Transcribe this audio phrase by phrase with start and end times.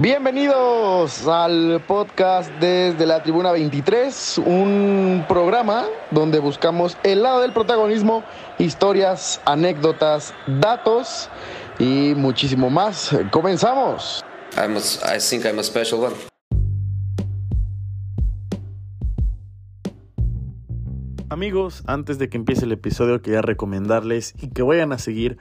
[0.00, 8.22] Bienvenidos al podcast desde la Tribuna 23, un programa donde buscamos el lado del protagonismo,
[8.60, 11.28] historias, anécdotas, datos
[11.80, 13.10] y muchísimo más.
[13.32, 14.24] Comenzamos.
[14.56, 16.14] I'm a, I think I'm a special one.
[21.28, 25.38] Amigos, antes de que empiece el episodio quería recomendarles y que vayan a seguir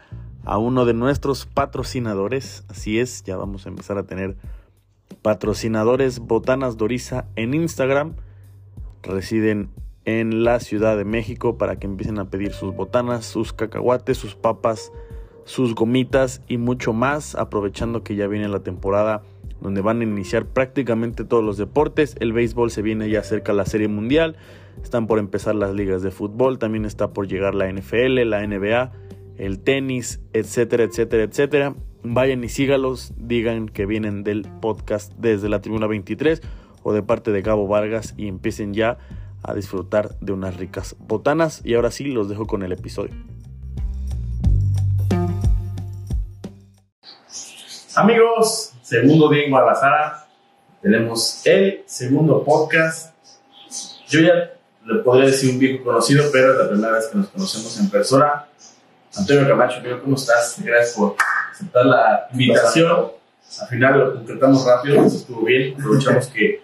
[0.48, 2.64] a uno de nuestros patrocinadores.
[2.70, 4.38] Así es, ya vamos a empezar a tener
[5.22, 8.16] patrocinadores Botanas Doriza en Instagram.
[9.04, 9.70] Residen
[10.06, 14.36] en la Ciudad de México para que empiecen a pedir sus botanas, sus cacahuates, sus
[14.36, 14.94] papas,
[15.44, 19.24] sus gomitas y mucho más, aprovechando que ya viene la temporada
[19.60, 22.16] donde van a iniciar prácticamente todos los deportes.
[22.22, 24.38] El béisbol se viene ya cerca la Serie Mundial,
[24.82, 28.94] están por empezar las ligas de fútbol, también está por llegar la NFL, la NBA
[29.38, 31.76] el tenis, etcétera, etcétera, etcétera.
[32.04, 36.42] Vayan y sígalos, digan que vienen del podcast desde la Tribuna 23
[36.84, 38.98] o de parte de Gabo Vargas y empiecen ya
[39.44, 41.62] a disfrutar de unas ricas botanas.
[41.64, 43.14] Y ahora sí, los dejo con el episodio.
[47.96, 50.28] Amigos, segundo día en Guadalajara.
[50.82, 53.16] Tenemos el segundo podcast.
[54.08, 54.54] Yo ya
[54.86, 57.90] le podría decir un viejo conocido, pero es la primera vez que nos conocemos en
[57.90, 58.46] persona.
[59.18, 60.58] Antonio Camacho, ¿cómo estás?
[60.64, 61.16] Gracias por
[61.52, 63.12] aceptar la invitación.
[63.62, 65.74] Al final lo concretamos rápido, eso estuvo bien.
[65.80, 66.62] Aprovechamos que,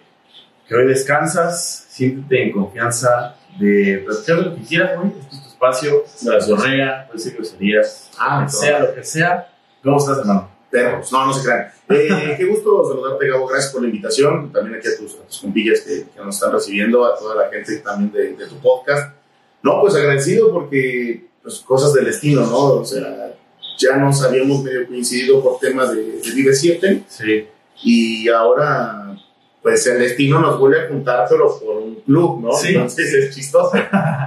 [0.68, 5.12] que hoy descansas, siéntete en confianza de platicar lo que quieras hoy.
[5.18, 9.48] Este es tu espacio, la zorrea, puede ser groserías, ah, sea lo que sea.
[9.82, 10.50] ¿Cómo estás, hermano?
[10.70, 11.72] Perros, no, no se crean.
[11.88, 13.46] Eh, qué gusto saludarte, Gabo.
[13.46, 14.52] Gracias por la invitación.
[14.52, 17.50] También aquí a tus, a tus compillas que, que, nos están recibiendo, a toda la
[17.50, 19.14] gente también de, de tu podcast.
[19.62, 22.80] No, pues agradecido porque pues, cosas del destino, ¿no?
[22.80, 23.34] O sea,
[23.78, 27.04] ya nos habíamos medio coincidido por temas de, de Vive 7.
[27.06, 27.46] Sí.
[27.82, 29.14] Y ahora,
[29.62, 32.52] pues el destino nos vuelve a juntar, pero por un club, ¿no?
[32.52, 32.68] Sí.
[32.68, 33.72] Entonces es chistoso.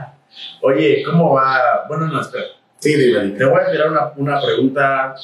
[0.61, 1.85] Oye, ¿cómo va?
[1.87, 2.45] Bueno, no, espera.
[2.77, 5.15] Sí, dime, Te voy a tirar una, una pregunta,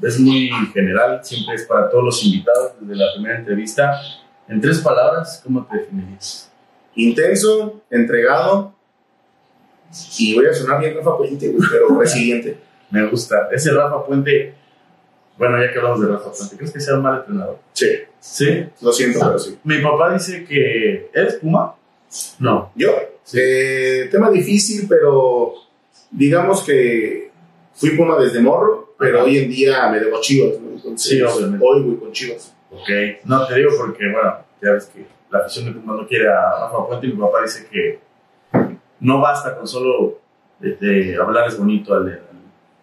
[0.00, 4.00] es muy general, siempre es para todos los invitados desde la primera entrevista.
[4.48, 6.50] En tres palabras, ¿cómo te definirías?
[6.94, 8.71] Intenso, entregado
[10.18, 12.56] y voy a sonar bien Rafa Puente, pero resiliente.
[12.90, 13.48] Me gusta.
[13.52, 14.54] Ese Rafa Puente,
[15.38, 17.58] bueno, ya que hablamos de Rafa Puente, ¿crees que sea un mal entrenador?
[17.72, 17.88] Sí.
[18.20, 18.66] ¿Sí?
[18.80, 19.58] Lo siento, pero sí.
[19.64, 21.10] Mi papá dice que.
[21.12, 21.74] ¿Eres Puma?
[22.38, 22.70] No.
[22.76, 22.90] Yo,
[23.34, 25.54] eh, tema difícil, pero
[26.10, 27.30] digamos que
[27.74, 29.24] fui Puma desde morro, pero Ajá.
[29.26, 30.70] hoy en día me debo a Chivas, ¿no?
[30.76, 31.64] Entonces, Sí, obviamente.
[31.66, 32.54] hoy voy con Chivas.
[32.70, 32.88] Ok.
[33.24, 36.60] No, te digo porque, bueno, ya ves que la afición de Puma no quiere a
[36.60, 37.98] Rafa Puente y mi papá dice que
[39.02, 40.18] no basta con solo
[40.60, 42.22] este, hablarles bonito al, al,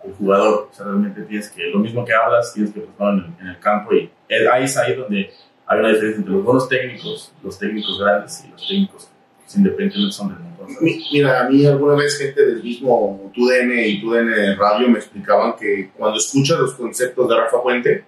[0.05, 0.69] al, jugador.
[0.71, 3.59] O sea, realmente tienes que, lo mismo que hablas, tienes que plasmarlo en, en, el
[3.59, 3.93] campo.
[3.93, 4.11] Y
[4.51, 5.31] ahí es ahí donde
[5.65, 9.09] hay una diferencia entre los buenos técnicos, los técnicos grandes y los técnicos
[9.57, 10.67] independientemente son del montón.
[11.11, 15.91] Mira, a mí alguna vez gente del mismo TUDN y TUDN Radio me explicaban que
[15.97, 18.03] cuando escuchas los conceptos de Rafa Puente,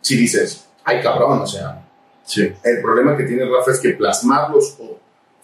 [0.00, 1.82] si dices, ay cabrón, o sea,
[2.24, 2.52] sí.
[2.62, 4.95] el problema que tiene Rafa es que plasmarlos o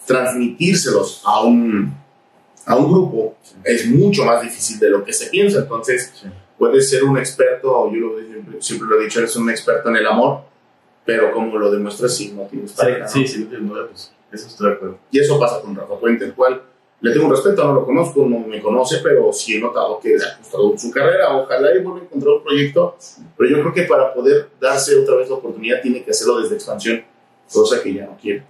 [0.05, 1.93] transmitírselos a un,
[2.65, 3.55] a un grupo sí.
[3.63, 5.59] es mucho más difícil de lo que se piensa.
[5.59, 6.27] Entonces, sí.
[6.57, 9.97] puedes ser un experto, yo lo, siempre, siempre, lo he dicho, eres un experto en
[9.97, 10.41] el amor,
[11.05, 13.07] pero como lo demuestras si no tienes pareja.
[13.07, 13.27] Sí, ¿no?
[13.27, 14.99] sí, sí, pues, eso estoy de acuerdo.
[15.11, 16.61] Y eso pasa con Rafa Puente, el cual
[17.03, 20.15] le tengo un respeto, no lo conozco, no me conoce, pero sí he notado que
[20.15, 21.35] le ha costado su carrera.
[21.35, 22.97] Ojalá y vuelva a encontrar un proyecto,
[23.37, 26.55] pero yo creo que para poder darse otra vez la oportunidad tiene que hacerlo desde
[26.55, 27.03] expansión,
[27.51, 28.43] cosa que ya no quiere.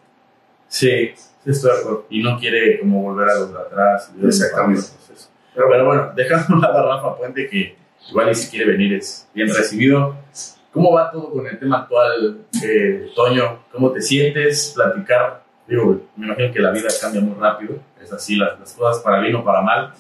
[0.68, 2.06] Sí, Sí, estoy de acuerdo.
[2.10, 4.14] Y no quiere como volver a los de atrás.
[4.24, 4.82] Exactamente.
[5.54, 7.76] Pero, pero bueno, dejando un lado a Rafa Puente, que
[8.10, 10.16] igual y si quiere venir es bien recibido.
[10.72, 13.60] ¿Cómo va todo con el tema actual, eh, Toño?
[13.72, 14.72] ¿Cómo te sientes?
[14.74, 15.44] Platicar.
[15.68, 17.76] Digo, me imagino que la vida cambia muy rápido.
[18.02, 19.94] Es así, las, las cosas para bien o para mal.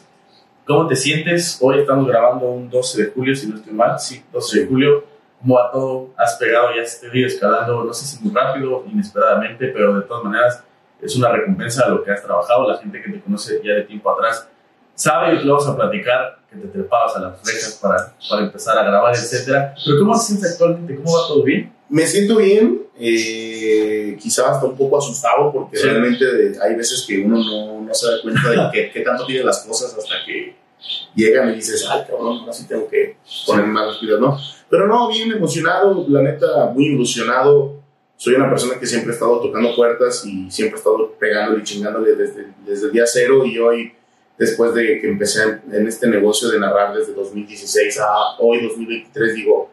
[0.65, 1.59] ¿Cómo te sientes?
[1.61, 3.99] Hoy estamos grabando un 12 de julio, si no estoy mal.
[3.99, 5.03] Sí, 12 de julio.
[5.39, 6.09] ¿Cómo va todo?
[6.17, 10.23] Has pegado ya este video escalando, no sé si muy rápido, inesperadamente, pero de todas
[10.23, 10.63] maneras
[11.03, 12.70] es una recompensa a lo que has trabajado.
[12.70, 14.47] La gente que te conoce ya de tiempo atrás
[14.96, 18.78] sabe y lo vamos a platicar que te trepabas a las flejas para, para empezar
[18.78, 19.73] a grabar, etcétera.
[19.84, 20.96] Pero ¿cómo te sientes actualmente?
[20.96, 21.73] ¿Cómo va todo bien?
[21.90, 25.84] Me siento bien, eh, quizá hasta un poco asustado porque sí.
[25.84, 26.26] realmente
[26.61, 29.64] hay veces que uno no, no se da cuenta de qué, qué tanto tienen las
[29.66, 30.56] cosas hasta que
[31.16, 34.38] llegan y dices, ay cabrón, ahora sí tengo que poner más las pilas, ¿no?
[34.70, 37.83] Pero no, bien emocionado, la neta, muy ilusionado
[38.17, 41.63] soy una persona que siempre he estado tocando puertas y siempre he estado pegándole y
[41.63, 43.91] chingándole desde, desde el día cero y hoy,
[44.37, 49.69] después de que empecé en este negocio de narrar desde 2016 a hoy 2023, digo,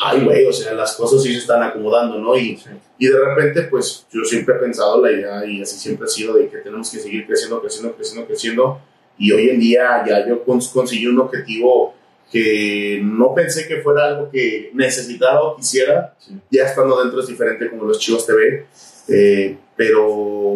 [0.00, 2.36] ay, güey, o sea, las cosas sí se están acomodando, ¿no?
[2.36, 2.60] Y,
[2.98, 6.34] y de repente, pues yo siempre he pensado la idea y así siempre ha sido
[6.34, 8.80] de que tenemos que seguir creciendo, creciendo, creciendo, creciendo.
[9.16, 11.94] Y hoy en día ya yo cons- conseguí un objetivo
[12.30, 16.14] que no pensé que fuera algo que necesitara o quisiera.
[16.50, 18.66] Ya estando dentro es diferente como los Chivas TV.
[19.08, 20.04] eh, pero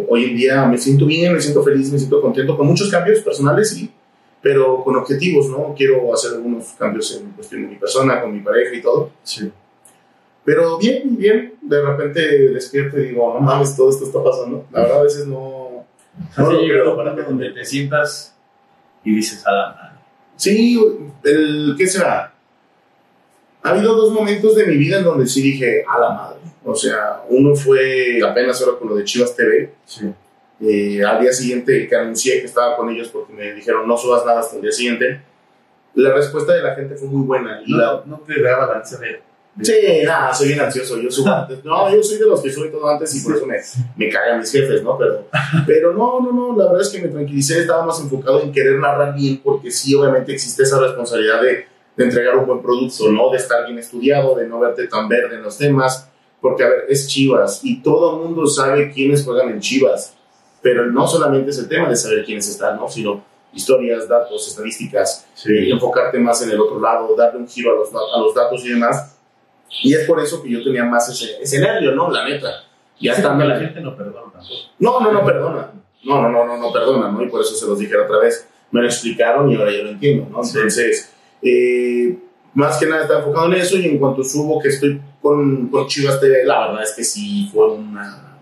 [0.09, 3.21] hoy en día me siento bien, me siento feliz, me siento contento con muchos cambios
[3.21, 3.89] personales, sí,
[4.43, 5.73] pero con objetivos, ¿no?
[5.77, 9.13] Quiero hacer algunos cambios en cuestión de mi persona, con mi pareja y todo.
[9.23, 9.49] Sí.
[10.45, 12.21] Pero bien, bien, de repente
[12.51, 14.67] despierto y digo, no mames, todo esto está pasando.
[14.73, 15.87] La verdad, a veces no.
[16.37, 18.37] No lo llegado para que donde te sientas
[19.05, 19.99] y dices, a la madre.
[20.35, 20.77] Sí,
[21.25, 22.33] el, ¿qué será?
[23.63, 26.39] Ha habido dos momentos de mi vida en donde sí dije, a la madre.
[26.65, 29.73] O sea, uno fue apenas ahora con lo de Chivas TV.
[29.85, 30.13] Sí.
[30.61, 34.25] Eh, al día siguiente que anuncié que estaba con ellos porque me dijeron no subas
[34.25, 35.21] nada hasta el día siguiente,
[35.95, 37.61] la respuesta de la gente fue muy buena.
[37.67, 39.21] Y la, No, no te da balance de.
[39.61, 40.99] Sí, nada, soy bien ansioso.
[40.99, 41.63] Yo subo antes.
[41.65, 43.57] No, yo soy de los que soy todo antes y por eso me,
[43.97, 44.97] me cagan mis jefes, ¿no?
[44.97, 45.27] Pero,
[45.67, 46.57] pero no, no, no.
[46.57, 47.61] La verdad es que me tranquilicé.
[47.61, 51.67] Estaba más enfocado en querer narrar bien, porque sí, obviamente existe esa responsabilidad de,
[51.97, 53.31] de entregar un buen producto, ¿no?
[53.31, 56.09] De estar bien estudiado, de no verte tan verde en los temas.
[56.41, 60.15] Porque, a ver, es Chivas y todo el mundo sabe quiénes juegan en Chivas.
[60.63, 62.89] Pero no solamente es el tema de saber quiénes están, ¿no?
[62.89, 63.23] Sino
[63.53, 67.89] historias, datos, estadísticas, y enfocarte más en el otro lado, darle un giro a los,
[67.91, 69.19] a los datos y demás.
[69.83, 72.11] Y es por eso que yo tenía más ese, ese nervio, ¿no?
[72.11, 72.65] La neta.
[73.01, 74.55] Ya porque la gente no perdona tampoco.
[74.79, 75.71] No, no, no perdona.
[76.05, 77.23] No, no, no, no, no perdona, ¿no?
[77.23, 78.47] Y por eso se los dije otra vez.
[78.71, 80.43] Me lo explicaron y ahora yo lo entiendo, ¿no?
[80.45, 82.17] Entonces, eh,
[82.55, 85.87] más que nada está enfocado en eso y en cuanto subo que estoy con, con
[85.87, 88.39] Chivas TV, la verdad es que sí fue una...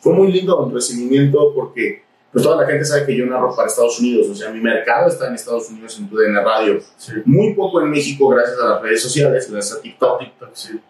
[0.00, 3.68] Fue muy lindo el recibimiento porque pues toda la gente sabe que yo narro para
[3.68, 6.80] Estados Unidos, o sea, mi mercado está en Estados Unidos en TUDN Radio.
[6.96, 7.12] Sí.
[7.24, 10.80] Muy poco en México gracias a las redes sociales, gracias a TikTok TikTok, sí.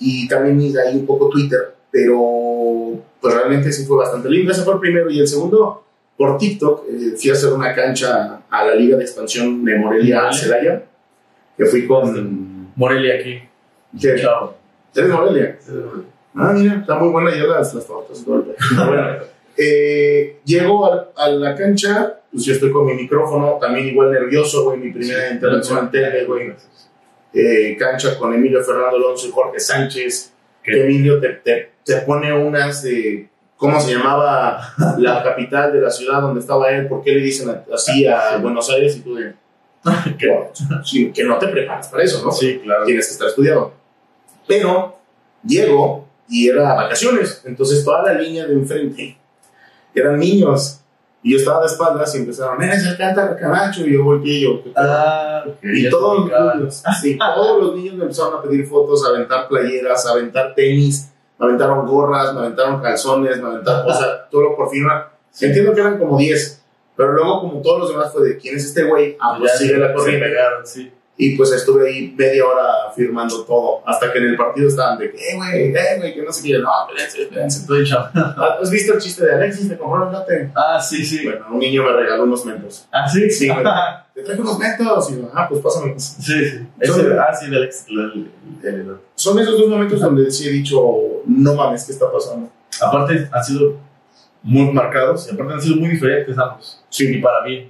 [0.00, 4.52] y también ahí un poco Twitter, pero pues realmente sí fue bastante lindo.
[4.52, 5.10] Ese fue el primero.
[5.10, 5.84] Y el segundo,
[6.16, 10.22] por TikTok, eh, fui a hacer una cancha a la Liga de Expansión de Morelia
[10.22, 10.32] Morelia.
[10.32, 10.84] Celaya,
[11.56, 12.72] que fui con...
[12.76, 13.42] Morelia aquí.
[14.00, 14.22] ¿Qué?
[14.94, 15.58] ¿Eres Morelia?
[16.34, 18.24] Ah, mira, está muy buena ya las, las tortas.
[18.24, 19.06] bueno,
[19.56, 24.64] eh, llego a, a la cancha, pues yo estoy con mi micrófono, también igual nervioso,
[24.64, 26.52] güey, mi primera intervención en tele, güey.
[27.32, 30.32] Eh, cancha con Emilio Fernando Alonso y Jorge Sánchez.
[30.62, 35.90] Que Emilio te, te, te pone unas de cómo se llamaba la capital de la
[35.90, 39.34] ciudad donde estaba él, por qué le dicen así a Buenos Aires y tú de
[40.18, 40.28] que,
[40.84, 42.32] sí, que no te preparas para eso, ¿no?
[42.32, 42.84] Sí, claro.
[42.84, 43.72] Tienes que estar estudiado.
[44.48, 44.98] Pero
[45.44, 49.16] llego y era vacaciones, entonces toda la línea de enfrente
[50.00, 50.80] eran niños.
[51.22, 53.84] Y yo estaba de espaldas y empezaron, eres el cántaro Camacho.
[53.84, 54.62] Y yo volteé y yo.
[54.76, 55.44] Ah.
[55.62, 59.48] Y todos los, niños, sí, todos los niños me empezaron a pedir fotos, a aventar
[59.48, 64.42] playeras, a aventar tenis, me aventaron gorras, me aventaron calzones, me aventaron, o sea, todo
[64.42, 65.10] lo por firma.
[65.40, 66.62] Entiendo que eran como 10,
[66.96, 69.16] pero luego como todos los demás fue de, ¿quién es este güey?
[69.20, 70.26] Ah, pues sigue la se corriente.
[70.26, 70.92] pegaron, sí.
[71.18, 75.10] Y pues estuve ahí media hora firmando todo, hasta que en el partido estaban de
[75.10, 77.60] que, eh, güey, eh, güey, que no sé qué, no, espérense, espérense.
[77.60, 77.88] Estoy.
[78.60, 79.68] ¿Has visto el chiste de Alexis?
[79.70, 80.50] ¿Te compró un late?
[80.54, 81.24] Ah, sí, sí.
[81.24, 82.86] Bueno, un niño me regaló unos mentos.
[82.92, 83.64] Ah, sí, Sí, güey.
[84.14, 85.10] Te traje unos mentos.
[85.10, 86.02] Y yo, ah, pues pásamelos.
[86.02, 86.66] Sí, sí.
[86.80, 88.30] Ese, ah, sí, el-
[88.62, 90.78] el- son esos dos momentos donde sí he dicho,
[91.26, 92.50] no mames, ¿qué está pasando?
[92.82, 93.78] Aparte, han sido
[94.42, 96.84] muy marcados y aparte han sido muy diferentes ambos.
[96.90, 97.68] Y Sí, para bien.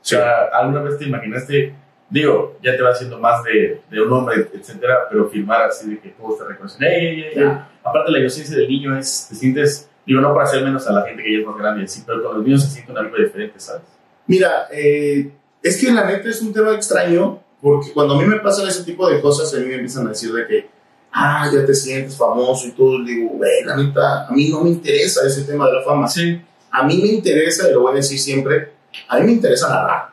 [0.00, 1.74] O sea, ¿alguna vez te imaginaste,
[2.10, 5.98] digo, ya te va haciendo más de, de un hombre, etcétera, pero filmar así de
[5.98, 6.82] que todos te reconocen?
[6.82, 7.44] ¡Ey, ey, ey!
[7.84, 11.02] Aparte, la inocencia del niño es, te sientes, digo, no para hacer menos a la
[11.02, 13.58] gente que ya es más grande, sí, pero con los niños se sienten algo diferente,
[13.60, 13.82] ¿sabes?
[14.26, 15.30] Mira, eh,
[15.62, 18.84] es que la neta es un tema extraño, porque cuando a mí me pasan ese
[18.84, 20.70] tipo de cosas, a mí me empiezan a decir de que,
[21.12, 23.02] ah, ya te sientes famoso y todo.
[23.04, 26.06] Digo, güey, la neta, a mí no me interesa ese tema de la fama.
[26.08, 26.40] Sí.
[26.70, 28.72] A mí me interesa, y lo voy a decir siempre,
[29.08, 30.10] a mí me interesa narrar.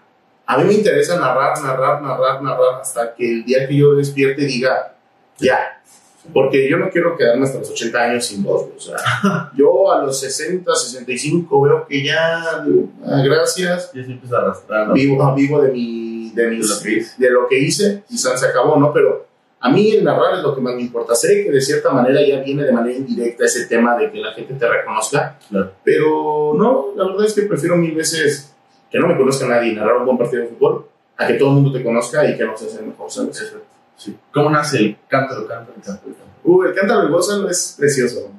[0.48, 4.44] A mí me interesa narrar, narrar, narrar, narrar, hasta que el día que yo despierte
[4.46, 4.96] diga,
[5.40, 5.82] ya.
[6.34, 8.68] Porque yo no quiero quedarme hasta los 80 años sin voz.
[8.76, 14.38] O sea, yo a los 60, 65 veo que ya, ah, gracias, Ya se empieza
[14.38, 14.88] a arrastrar.
[14.88, 14.94] ¿no?
[14.94, 17.14] vivo, ah, vivo de, mi, de, mis- De lo que hice.
[17.18, 18.92] de lo que hice, quizás se acabó, ¿no?
[18.92, 19.28] Pero
[19.60, 21.14] a mí el narrar es lo que más me importa.
[21.16, 24.32] Sé que de cierta manera ya viene de manera indirecta ese tema de que la
[24.34, 25.74] gente te reconozca, Claro.
[25.84, 28.55] pero no, la verdad es que prefiero mil veces
[28.96, 30.88] que no me conozca nadie y narrar un buen partido de fútbol
[31.18, 33.54] a que todo el mundo te conozca y que no se hace mejor, ¿sabes?
[33.98, 34.18] Sí.
[34.34, 36.14] ¿Cómo nace el cántaro, cántaro, cántaro?
[36.46, 38.32] Uh, el cántaro del gózalo es precioso.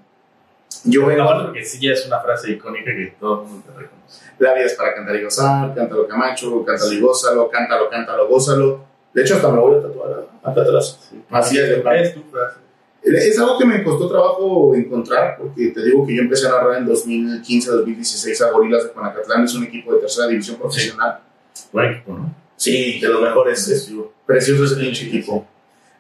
[0.85, 3.79] Yo vengo, Aparte porque sí ya es una frase icónica que todo el mundo te
[3.79, 4.23] reconoce.
[4.39, 8.85] la vida es para cantar y gozar, cántalo Camacho, cántalo y gózalo, cántalo, cántalo, gózalo.
[9.13, 11.11] De hecho, hasta me voy a tatuar acá atrás.
[11.31, 12.01] Así es, de.
[12.01, 12.61] Es tu frase.
[13.07, 16.79] Es algo que me costó trabajo encontrar, porque te digo que yo empecé a narrar
[16.79, 21.21] en 2015-2016 a Gorilas de Juanacatlán, es un equipo de tercera división profesional.
[21.73, 22.35] Buen equipo, ¿no?
[22.57, 23.93] Sí, de los mejores, es
[24.27, 25.47] precioso ese pinche equipo.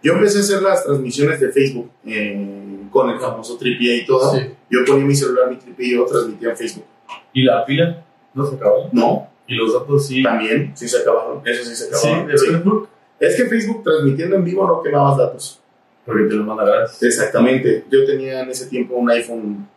[0.02, 4.32] Yo empecé a hacer las transmisiones de Facebook eh, con el famoso tripié y todo.
[4.34, 4.40] Sí.
[4.70, 6.84] Yo ponía mi celular, mi tripié y yo transmitía en Facebook.
[7.32, 8.04] ¿Y la pila?
[8.34, 8.88] ¿No se acabó?
[8.92, 10.22] No, ¿Y los datos sí?
[10.22, 12.26] también, sí se acabaron, eso sí se Sí, acabaron.
[12.28, 12.46] de Sí.
[12.46, 12.88] Facebook.
[13.20, 15.60] Es que Facebook transmitiendo en vivo no quemabas datos.
[16.06, 17.02] Porque te lo manda gratis.
[17.02, 17.84] Exactamente.
[17.90, 19.68] Yo tenía en ese tiempo un iPhone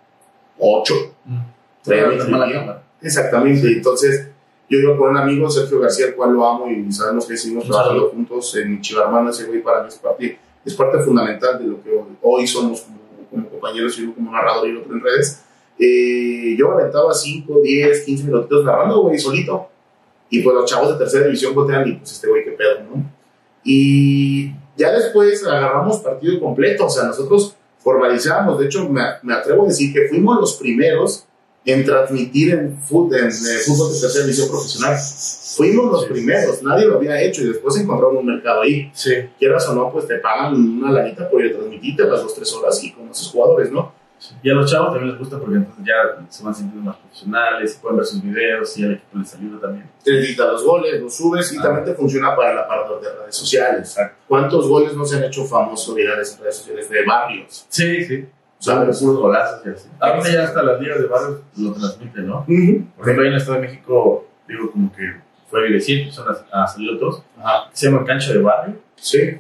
[0.60, 0.94] 8.
[1.26, 1.38] Mm.
[1.86, 2.84] Pero cámara.
[3.02, 3.68] Exactamente.
[3.68, 4.30] Entonces,
[4.70, 7.66] yo iba con un amigo, Sergio García, al cual lo amo y sabemos que seguimos
[7.66, 9.32] trabajando juntos en Chivarmano.
[9.32, 11.90] Ese güey para mí es parte, es parte fundamental de lo que
[12.22, 13.00] hoy, somos como,
[13.32, 15.44] como compañeros y uno como narrador y otro en redes.
[15.80, 19.70] Eh, yo aventaba 5, 10, 15 minutitos narrando, güey, solito.
[20.30, 23.12] Y pues los chavos de tercera división voltean y pues este güey, qué pedo, ¿no?
[23.64, 29.64] Y ya después agarramos partido completo, o sea, nosotros formalizamos, de hecho me, me atrevo
[29.66, 31.26] a decir que fuimos los primeros
[31.66, 34.98] en transmitir en, fut- en, eh, fútbol de tercera división profesional.
[35.56, 36.08] Fuimos los Sí.
[36.10, 38.90] primeros, nadie lo había hecho y después encontramos un mercado ahí.
[38.94, 39.12] Sí.
[39.38, 42.52] Quieras o no, pues te pagan una lanita por ir a transmitirte las dos, tres
[42.54, 43.92] horas y conoces jugadores, ¿no?
[44.44, 47.80] Y a los chavos también les gusta porque entonces ya se van sintiendo más profesionales,
[47.82, 49.90] pueden ver sus videos y el equipo les ayuda también.
[50.04, 51.62] Te editas los goles, los subes y Ah.
[51.64, 53.80] también te funciona para la parte de redes sociales.
[53.90, 54.18] Exacto.
[54.28, 57.66] ¿Cuántos goles no se han hecho famosos virales en redes sociales de barrios?
[57.70, 58.26] Sí, sí.
[58.58, 59.88] Son puros golazos y así.
[60.00, 62.40] Ahorita ya hasta las ligas de barrios lo transmiten, ¿no?
[62.42, 62.86] Ujú.
[62.98, 65.14] Por ejemplo, ahí en el Estado de México, digo, como que
[65.50, 67.70] fue Vilecien, empezaron a, a salir otros, Ajá.
[67.72, 69.40] se llama Cancha de Barrio, Sí.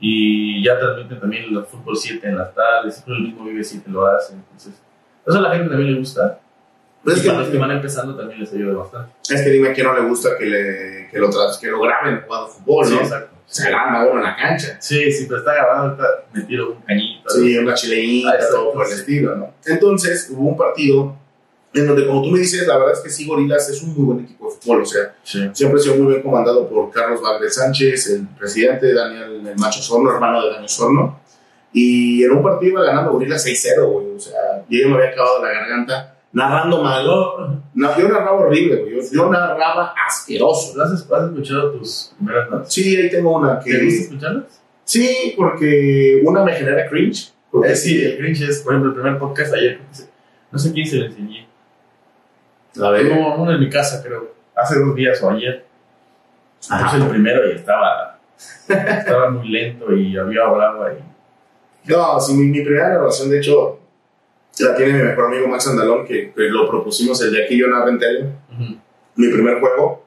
[0.00, 3.90] Y ya transmiten también el fútbol 7 en las tardes, siempre el mismo Vive 7
[3.90, 4.74] lo hace, entonces,
[5.26, 6.38] eso a la gente también le gusta,
[7.02, 9.12] Pues y es, que, para los que van empezando también les ayuda bastante.
[9.30, 12.48] es que dime quién no le gusta que, le, que, lo, que lo graben jugando
[12.48, 13.00] fútbol, ¿no?
[13.00, 13.36] exacto.
[13.46, 14.76] Se graba uno en la cancha.
[14.80, 17.30] Sí, sí, pero está grabado, está metido un cañito.
[17.30, 18.98] Sí, una chileíta, Ah, todo por el sí.
[18.98, 19.54] estilo, ¿no?
[19.64, 21.16] Entonces, hubo un partido
[21.76, 24.04] en donde, como tú me dices, la verdad es que sí, Gorilas es un muy
[24.04, 25.48] buen equipo de fútbol, o sea, Sí.
[25.52, 29.80] siempre ha sido muy bien comandado por Carlos Valdez Sánchez, el presidente, Daniel el Macho
[29.82, 31.20] Sorno, hermano de Daniel Sorno,
[31.72, 35.10] y en un partido iba ganando Gorilas 6-0, güey, o sea, yo ya me había
[35.10, 37.06] acabado la garganta narrando mal.
[37.06, 40.80] ¿Lo, No, yo narraba horrible, güey, yo, yo narraba asqueroso.
[40.82, 42.72] has, has escuchado tus primeras notas?
[42.72, 43.88] Sí, ahí tengo una ¿Te gusta que...
[44.02, 44.62] escucharlas?
[44.84, 47.32] Sí, porque una me genera cringe.
[47.64, 50.04] Eh, sí, el cringe es, por ejemplo, el primer podcast ayer, que
[50.52, 51.45] no sé quién se lo enseñé.
[52.82, 53.12] A ver.
[53.12, 54.34] Uno, uno en mi casa, creo.
[54.54, 55.64] Hace dos días o ayer.
[56.70, 56.84] Ajá.
[56.90, 58.18] Puse el primero y estaba,
[58.68, 60.98] estaba muy lento y había hablado ahí.
[61.84, 63.78] No, sí, mi, mi primera narración, de hecho,
[64.58, 67.68] la tiene mi mejor amigo Max Andalón, que, que lo propusimos el día que yo
[67.68, 68.26] narré en tele.
[69.14, 70.04] Mi primer juego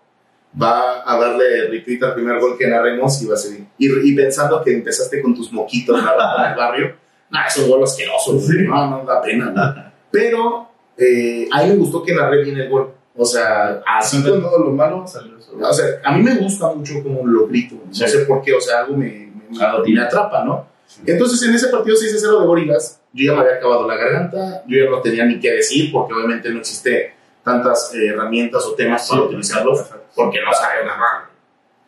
[0.62, 3.60] va a darle retweet al primer gol que narremos y va a ser.
[3.78, 6.96] Y, y pensando que empezaste con tus moquitos en el barrio,
[7.30, 8.40] nah, es un gol asqueroso.
[8.40, 8.64] Sí.
[8.68, 9.52] no, no da pena.
[9.52, 9.86] güey.
[10.12, 10.69] Pero
[11.00, 12.92] eh, a mí me gustó que narré bien el gol.
[13.16, 15.52] O sea, así con todo lo malo salió eso.
[15.62, 17.76] o sea, a mí me gusta mucho como lo grito.
[17.86, 18.08] No Sí.
[18.08, 20.68] sé por qué, o sea, algo me, me, Algo me atrapa, ¿no?
[21.06, 24.84] Entonces, en ese partido 6-0 de Gorilas, yo ya me había acabado la garganta, yo
[24.86, 27.14] ya no tenía ni qué decir, porque obviamente no existe
[27.44, 31.30] tantas eh, herramientas o temas para utilizarlos, porque no sabe narrar.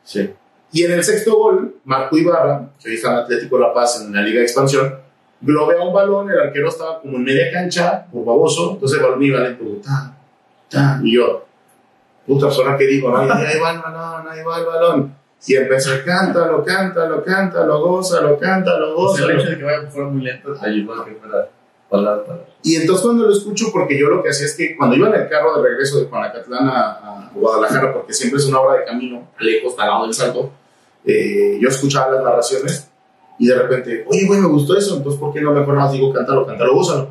[0.04, 0.30] Sí.
[0.74, 4.14] Y en el sexto gol, Marco Ibarra, que hoy está en Atlético La Paz en
[4.14, 4.96] la Liga de Expansión,
[5.42, 9.24] globea un balón, el arquero estaba como en media cancha, por baboso, entonces el balón
[9.24, 10.16] iba lento, ta,
[10.70, 11.46] ta, y yo,
[12.26, 15.16] puta persona que digo, no, ahí va el balón, ahí va el balón.
[15.48, 19.42] Y empecé, cántalo, cántalo, cántalo, gózalo, cántalo, O sea, el gózalo.
[19.42, 21.50] hecho de que vaya fuera muy lento ayudó a que fuera.
[22.64, 25.16] Y entonces cuando lo escucho, porque yo lo que hacía es que cuando iba en
[25.16, 28.86] el carro de regreso de Juanacatlán a, a Guadalajara, porque siempre es una hora de
[28.86, 30.52] camino, lejos, al lado del salto,
[31.04, 32.91] eh, yo escuchaba las narraciones
[33.42, 36.14] y de repente, oye, güey, me gustó eso, entonces ¿por qué no mejor más digo
[36.14, 37.10] cántalo, cántalo, gózalo?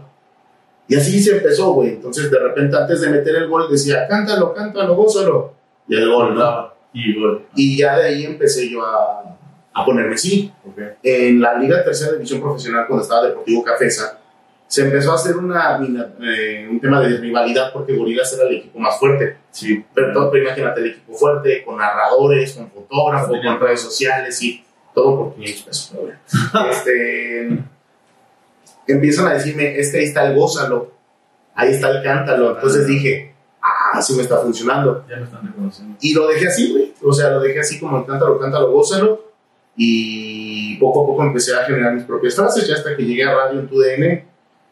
[0.86, 1.88] Y así se empezó, güey.
[1.88, 5.54] Entonces de repente antes de meter el gol decía, cántalo, cántalo, gózalo.
[5.88, 6.72] Y el gol, ¿no?
[6.92, 7.46] Y gol.
[7.56, 9.36] Y ya de ahí empecé yo a,
[9.72, 10.78] a ponerme Ok.
[11.02, 14.20] en la Liga Tercera División Profesional, cuando estaba Deportivo Cafesa,
[14.68, 15.80] se empezó a hacer una,
[16.22, 19.36] eh, un tema de rivalidad porque Gorilas era el equipo más fuerte.
[19.50, 19.84] Sí.
[19.92, 25.16] Pero, pero imagínate el equipo fuerte, con narradores, con fotógrafos, con redes sociales y todo
[25.16, 25.96] por 500 pesos.
[26.00, 26.18] bueno.
[26.70, 27.58] este,
[28.86, 30.92] empiezan a decirme, es que ahí está el gózalo,
[31.54, 32.54] ahí está el cántalo.
[32.54, 35.04] Entonces dije, ah, sí me está funcionando.
[35.08, 35.96] Ya me están reconociendo.
[36.00, 36.94] Y lo dejé así, güey.
[37.02, 39.30] O sea, lo dejé así como el cántalo, cántalo, gózalo.
[39.76, 42.66] Y poco a poco empecé a generar mis propias frases.
[42.66, 44.24] Ya hasta que llegué a radio en tu DN,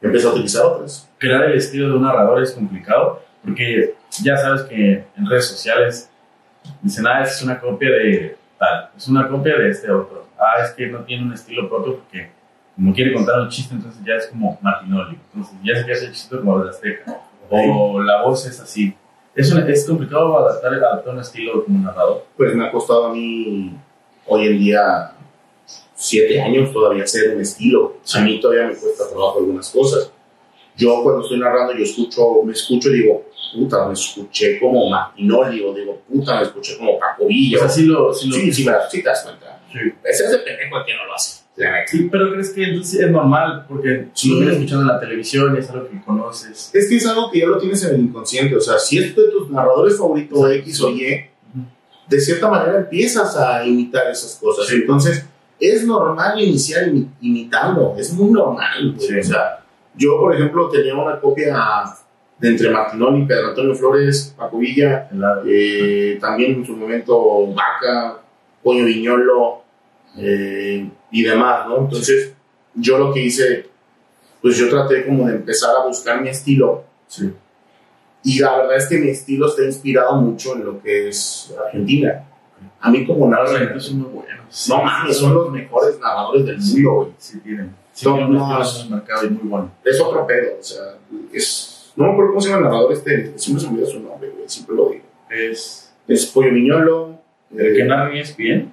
[0.02, 1.08] empecé a utilizar otras.
[1.18, 6.10] crear el estilo de un narrador es complicado porque ya sabes que en redes sociales
[6.82, 10.26] dicen, ah, es una copia de tal, es una copia de este otro.
[10.38, 12.30] Ah, es que no tiene un estilo propio porque
[12.76, 15.18] como quiere contar un chiste, entonces ya es como Martinoli.
[15.34, 17.20] Entonces ya se hace el chiste como de Azteca.
[17.50, 18.94] O la voz es así.
[19.34, 22.24] Es, un- es complicado adaptar, adaptar un estilo como narrador.
[22.36, 23.76] Pues me ha costado a mí
[24.26, 25.12] hoy en día
[25.94, 27.96] siete años todavía hacer un estilo.
[28.14, 30.12] A mí todavía me cuesta trabajo algunas cosas.
[30.76, 33.24] Yo cuando estoy narrando, yo escucho, me escucho y digo,
[33.54, 37.58] puta, me escuché como Martinoli, o digo, puta, me escuché como Villa.
[37.58, 38.12] o sea, sí lo...
[38.12, 39.60] Sí, lo Sí, sí, me sí te das cuenta.
[39.72, 39.78] sí.
[40.04, 41.38] Ese es el pendejo el que no lo hace.
[41.88, 44.30] Sí, pero crees que entonces es normal porque Sí.
[44.30, 46.70] lo vienes escuchando en la televisión y es algo que conoces.
[46.72, 48.54] Es que es algo que ya lo tienes en el inconsciente.
[48.54, 51.26] O sea, si es de tus narradores favoritos X o Y,
[52.08, 54.66] de cierta manera empiezas a imitar esas cosas.
[54.68, 54.76] Sí.
[54.76, 55.26] Entonces,
[55.58, 57.96] es normal iniciar imi- imitando.
[57.98, 58.94] Es muy normal.
[58.96, 59.58] O sea,
[59.96, 61.56] yo, por ejemplo, tenía una copia
[62.38, 67.46] de entre Martinoli, Pedro Antonio Flores, Paco Villa, El lado- eh, también en su momento
[67.54, 68.18] Vaca,
[68.62, 69.62] Coño Viñolo
[70.16, 71.78] eh, y demás, ¿no?
[71.78, 72.32] Entonces,
[72.74, 73.66] yo lo que hice,
[74.40, 76.84] pues yo traté como de empezar a buscar mi estilo.
[77.08, 77.32] Sí.
[78.24, 82.24] Y la verdad es que mi estilo está inspirado mucho en lo que es Argentina.
[82.80, 84.68] A mí como narrador, argentinos son muy buenos.
[84.68, 87.08] no mames, son los mejores narradores del mundo, güey.
[87.18, 87.74] Sí, tienen.
[87.92, 89.70] Sí, estilo en el mercado y muy bueno.
[89.84, 90.82] Es otro pedo, o sea,
[91.32, 91.67] es...
[91.98, 94.28] No me acuerdo cómo se llama el narrador este, siempre se me olvida su nombre,
[94.30, 95.04] güey, siempre lo digo.
[95.30, 95.92] Es.
[96.06, 97.18] Es Pollo Viñolo.
[97.54, 98.72] El eh, que narra bien es bien.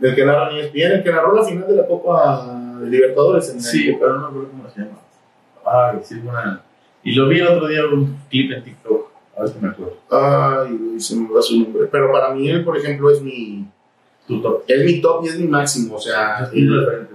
[0.00, 2.88] El que narra ni es bien, el que narró la final de la Copa de
[2.88, 4.98] Libertadores en Sí, pero no me acuerdo cómo se llama.
[5.66, 6.62] Ay, sí, buena.
[7.02, 9.10] Y lo vi el otro día un clip en TikTok.
[9.36, 9.96] A ver si me acuerdo.
[10.10, 11.86] Ay, güey, se me va su nombre.
[11.90, 13.66] Pero para mí él, por ejemplo, es mi,
[14.26, 14.62] Tu top.
[14.68, 15.96] es mi top y es mi máximo.
[15.96, 16.68] O sea, Es él-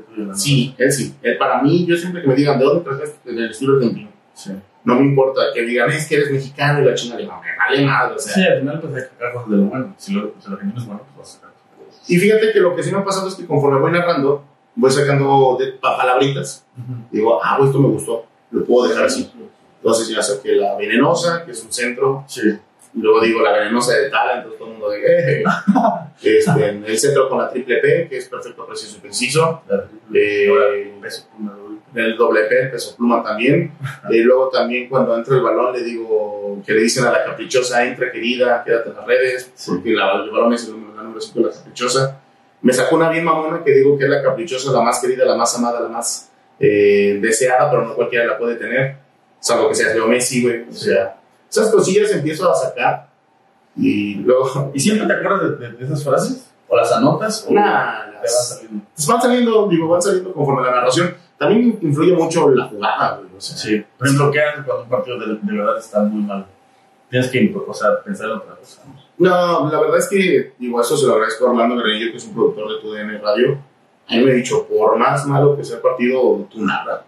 [0.10, 0.36] tuyo, ¿no?
[0.36, 1.14] sí, él sí.
[1.24, 4.10] Él, para mí, yo siempre que me digan de dónde traes en el estilo argentino,
[4.34, 4.52] Sí.
[4.86, 8.16] No me importa que digan es que eres mexicano y la chingada, le vale madre.
[8.16, 9.94] O sea, Sí, al final pues hay que sacar cosas de lo bueno.
[9.98, 11.50] Si lo, si lo argentino es bueno, pues vas a sacar.
[12.08, 14.44] Y fíjate que lo que sí me ha pasado es que conforme voy narrando,
[14.76, 16.66] voy sacando de, pa- palabritas.
[17.12, 19.32] Digo, ah, pues esto me gustó, lo puedo dejar así.
[19.78, 22.42] Entonces ya saqué la venenosa, que es un centro, Sí.
[22.98, 25.44] Y luego digo la venenosa de tal, entonces todo el mundo de eh.
[26.24, 29.62] este, en el centro con la triple P, que es perfecto, preciso y preciso.
[29.68, 30.48] La Eh,
[31.36, 31.65] pluma doble.
[31.96, 33.72] El doble P, peso pluma también.
[34.10, 37.84] Y luego también cuando entra el balón le digo que le dicen a la caprichosa,
[37.86, 41.40] entra querida, quédate en las redes, porque la, el balón es el número, número 5
[41.40, 42.20] la caprichosa.
[42.62, 45.36] Me sacó una bien mamona que digo que es la caprichosa, la más querida, la
[45.36, 46.30] más amada, la más
[46.60, 48.96] eh, deseada, pero no cualquiera la puede tener,
[49.40, 50.66] salvo que sea Leo Messi, güey.
[50.70, 51.18] O sea,
[51.50, 53.10] esas cosillas empiezo a sacar
[53.78, 54.72] y luego...
[54.74, 56.48] ¿Y siempre te acuerdas de, de- de esas frases?
[56.68, 57.46] ¿O las anotas?
[57.48, 58.86] ¿O Nah, te van las- saliendo?
[58.96, 61.16] pues van saliendo, digo, van saliendo conforme la narración.
[61.38, 63.30] También influye mucho la jugada, güey.
[63.38, 63.84] O sea, Sí.
[63.98, 66.46] Por ejemplo, ¿qué haces cuando un partido de, de verdad está muy mal?
[67.10, 68.84] Tienes que o sea, pensar en otra cosa.
[69.18, 72.26] No, la verdad es que, digo, eso se lo agradezco a Orlando Granillo, que es
[72.26, 73.58] un productor de TUDN Radio.
[74.08, 77.04] A mí me ha dicho, por más malo que sea el partido, tú narra.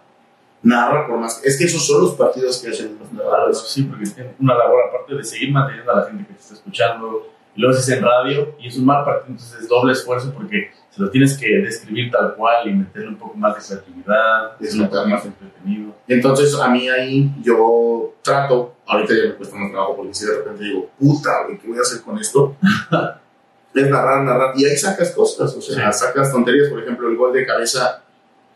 [0.62, 1.44] Narra por más.
[1.44, 3.58] Es que esos son los partidos que hacen los narradores.
[3.58, 6.54] sí, porque tienen una labor aparte de seguir manteniendo a la gente que te está
[6.54, 7.28] escuchando.
[7.54, 10.70] Y luego es en radio y es un mal partido, entonces es doble esfuerzo porque
[10.90, 14.74] se lo tienes que describir tal cual y meterle un poco más de creatividad, es
[14.74, 15.94] un poco más entretenido.
[16.08, 20.36] Entonces, a mí ahí yo trato, ahorita ya me cuesta más trabajo porque si de
[20.38, 22.56] repente digo, puta, ¿qué voy a hacer con esto?
[23.74, 24.54] es narrar, narrar.
[24.56, 25.98] Y ahí sacas cosas, o sea, Sí.
[26.00, 26.68] sacas tonterías.
[26.68, 28.02] Por ejemplo, el gol de cabeza,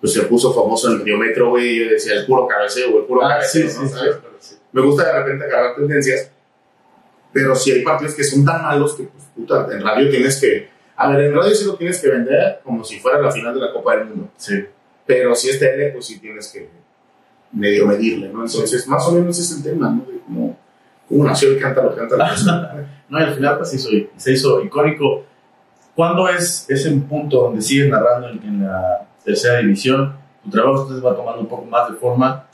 [0.01, 1.79] pues se puso famoso en el Riometro, güey.
[1.85, 3.87] Yo decía, el puro cabeceo, el puro Ah, cabeceo, sí, ¿no?
[3.87, 4.17] sí, ¿Sabes?
[4.73, 6.31] Me gusta de repente agarrar tendencias,
[7.33, 10.72] pero si hay partidos que son tan malos que, pues, puta, en radio tienes que.
[10.97, 13.61] A ver, en radio sí lo tienes que vender como si fuera la final de
[13.61, 14.31] la Copa del Mundo.
[14.37, 14.65] Sí.
[15.07, 16.69] Pero si es tele, pues sí tienes que
[17.53, 18.45] medio medirle, ¿no?
[18.45, 20.11] Entonces, más o menos es el tema, ¿no?
[20.11, 20.59] De cómo,
[21.09, 22.25] cómo nació el cántaro, cántaro.
[23.09, 25.27] No, y al final pues se hizo, se hizo icónico.
[25.95, 30.17] ¿Cuándo es ese punto donde sigues narrando en, en la tercera división?
[30.43, 32.47] Tu trabajo entonces va tomando un poco más de forma.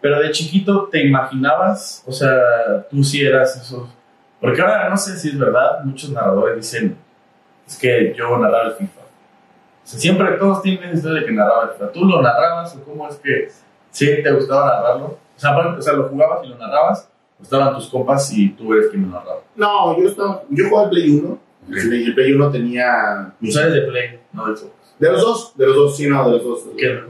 [0.00, 2.02] Pero de chiquito, ¿te imaginabas?
[2.06, 3.88] O sea, tú sí eras esos...
[4.40, 6.96] Porque ahora no sé si es verdad, muchos narradores dicen,
[7.68, 9.00] es que yo narraba el FIFA.
[9.00, 11.92] O sea, siempre todos tienen esa de que narraba el FIFA.
[11.92, 13.48] ¿Tú lo narrabas o cómo es que
[13.90, 15.06] sí te gustaba narrarlo?
[15.06, 18.48] O sea, aparte- o sea, lo jugabas y lo narrabas, o estaban tus compas y
[18.50, 19.40] tú eres quien lo narraba.
[19.54, 21.38] No, yo, estaba, yo jugaba al Play 1.
[21.68, 23.32] El Play- el Play 1 tenía.
[23.42, 24.72] Eres de Play, no de Xbox.
[24.98, 26.60] De los dos, de los dos, sí, no, de los dos.
[26.76, 27.02] ¿Qué?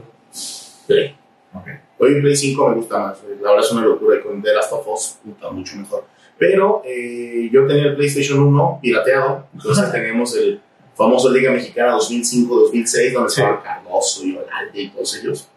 [0.87, 1.15] Play.
[1.53, 1.67] Ok.
[1.99, 3.17] Hoy el Play 5 me gusta más.
[3.45, 6.03] Ahora es una locura y con The Last of Us, puta, mucho mejor.
[6.39, 10.61] Pero eh, yo tenía el PlayStation 1 pirateado, entonces teníamos el
[10.95, 13.41] famoso Liga Mexicana 2005-2006, donde Sí.
[13.41, 15.49] estaba Cardoso y Olalde y todos ellos.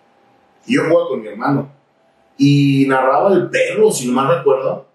[0.67, 1.71] Y yo jugaba con mi hermano.
[2.37, 4.87] Y narraba el perro, si no mal recuerdo.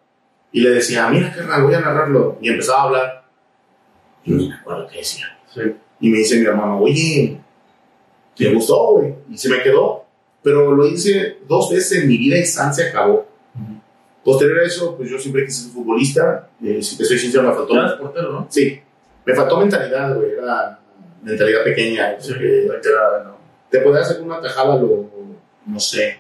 [0.52, 2.38] Y le decía, mira, carnal, voy a narrarlo.
[2.42, 3.24] Y empezaba a hablar.
[4.26, 5.38] Y no me acuerdo qué decía.
[5.54, 5.62] Sí.
[6.02, 7.40] Y me dice mi hermano, oye,
[8.40, 9.14] me gustó, güey.
[9.30, 10.06] Y se me quedó.
[10.44, 13.26] Pero lo hice dos veces en mi vida y San se acabó.
[14.28, 16.50] Posterior a eso, pues yo siempre quise ser futbolista.
[16.62, 17.68] Eh, si te soy sincero, me faltó.
[17.68, 18.48] Tú eres portero, ¿no?
[18.50, 18.78] Sí,
[19.26, 20.32] me faltó mentalidad, güey.
[20.32, 20.78] Era
[21.24, 22.20] mentalidad pequeña.
[22.20, 23.38] Sí, porque que era, no.
[23.70, 25.10] te podía hacer una tajada, lo,
[25.66, 26.20] no sé,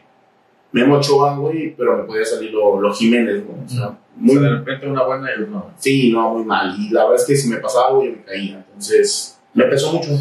[0.71, 3.65] Memo Ochoa, güey, pero me podía salir lo, lo Jiménez, güey.
[3.65, 5.73] O sea, muy, O sea, de repente una buena y no.
[5.77, 6.77] sí, no, muy mal.
[6.79, 8.63] Y la verdad es que si me pasaba yo me caía.
[8.69, 10.11] Entonces, me pesó mucho.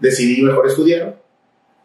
[0.00, 1.16] Decidí mejor estudiar.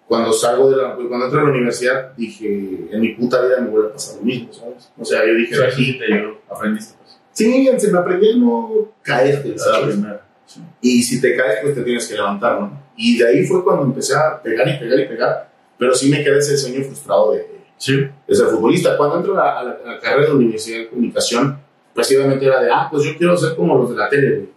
[0.10, 3.70] Cuando salgo de la, cuando entro a la universidad, dije, en mi puta vida me
[3.70, 4.92] vuelve a pasar lo mismo, ¿sabes?
[4.98, 7.20] O sea, yo dije, Pero aquí, te ayudó, aprendiste, pues.
[7.32, 8.72] sí, se me aprendí a no
[9.04, 9.96] caerte, la ¿sabes?
[10.48, 10.62] Sí.
[10.82, 12.82] Y si te caes, pues te tienes que levantar, ¿no?
[12.98, 15.50] Y de ahí fue cuando empecé a pegar y pegar y pegar.
[15.78, 17.46] Pero sí me quedé ese sueño frustrado de,
[17.78, 17.96] Sí.
[18.28, 18.98] de ser futbolista.
[18.98, 21.60] Cuando entro a la, a la- a la carrera de Universidad de Comunicación,
[21.94, 24.50] pues obviamente era de, ah, pues yo quiero ser como los de la tele, güey.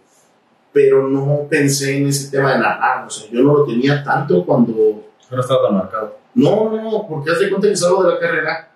[0.73, 4.43] Pero no pensé en ese tema de narrar, o sea, yo no lo tenía tanto
[4.43, 5.11] cuando...
[5.33, 6.17] No estaba tan marcado.
[6.35, 8.69] No, no, porque haz de cuenta que salgo de la carrera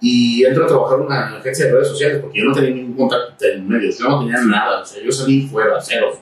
[0.00, 2.96] y entro a trabajar en una agencia de redes sociales, porque yo no tenía ningún
[2.96, 6.12] contacto en medios, yo no tenía nada, o sea, yo salí fuera, cero.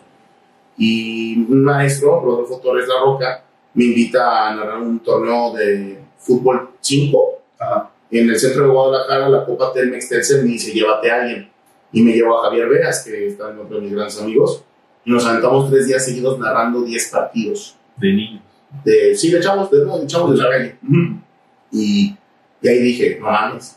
[0.76, 6.70] Y un maestro, Rodolfo Torres La Roca, me invita a narrar un torneo de fútbol
[6.80, 7.90] 5 Ajá.
[8.10, 11.50] en el centro de Guadalajara, la Copa Telmex Telcel, me dice, llévate a alguien.
[11.92, 14.62] Y me llevó a Javier Vegas, que está en otro de mis grandes amigos,
[15.04, 17.76] y nos aventamos tres días seguidos narrando 10 partidos.
[17.96, 18.42] De niños.
[18.84, 20.76] De, sí, de chavos, de, de chavos de la calle.
[21.72, 22.16] Y,
[22.62, 23.76] y ahí dije, no mames.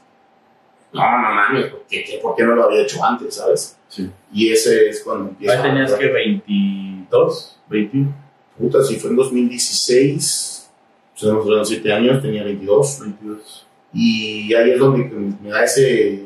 [0.94, 3.78] No, no mames, ¿por qué, qué- por qué no lo había hecho antes, sabes?
[3.88, 4.10] Sí.
[4.32, 5.56] Y ese es cuando empieza.
[5.56, 8.14] Ahí tenías que 22, 21,
[8.58, 10.72] Puta, si fue en 2016,
[11.16, 13.00] o sea, nos fueron 7 años, tenía 22.
[13.02, 13.68] 22.
[13.94, 15.04] Y ahí es donde
[15.42, 16.24] me da ese,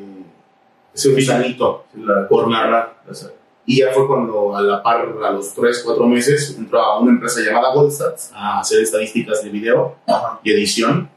[0.93, 2.97] ese gusanito Sí, la, por narrar.
[3.69, 7.12] Y ya fue cuando a la par, a los 3, 4 meses, entró a una
[7.12, 10.39] empresa llamada Goldstats a hacer estadísticas de video Ajá.
[10.41, 11.10] y edición.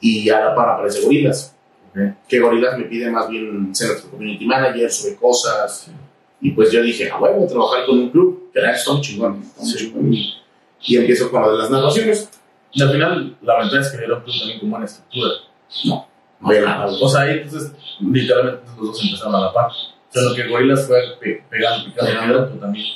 [0.00, 1.54] Y a la par aparece Gorilas.
[1.90, 1.98] Ok.
[2.26, 5.90] Que Gorilas me pide más bien ser nuestro community manager, sobre cosas.
[6.40, 9.42] Y pues yo dije, ah, bueno, trabajar con un club, que son chingón.
[9.42, 9.76] están Sí.
[9.76, 10.14] chingón.
[10.80, 12.30] Y, empiezo con lo de las narraciones.
[12.72, 15.30] Y al final, la ventaja es que era un club también con buena estructura.
[15.84, 16.06] No
[16.48, 16.86] había nada.
[16.86, 19.70] O sea, ahí entonces, literalmente los dos empezaron a la par.
[20.08, 22.48] O sea, lo que Gorilas fue pe pegando, picando, Pegando.
[22.48, 22.86] tú también.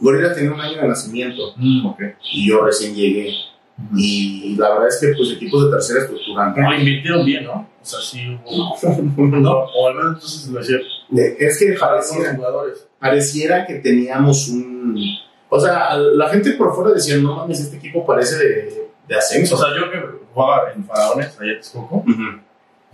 [0.00, 2.00] Gorilas tenía un año de nacimiento Mm, ok.
[2.32, 3.32] y yo recién llegué.
[3.96, 6.52] Y la verdad es que, pues, equipos de tercera estructura.
[6.54, 7.52] Pero lo invirtieron bien, ¿no?
[7.82, 8.76] O sea, sí hubo.
[9.40, 10.76] No, o al menos entonces lo decía.
[11.38, 12.86] Es que pareciera, jugadores.
[12.98, 14.96] pareciera que teníamos un.
[15.48, 19.54] O sea, la gente por fuera decía, no mames, este equipo parece de, de ascenso.
[19.56, 19.98] O sea, yo que
[20.32, 22.22] jugaba en Faraones, allá en Texcoco, Ujú.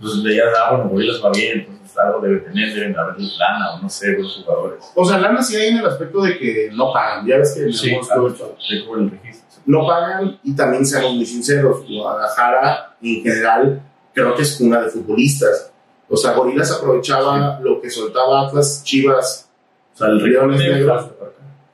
[0.01, 3.81] Pues veías, ah, bueno, Gorilas va bien, entonces algo debe tener, deben haber lana o
[3.81, 4.83] no sé, buenos jugadores.
[4.95, 7.25] O sea, lana sí hay en el aspecto de que no pagan.
[7.27, 9.61] Ya ves que Sí, claro, el registro.
[9.65, 11.85] no pagan y también seamos muy sinceros.
[11.87, 13.81] Guadalajara, en general,
[14.13, 15.71] creo que es cuna de futbolistas.
[16.09, 19.49] O sea, Gorilas aprovechaba lo que soltaba Atlas, Chivas
[19.93, 21.05] O sea, el Leones negros.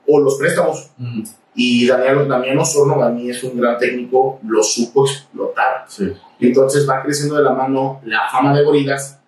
[0.06, 0.90] o los préstamos.
[0.96, 1.22] Mm,
[1.54, 5.84] Y Daniel, Damián Osorno, a mí es un gran técnico, lo supo explotar.
[5.88, 6.12] sí.
[6.40, 9.18] Entonces va creciendo de la mano la fama de Gorilas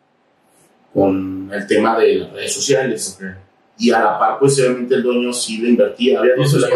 [0.93, 3.19] con el tema de las redes sociales.
[3.19, 3.27] ok.
[3.79, 6.19] Y a la par, pues obviamente el dueño sí le invertía.
[6.19, 6.69] Había dos a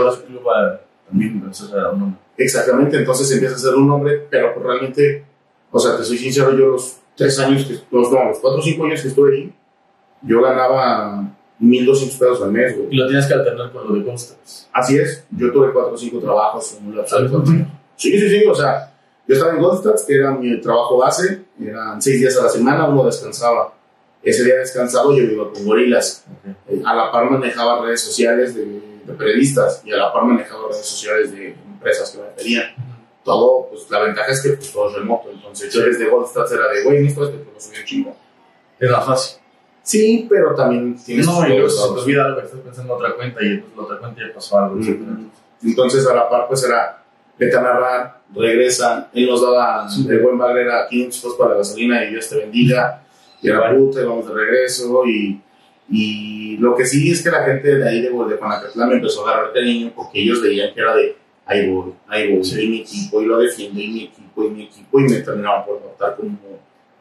[1.07, 2.21] también, a un nombre.
[2.37, 5.25] Exactamente, entonces empieza a ser un hombre, pero pues realmente,
[5.71, 8.63] o sea, te soy sincero, yo los tres años, que, los, no, los cuatro o
[8.63, 9.53] cinco años que estuve ahí,
[10.23, 12.89] yo ganaba 1.200 pesos al mes, güey.
[12.91, 14.67] Y lo tienes que alternar con lo de Constance.
[14.73, 17.69] Así es, yo tuve cuatro o cinco trabajos en un lapso de cuatro años.
[17.97, 18.94] Sí, sí, sí, o sea,
[19.27, 22.87] yo estaba en Goldstats, que era mi trabajo base, eran seis días a la semana,
[22.87, 23.73] uno descansaba.
[24.23, 26.25] Ese día descansado yo iba con gorilas.
[26.31, 26.57] Ok.
[26.69, 28.65] Eh, A la par manejaba redes sociales de,
[29.05, 32.65] de periodistas y a la par manejaba redes sociales de empresas que me pedían.
[33.23, 35.31] Todo, pues la ventaja es que pues, todo es remoto.
[35.31, 38.17] Entonces yo desde Goldstats era de, güey, esto, pues lo subí un chingo.
[38.81, 39.41] Era fácil.
[39.83, 43.17] Sí, pero también tienes No, y luego se te olvida algo, estás pensando en otra
[43.17, 44.79] cuenta y entonces la otra cuenta ya pasó algo.
[44.81, 45.11] Etcétera.
[45.63, 47.03] Entonces a la par pues era
[47.39, 50.07] vete a narrar, regresa, él nos daba Sí.
[50.07, 53.03] de buen bagre era 500 pesos para la gasolina y Dios te bendiga,
[53.43, 53.79] y era Vale.
[53.79, 55.41] puta y vamos de regreso y,
[55.91, 59.33] y lo que sí es que la gente de ahí de, de me empezó a
[59.33, 61.17] agarrar cariño porque ellos veían que era de
[61.47, 62.63] ahí voy, ahí voy, Sí.
[62.63, 65.65] y mi equipo y lo defiendo y mi equipo y mi equipo y me terminaban
[65.67, 66.39] por adoptar como,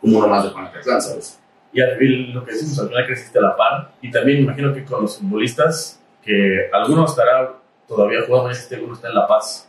[0.01, 1.39] como uno más de Panacatlán, ¿sabes?
[1.71, 3.91] Y al final, lo que decimos, al final creciste a la par.
[3.99, 7.51] Y también imagino que con los futbolistas, que algunos estará
[7.87, 9.67] todavía jugando, este alguno está en La Paz.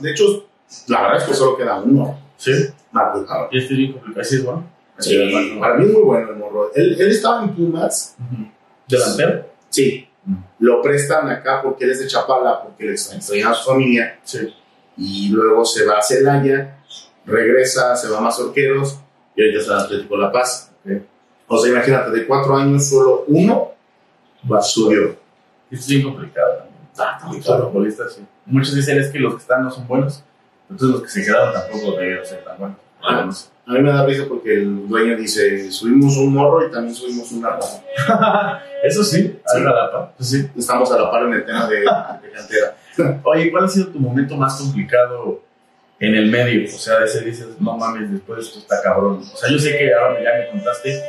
[0.00, 0.46] De hecho,
[0.88, 2.52] la verdad es que solo queda uno, ¿Sí?
[2.92, 3.48] Barra.
[3.50, 4.24] Y este es bien complicado.
[4.24, 4.64] ¿Sí es bueno?
[4.98, 6.70] Sí, para mí es muy bueno el morro.
[6.74, 8.16] Él, él estaba en Pumas.
[8.88, 9.46] ¿Delantero?
[9.70, 10.36] sí, Mm.
[10.60, 14.20] Lo prestan acá porque él es de Chapala, porque le extrañaba a su familia.
[14.22, 14.54] Sí.
[14.96, 16.78] Y luego se va a Celaya,
[17.24, 19.00] regresa, se va a Mazorqueros
[19.34, 20.70] y ahorita está en Atlético La Paz.
[21.48, 23.72] O sea, imagínate, de cuatro años, solo uno
[24.50, 25.16] va subió.
[25.70, 26.66] Es bien complicado.
[26.98, 27.70] Ah, está muy Los claro.
[27.70, 28.22] futbolistas, sí.
[28.46, 30.22] Muchos dicen es que los que están no son buenos,
[30.72, 32.78] entonces los que se quedaron tampoco debieron ser tan buenos.
[33.02, 33.22] Ah.
[33.26, 33.48] No sé.
[33.64, 37.30] A mí me da risa porque el dueño dice, subimos un morro y también subimos
[37.32, 38.60] una rama.
[38.82, 39.40] Eso sí, Sí.
[39.56, 40.12] a la lapa.
[40.16, 40.48] Pues sí.
[40.58, 42.76] Estamos a la par en el tema de, de cantera.
[43.24, 45.40] Oye, ¿cuál ha sido tu momento más complicado
[46.00, 46.64] en el medio?
[46.64, 49.20] O sea, de ese dices, no mames, después de esto está cabrón.
[49.32, 51.00] O sea, yo sé que ahora ya me contaste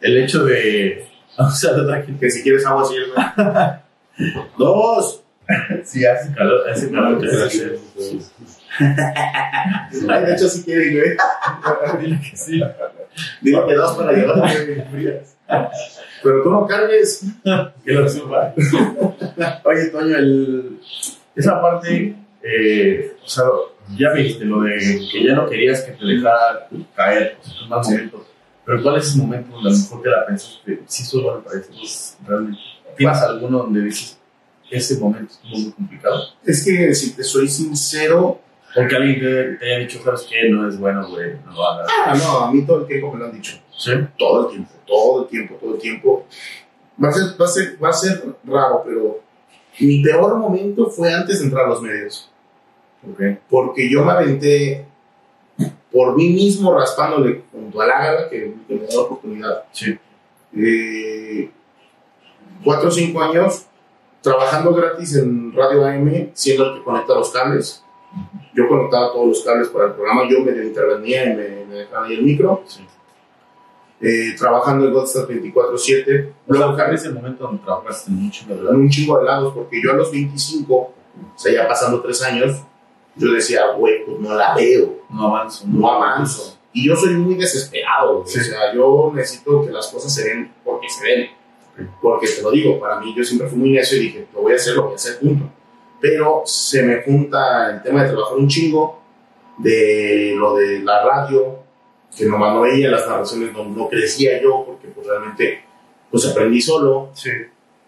[0.00, 1.06] el hecho de.
[1.40, 2.04] O sea, de.
[2.18, 3.12] Que si quieres agua, sirve.
[4.58, 5.22] Dos.
[5.84, 7.20] Sí, hace calor, hace calor.
[7.20, 7.28] que
[7.98, 8.20] Sí.
[8.80, 12.00] Ay, de hecho, si quieres, güey.
[12.00, 12.60] Dile que sí.
[13.40, 14.50] Dile que dos para llevar.
[16.22, 17.24] Pero tú no cargues.
[17.84, 18.54] Que lo suba.
[19.64, 20.80] Oye, Toño, el,
[21.34, 23.44] esa parte, eh, o sea,
[23.96, 24.76] ya viste lo de
[25.10, 27.92] que ya no querías que te dejara caer, o sea, un mal Sí.
[27.92, 28.26] momento.
[28.64, 30.82] Pero ¿cuál es ese momento donde a lo mejor te la pensaste?
[30.86, 32.60] Sí, solo me parece, pues, realmente.
[32.98, 34.18] ¿Tienes alguno donde dices,
[34.70, 36.20] ese momento estuvo muy complicado?
[36.44, 38.40] Es que, si te soy sincero,
[38.74, 40.48] Porque alguien te, te haya dicho, ¿sabes qué?
[40.50, 41.88] No es bueno, güey, no lo hagas.
[42.04, 43.58] ah, no, a mí todo el tiempo me lo han dicho.
[43.76, 43.92] ¿Sí?
[44.18, 46.26] Todo el tiempo, todo el tiempo, todo el tiempo.
[47.02, 49.20] Va a ser, va a ser, va a ser raro, pero
[49.80, 52.30] mi peor momento fue antes de entrar a los medios.
[53.08, 53.38] Ok.
[53.48, 54.84] porque yo me aventé
[55.92, 59.64] por mí mismo raspándole junto al Ágala que, que me dio la oportunidad.
[59.70, 59.96] Sí.
[60.56, 61.50] Eh,
[62.64, 63.66] cuatro o cinco años
[64.20, 67.84] trabajando gratis en Radio AM, siendo el que conecta los cables.
[68.54, 72.06] Yo conectaba todos los cables para el programa, yo me intervenía y me, me dejaba
[72.06, 72.62] ahí el micro.
[72.66, 72.84] Sí.
[74.00, 75.72] Eh, trabajando en Godstar 24-7.
[75.74, 78.74] O sea, Luego ¿cuál es el momento donde trabajaste mucho, de en verdad?
[78.76, 80.92] un chingo de lados, porque yo a los 25, o
[81.34, 82.62] sea, ya pasando tres años,
[83.16, 85.64] yo decía, güey, pues no la veo No avanzo.
[85.66, 86.56] no avanzo.
[86.72, 88.22] Y yo soy muy desesperado.
[88.24, 88.38] Sí.
[88.38, 91.30] O sea, yo necesito que las cosas se den porque se den.
[92.00, 94.52] Porque te lo digo, para mí yo siempre fui muy necio y dije, lo voy
[94.52, 95.50] a hacer, lo voy a hacer, punto.
[96.00, 99.02] Pero se me junta el tema de trabajar un chingo,
[99.58, 101.58] de lo de la radio,
[102.16, 105.64] que nomás no veía las narraciones, no, no crecía yo, porque pues realmente
[106.10, 107.10] pues aprendí solo.
[107.14, 107.30] Sí.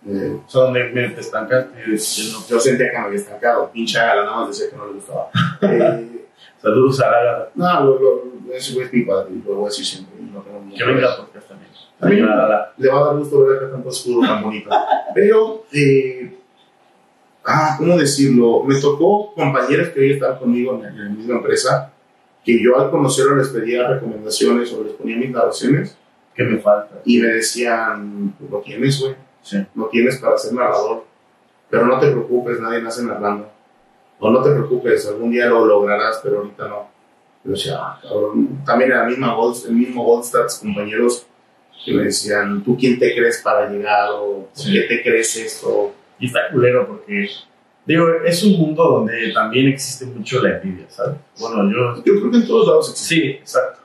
[0.07, 2.47] Eh, O sea, donde me te estancaste y dices, no.
[2.49, 5.31] yo sentía que me había estancado, pinche Ágala, nada más decía que no le gustaba.
[5.63, 6.17] Eh,
[6.61, 9.85] Saludos a la no, lo, lo, ese güey es mi padre, lo voy a decir
[9.85, 10.15] siempre.
[10.21, 11.49] no tengo que venga podcast
[11.99, 12.25] también.
[12.25, 14.69] A la- la- le va a dar gusto ver acá tanto escudo tan bonito.
[15.15, 16.39] Pero, eh,
[17.45, 18.63] ah, ¿cómo decirlo?
[18.65, 21.93] Me tocó compañeros que hoy están conmigo en la, en la misma empresa,
[22.45, 25.97] que yo al conocerlo les pedía recomendaciones o les ponía mis narraciones
[26.35, 27.01] ¿Qué me falta?
[27.05, 29.59] y me decían, "Pues, lo tienes, güey, Sí.
[29.75, 31.05] lo tienes para ser narrador,
[31.69, 33.49] pero no te preocupes, nadie nace narrando.
[34.19, 36.89] O no te preocupes, algún día lo lograrás, pero ahorita no.
[37.45, 38.63] Yo decía, ah, cabrón.
[38.67, 41.27] También la misma Gold, el mismo Goldstats, compañeros
[41.85, 44.11] que me decían, ¿tú quién te crees para llegar?
[44.13, 44.73] ¿O Sí.
[44.75, 45.93] qué te crees esto?
[46.21, 47.29] Y está culero porque,
[47.87, 51.17] digo, es un mundo donde también existe mucho la envidia, ¿sabes?
[51.39, 51.97] Bueno, yo.
[52.05, 53.15] Yo creo que en todos lados existe.
[53.15, 53.81] Sí, exacto.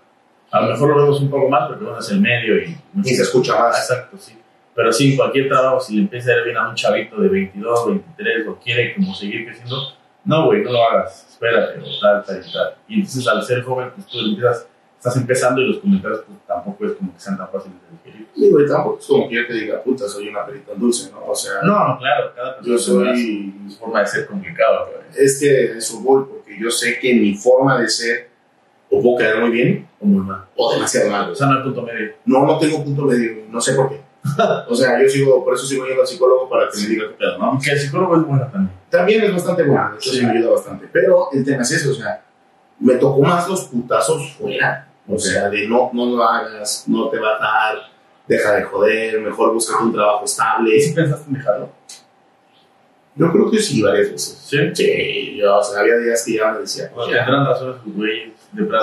[0.52, 2.78] A lo mejor lo vemos un poco más porque bueno, es el medio y.
[3.04, 3.80] Y se escucha más.
[3.80, 4.38] Exacto, sí.
[4.76, 7.30] Pero sí, en cualquier trabajo, si le empieza a ir bien a un chavito de
[7.30, 9.78] 22, 23 o quiere como seguir creciendo,
[10.26, 12.76] no, güey, no lo hagas, espérate, o tal, tal y tal.
[12.89, 14.67] Y entonces al ser joven, pues tú empiezas,
[15.07, 18.27] estás empezando y los comentarios pues, tampoco es como que sean tan fáciles de digerir.
[18.35, 21.25] Digo, y tampoco es como que yo te diga, puta, soy una perita dulce, ¿no?
[21.27, 23.53] O sea, No, no, claro, cada yo persona tendrá soy...
[23.69, 25.25] su, forma de ser complicado, güey.
[25.25, 28.29] Es que eso voy, porque yo sé que mi forma de ser
[28.89, 30.45] o puedo quedar muy bien O muy mal.
[30.55, 31.29] o demasiado mal.
[31.31, 32.13] O sea, no hay punto medio.
[32.25, 34.01] No, no tengo punto medio, no sé por qué.
[34.67, 37.13] O sea, yo sigo, por eso sigo yendo al psicólogo para que me diga qué
[37.13, 37.45] pedo, ¿no?
[37.45, 38.71] Aunque el psicólogo es bueno también.
[38.89, 40.17] También es bastante bueno, de hecho sí.
[40.17, 40.25] Sí.
[40.25, 40.87] me ayuda bastante.
[40.91, 42.23] Pero el tema es eso, o sea,
[42.79, 44.87] me tocó más los putazos fuera.
[45.07, 47.77] O sea, de no, no lo hagas, no te va a dar,
[48.27, 50.93] deja de joder, mejor busca un trabajo ¿Y si estable.
[50.95, 51.69] pensaste en dejarlo?
[53.17, 54.45] Yo creo que sí, varias veces.
[54.45, 54.57] Sí.
[54.73, 58.35] Sí, yo, o sea, había días que ya me decía, O tendrán sus güeyes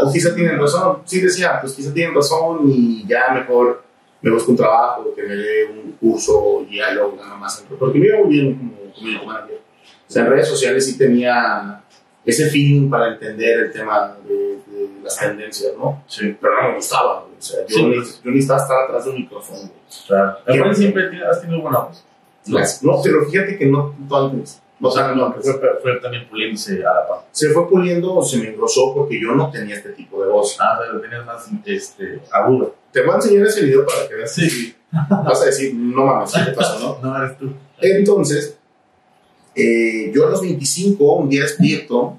[0.05, 3.83] o quizá tienen razón, sí decía, pues quizá tienen razón y ya mejor
[4.21, 7.65] me busco un trabajo, que me dé un curso y ya lo gano más.
[7.79, 9.61] Porque me iba muy bien como community manager.
[10.09, 11.82] O sea, en redes sociales sí tenía
[12.25, 16.03] ese feeling para entender el tema de, de las tendencias, ¿no?
[16.07, 17.35] Sí, Pero no me gustaba, güey.
[17.39, 17.85] O sea, yo, Sí.
[17.85, 19.71] ni- yo necesitaba estar atrás de un micrófono,
[20.07, 20.39] claro.
[20.47, 20.75] Bueno.
[20.75, 22.05] siempre te- has tenido buena voz.
[22.47, 24.61] No, no, pero fíjate que no tanto antes.
[24.85, 27.19] O sea, no, fue, fue también puliéndose a la paz.
[27.31, 30.57] se fue puliendo o se me engrosó porque yo no tenía este tipo de voz.
[30.61, 32.75] Ah, pero tenías más este, agudo.
[32.91, 34.33] te voy a enseñar ese video para que veas.
[34.35, 34.75] Sí.
[34.91, 36.99] Vas a decir, no mames, ¿qué te pasó, no?
[37.11, 37.53] No eres tú.
[37.81, 38.59] Entonces,
[39.55, 42.19] eh, yo a los 25, un día despierto,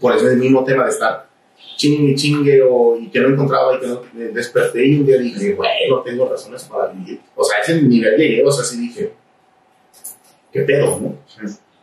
[0.00, 1.32] por ese mismo tema de estar
[1.76, 5.18] chingue, chingue, o, y que no encontraba, y que no me desperté, y un día
[5.18, 7.20] dije, güey, no tengo razones para vivir.
[7.34, 9.12] O sea, ese nivel llegué, o sea, sí dije,
[10.52, 11.16] qué pedo, ¿no?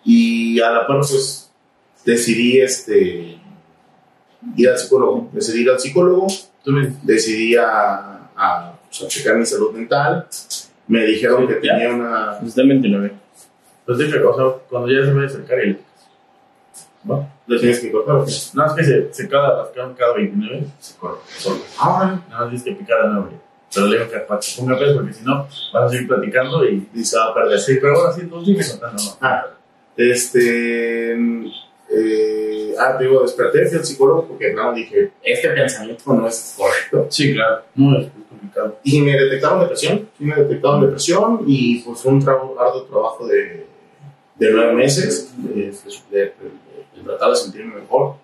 [0.06, 1.52] Y a la par, pues,
[2.06, 3.40] decidí, este,
[4.56, 5.30] ir al psicólogo.
[5.34, 6.28] Decidí ir al psicólogo,
[7.04, 10.28] decidí a, a, pues, a checar mi salud mental.
[10.88, 12.40] Me dijeron que tenía una...
[12.44, 13.14] Está el 29.
[13.98, 15.78] Dije, o sea, cuando ya se vaya a acercar y
[17.04, 17.30] ¿no?
[17.48, 18.32] ¿Le tienes que cortar o qué?
[18.54, 21.58] Nada más que se, se cada, cada, cada 29 se corta solo.
[21.80, 23.30] Ah, Nada más tienes que picar de nuevo.
[23.74, 27.18] Pero le digo que ponga peso porque si no vas a seguir platicando y dice,
[27.18, 27.60] va a perder.
[27.60, 29.10] Sí, pero ahora sí, tú sigue contando, ¿no?
[29.22, 29.46] Ah,
[29.96, 31.14] este.
[31.92, 36.56] eh, ah, te digo, desperté, fui al psicólogo porque no, dije, este pensamiento no es
[36.58, 37.08] correcto.
[37.10, 37.62] Sí, claro.
[37.76, 38.80] No, es complicado.
[38.84, 43.28] Y me detectaron depresión, sí me detectaron depresión y pues fue un tra- arduo trabajo
[43.28, 43.68] de,
[44.40, 45.72] de nueve meses de, de-
[46.12, 46.34] de-
[46.96, 48.16] de tratar de sentirme mejor.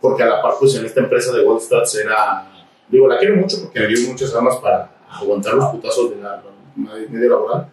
[0.00, 2.46] Porque a la par, pues en esta empresa de Wolfstats era.
[2.88, 6.36] Digo, la quiero mucho porque me dio muchas armas para aguantar los putazos de la,
[6.36, 7.68] la medio laboral.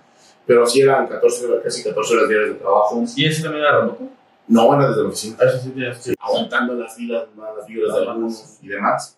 [0.45, 3.03] Pero sí eran 14 horas, casi 14 horas diarias de trabajo.
[3.15, 4.03] ¿Y ese también era remoto?
[4.47, 5.37] No, era desde la oficina.
[5.39, 6.13] Ah, sí, tienes sí.
[6.19, 9.17] aguantando las filas, las fibras de algunos y demás.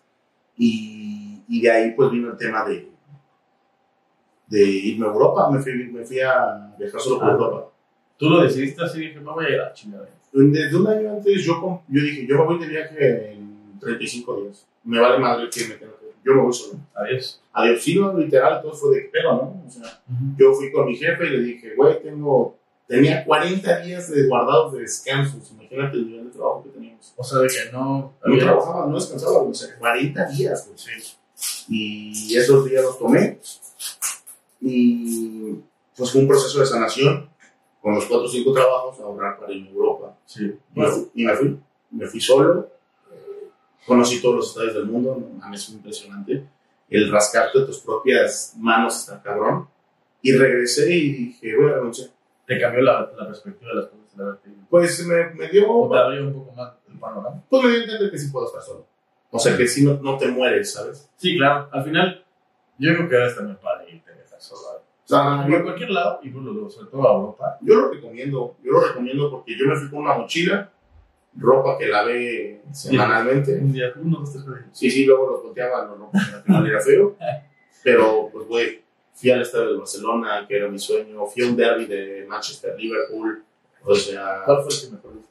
[0.56, 2.90] Y, y de ahí pues vino el tema de,
[4.46, 5.50] de irme a Europa.
[5.50, 7.32] Me fui, me fui a viajar solo por Ah.
[7.32, 7.68] Europa.
[8.18, 10.08] Tú lo decidiste así, dije, me voy a ir a chingada.
[10.32, 14.66] Desde un año antes yo, yo dije, yo me voy de viaje en 35 días.
[14.82, 16.80] Me vale madre que me tenga que Yo me voy solo.
[16.94, 17.40] Adiós.
[17.52, 19.64] Adiós, sí, no, literal, todo fue de pedo, ¿no?
[19.66, 20.02] O sea,
[20.36, 22.56] yo fui con mi jefe y le dije, güey, tengo,
[22.88, 25.52] tenía 40 días de guardados de descansos.
[25.52, 27.14] Imagínate el nivel de trabajo que teníamos.
[27.16, 28.14] O sea, de que no...
[28.24, 31.02] No trabajaba, no descansaba, o sea, 40 días, güey.
[31.68, 33.38] Y esos días los tomé.
[34.60, 35.54] Y
[35.96, 37.27] pues fue un proceso de sanación
[37.82, 40.16] con los 4 o 5 trabajos a ahorrar para irme a Europa.
[40.24, 40.58] Sí.
[40.74, 41.60] Y me fui, y me fui,
[41.90, 42.70] me fui solo.
[43.12, 43.48] eh,
[43.86, 46.44] Conocí todos los estados del mundo, no mames, es impresionante.
[46.90, 49.68] El rascarte de tus propias manos está cabrón.
[50.22, 52.08] Y regresé y dije, voy a renunciar.
[52.46, 54.38] Te cambió la, la perspectiva de las cosas, la.
[54.70, 57.42] Pues me, me dio, O te abrió un poco más el panorama.
[57.48, 58.84] pues me dio a entender que sí puedo estar solo.
[59.30, 61.08] O sea, que sí no, no te mueres, ¿sabes?
[61.16, 61.68] Sí, claro.
[61.70, 62.24] Al final,
[62.78, 64.77] yo creo que ahora está muy padre y te dejas solo.
[65.08, 67.58] O sea, En cualquier lado, y bueno, luego, sobre todo a Europa.
[67.62, 70.70] Yo lo recomiendo, yo lo recomiendo porque yo me fui con una mochila,
[71.34, 73.56] ropa que lavé semanalmente.
[73.56, 74.66] Un día, uno, dos, tres.
[74.72, 76.10] Sí, sí, luego los volteaba, no, no,
[76.44, 77.16] final era feo.
[77.82, 78.82] Pero, pues, güey,
[79.14, 81.24] fui al estadio de Barcelona, que era mi sueño.
[81.24, 83.44] Fui a un derby de Manchester-Liverpool.
[83.84, 85.28] O sea, ¿Cuál fue el que mejor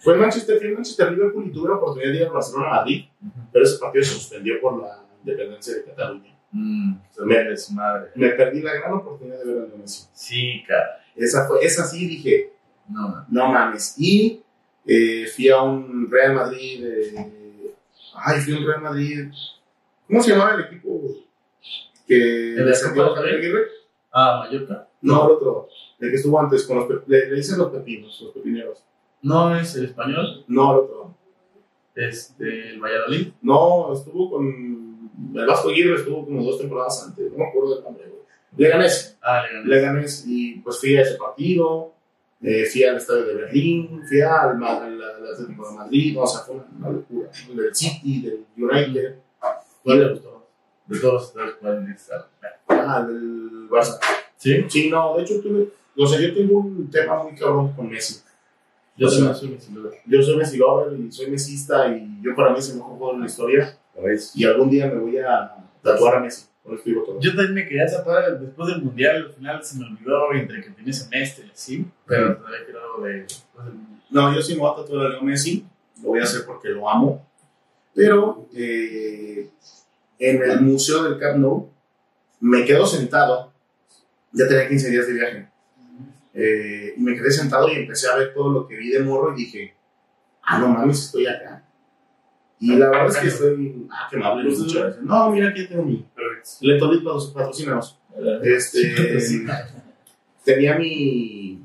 [0.00, 3.06] fue Manchester, fui en Manchester-Liverpool y tuve la oportunidad de ir a Barcelona-Madrid,
[3.50, 6.33] pero ese partido se suspendió por la independencia de Cataluña.
[6.56, 6.94] Mmm,
[7.26, 8.10] Me- de su madre.
[8.14, 10.06] Me perdí la gran oportunidad de ver a Lionel Messi.
[10.12, 11.00] Sí, cara.
[11.16, 12.52] Esa, fue, esa sí dije,
[12.88, 13.26] No, no.
[13.28, 13.94] No mames.
[13.98, 14.42] Y
[14.86, 16.84] eh, fui a un Real Madrid.
[16.86, 17.74] eh,
[18.14, 19.28] ay, fui a un Real Madrid.
[20.06, 21.00] ¿Cómo se llamaba el equipo
[22.06, 22.72] que ¿El de
[23.22, 23.34] Rey?
[23.36, 23.62] Aguirre?
[24.12, 24.88] Ah, Mallorca.
[25.00, 25.68] No, el otro.
[25.98, 28.84] El que estuvo antes con los le, le dicen los pepinos, los pepineros.
[29.22, 31.14] No es el español, No, el otro.
[31.94, 33.28] este, el Valladolid.
[33.42, 34.73] No, estuvo con
[35.34, 37.30] el Vasco Aguirre, estuvo como dos temporadas antes.
[37.32, 38.22] No me acuerdo del nombre, güey.
[38.56, 39.16] Leganés.
[39.22, 39.66] Ah, le gané.
[39.68, 40.24] Leganés.
[40.26, 41.92] Y pues fui a ese partido.
[42.42, 46.90] eh, fui al estadio de Berlín, fui al, Atlético de Madrid, o sea, fue una,
[46.90, 47.30] locura.
[47.54, 49.16] Del City, del United,
[49.82, 50.46] ¿Cuál le gustó?
[50.86, 52.10] De todos, ¿sabes cuál es?
[52.68, 53.98] ah, del Barça.
[54.36, 57.88] Sí, Sí, no, de hecho, tuve, o sea, yo tengo un tema muy cabrón con
[57.88, 58.20] Messi.
[58.96, 59.90] yo O soy sea, duda.
[60.06, 63.14] Yo soy Messi lover y soy mesista y yo para mí es el mejor jugador
[63.16, 63.78] de la historia.
[64.34, 66.46] Y algún día me voy a tatuar a Messi.
[66.84, 67.20] Digo todo.
[67.20, 70.70] Yo también me quería tatuar después del mundial, al final se me olvidó entre que
[70.70, 74.02] tenía semestre y así, pero todavía quiero algo de después del mundial.
[74.10, 75.66] No, yo sí me voy a tatuar a Leo Messi.
[76.02, 77.26] Lo voy a hacer porque lo amo.
[77.94, 79.50] Pero eh,
[80.18, 81.70] en el Museo del Camp Nou
[82.40, 83.52] me quedo sentado.
[84.32, 85.48] Ya tenía 15 días de viaje.
[86.34, 89.32] Eh, y me quedé sentado y empecé a ver todo lo que vi de morro
[89.32, 89.74] y dije,
[90.42, 91.63] ah, no mames, estoy acá.
[92.60, 93.86] Y la verdad es que estoy...
[93.90, 95.02] Ah, que me hable muchas.
[95.02, 96.06] No, mira, aquí tengo mi...
[96.60, 97.98] Letolit patrocinados.
[98.42, 98.94] Este,
[100.44, 101.62] tenía mi...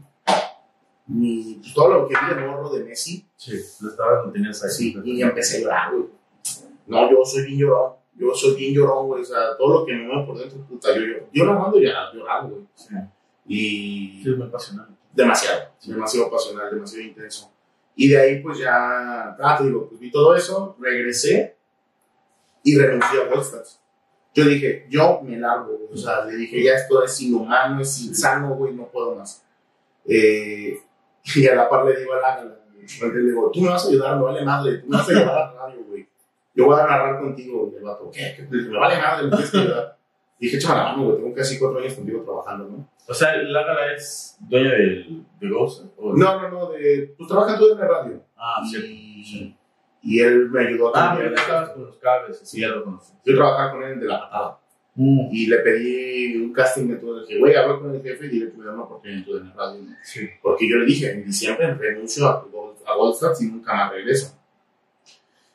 [1.07, 4.61] mi pues, todo lo que vi de morro de Messi Sí, lo estaba, lo tenías
[4.63, 4.69] ahí.
[4.69, 6.09] Sí, y empecé a llorar, güey.
[6.87, 7.93] No, yo soy bien llorón.
[8.15, 9.21] Yo soy bien llorón, güey.
[9.21, 11.29] O sea, todo lo que me mueve por dentro, puta, yo lloro.
[11.31, 12.67] Yo narrando ya llorando, güey.
[12.75, 12.95] Sí,
[13.47, 14.93] Y sí, es muy apasionante.
[15.13, 17.49] demasiado, demasiado pasional, demasiado intenso.
[17.95, 21.57] Y de ahí, pues ya, ah, te digo, pues vi todo eso, regresé
[22.63, 23.81] y renuncié a Wolfstats.
[24.33, 25.79] Yo dije, yo me largo.
[25.91, 29.43] O sea, le dije, ya esto es inhumano, es insano, güey, no puedo más.
[30.05, 30.79] Eh,
[31.35, 34.17] y a la par le digo a la, le digo, tú me vas a ayudar,
[34.17, 36.07] me vale madre, tú me vas a ayudar a radio, güey.
[36.55, 38.33] Yo voy a narrar contigo, y el vato, ¿qué?
[38.35, 38.43] ¿Qué?
[38.43, 39.97] Me vale madre, me tienes que ayudar.
[40.39, 42.89] Dije, échame la mano, güey, tengo casi cuatro años contigo trabajando, ¿no?
[43.09, 45.85] O sea, Lágara es dueña del, de Ghost.
[45.97, 46.15] ¿o?
[46.15, 48.23] No, no, no, de, pues trabajas tú en la radio.
[48.37, 49.55] Ah, y, sí.
[50.03, 51.29] y él me ayudó Ah, también.
[51.29, 53.11] pero ya estabas con los cables, sí, ya lo conocí.
[53.25, 54.59] Yo trabajaba con él de la patada.
[54.95, 55.29] Mm.
[55.31, 57.19] Y le pedí un casting de todo.
[57.21, 59.47] Le dije, güey, hablo con el jefe y dile que me da una oportunidad en
[59.49, 59.81] la radio.
[60.03, 60.29] Sí.
[60.41, 62.45] Porque yo le dije, en diciembre renuncio a,
[62.85, 64.38] a Goldstars y nunca más regreso.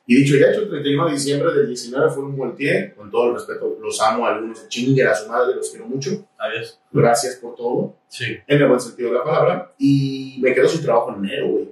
[0.06, 2.92] Y dicho ya hecho, el 31 de diciembre del 19 fue un volteé.
[2.94, 5.86] Con todo el respeto, los amo a algunos, se chinguen a su madre, los quiero
[5.86, 6.26] mucho.
[6.38, 6.78] Adiós.
[6.92, 8.36] Gracias por todo, Sí.
[8.46, 9.72] en el buen sentido de la palabra.
[9.78, 11.68] Y me quedo sin trabajo en enero, güey.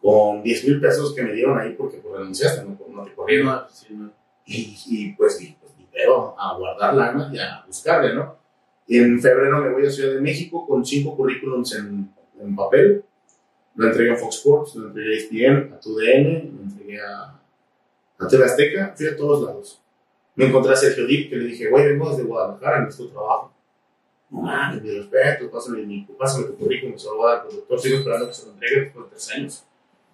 [0.00, 3.46] Con 10 mil pesos que me dieron ahí porque pues, renunciaste, no, no te corrieron.
[3.46, 4.12] No, sí, no.
[4.44, 8.36] Y, y, pues, y, pues ni pedo, a guardar lana y a buscarle, ¿no?
[8.86, 12.08] Y en febrero me voy a Ciudad de México con cinco currículums en,
[12.40, 13.02] en papel.
[13.74, 17.40] Lo entregué a Fox Sports, lo entregué a ESPN, a TUDN, lo entregué a,
[18.18, 19.82] a TV Azteca, fui a todos lados.
[20.34, 23.52] Me encontré a Sergio Dip, que le dije, güey, vengo desde Guadalajara, necesito trabajo.
[24.30, 27.48] No mames, mi respeto, pásame, mi, pásame tu currículum, se lo voy a dar al
[27.48, 27.80] productor.
[27.80, 29.64] Sigo esperando que se lo entregue después de tres años,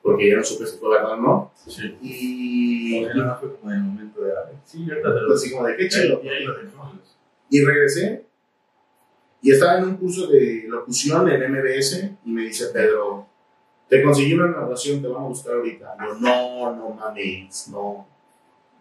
[0.02, 1.52] porque ya no supe si fue verdad o no.
[1.66, 1.96] Sí.
[2.02, 4.32] Y, Porque no fue como en el momento de.
[4.64, 6.20] Sí, ahorita te lo así como de qué chido.
[7.50, 8.26] Y regresé
[9.42, 13.26] y estaba en un curso de locución en MBS y me dice Pedro,
[13.88, 15.96] te conseguí una narración, te van a buscar ahorita.
[16.00, 18.06] Yo, no, no mames, no.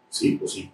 [0.09, 0.71] Sí, pues sí.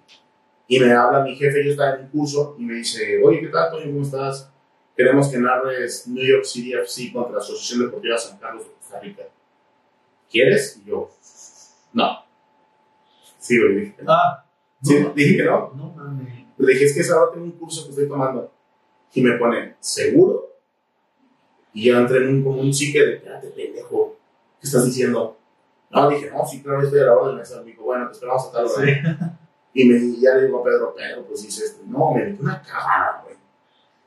[0.67, 3.47] Y me habla mi jefe, yo estaba en un curso y me dice, oye, ¿qué
[3.47, 3.85] tal, Toño?
[3.85, 4.51] ¿Cómo estás?
[4.95, 8.99] Queremos que narres New York City FC contra la Asociación Deportiva San Carlos de Costa
[8.99, 9.23] Rica.
[10.29, 10.81] ¿Quieres?
[10.83, 11.09] Y yo,
[11.93, 12.23] no.
[13.39, 13.95] Sí, güey, dije.
[14.07, 14.43] Ah,
[14.81, 15.71] Sí, no, dije que no.
[15.75, 16.45] no mames.
[16.57, 18.51] Le dije, es que ahora tengo un curso que estoy tomando.
[19.13, 20.55] Y me pone, ¿seguro?
[21.73, 24.06] Y yo entré en un, como un psique de, espérate, pendejo, ¿qué
[24.67, 25.37] estás diciendo?
[25.89, 27.35] No, dije, no, sí, claro, estoy a la orden.
[27.37, 28.85] Me dijo, bueno, te esperamos a tal hora.
[28.85, 28.93] Sí.
[29.73, 31.83] Y me, y ya le digo a Pedro, Pedro, pues dice esto.
[31.87, 33.35] No, me metió una cagada, güey.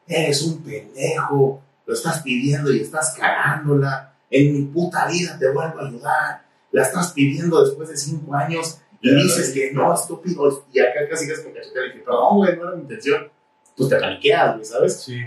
[0.07, 4.15] Eres un pendejo, lo estás pidiendo y estás cagándola.
[4.29, 6.43] En mi puta vida te vuelvo a ayudar.
[6.73, 10.65] La estás pidiendo después de cinco años y dices que no, estúpido.
[10.73, 13.31] Y acá casi casi con cachetea le dije, perdón, güey, no era mi intención.
[13.77, 15.01] Pues te paniqueas, güey, ¿sabes?
[15.01, 15.21] Sí.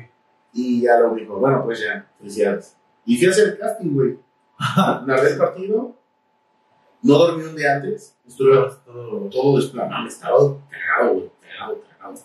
[0.54, 2.76] Y ya lo dijo, bueno, pues ya, felicidades.
[3.06, 4.20] Y fui a hacer el casting, güey.
[5.06, 5.96] Narré el partido,
[7.02, 9.30] no dormí un día antes, estuve Todo.
[9.30, 10.38] todo desplanado, estaba
[10.70, 12.16] cagado, güey, cagado, cagado.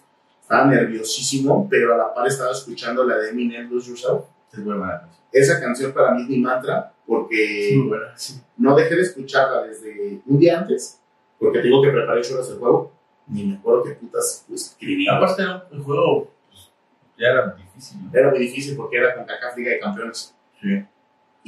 [0.41, 4.25] Estaba nerviosísimo, pero a la par estaba escuchando la de Eminem, Lose Yourself.
[4.53, 5.09] Es buena.
[5.31, 8.17] Esa canción para mí es mi mantra, porque buena.
[8.17, 8.41] Sí.
[8.57, 11.01] no dejé de escucharla desde un día antes,
[11.39, 12.93] porque tengo que preparar ocho horas el juego,
[13.27, 15.07] ni me acuerdo qué putas pues, escribí.
[15.09, 16.71] Aparte un juego, pues,
[17.19, 17.99] ya era difícil.
[18.05, 18.19] ¿no?
[18.19, 20.35] Era muy difícil porque era con CACAF Liga de Campeones.
[20.63, 20.85] Sí.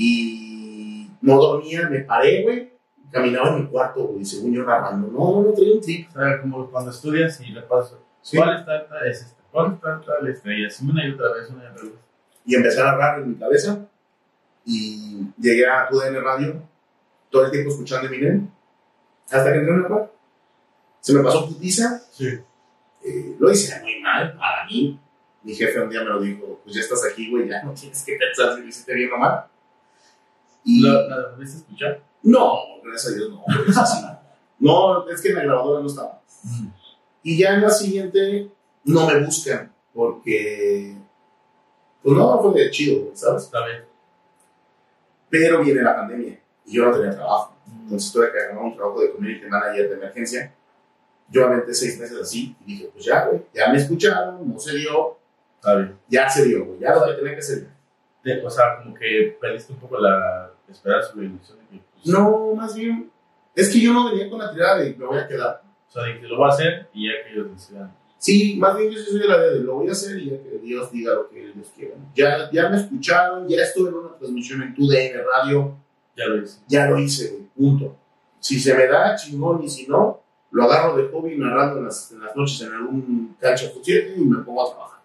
[0.03, 2.72] Y no dormía, me paré, güey,
[3.11, 5.09] caminaba en mi cuarto, güey, según yo narrando.
[5.09, 6.09] No, no traía un trip.
[6.09, 7.98] O sea, como cuando estudias y le pasas.
[8.22, 8.36] Sí.
[8.38, 9.07] ¿Cuál está esta?
[9.07, 9.42] Es esta.
[9.51, 10.26] ¿Cuál está tal?
[10.28, 10.53] Esta.
[10.55, 11.92] Y así una y otra vez, una y otra vez.
[12.46, 13.86] y empecé a narrar en mi cabeza
[14.64, 16.62] y llegué a UDN Radio
[17.30, 18.48] todo el tiempo escuchando Eminem
[19.30, 20.12] hasta que entré a narrar.
[21.01, 22.26] Se me pasó putiza, Sí.
[23.05, 24.98] eh, lo hice muy mal para mí.
[25.42, 28.05] Mi jefe un día me lo dijo, pues ya estás aquí, güey, ya no tienes
[28.05, 29.46] que pensar si lo hiciste bien o mal.
[30.65, 32.03] Y ¿La, la volviste a escuchar?
[32.23, 34.07] no, gracias a Dios no, es así.
[34.59, 36.21] No, es que en la grabadora no estaba.
[37.23, 38.51] Y ya en la siguiente
[38.85, 40.97] no me buscan porque,
[42.03, 43.45] pues no, fue de chido, ¿sabes?
[43.45, 43.85] Está bien.
[45.29, 47.55] Pero viene la pandemia y yo no tenía trabajo.
[47.85, 50.55] Entonces tuve que agarrar un trabajo de community manager de emergencia.
[51.29, 54.77] Yo aventé seis meses así y dije, pues ya, güey, ya me escucharon, no se
[54.77, 55.17] dio,
[55.57, 55.99] Está bien.
[56.09, 57.69] ya se dio, güey, ya lo que tenía que hacer.
[58.25, 61.83] De- o sea, como que perdiste un poco la esperanza o la ilusión de que.
[61.95, 63.11] Pues, No, más bien,
[63.55, 65.62] es que yo no venía con la tirada de me voy a quedar.
[65.89, 67.95] O sea, de que lo voy a hacer y ya que ellos decidan.
[68.18, 70.31] Sí, más bien yo sí soy de la idea de lo voy a hacer y
[70.31, 71.95] ya que Dios diga lo que Dios quiera.
[72.14, 75.75] Ya, ya me escucharon, ya estuve en una transmisión en tu DN Radio,
[76.16, 76.61] Ya lo hice.
[76.68, 77.97] ya lo hice, punto.
[78.39, 82.12] Si se me da, chingón, y si no, lo agarro de hobby narrando en las,
[82.12, 84.99] en las noches en algún cancha de 7 y me pongo a trabajar.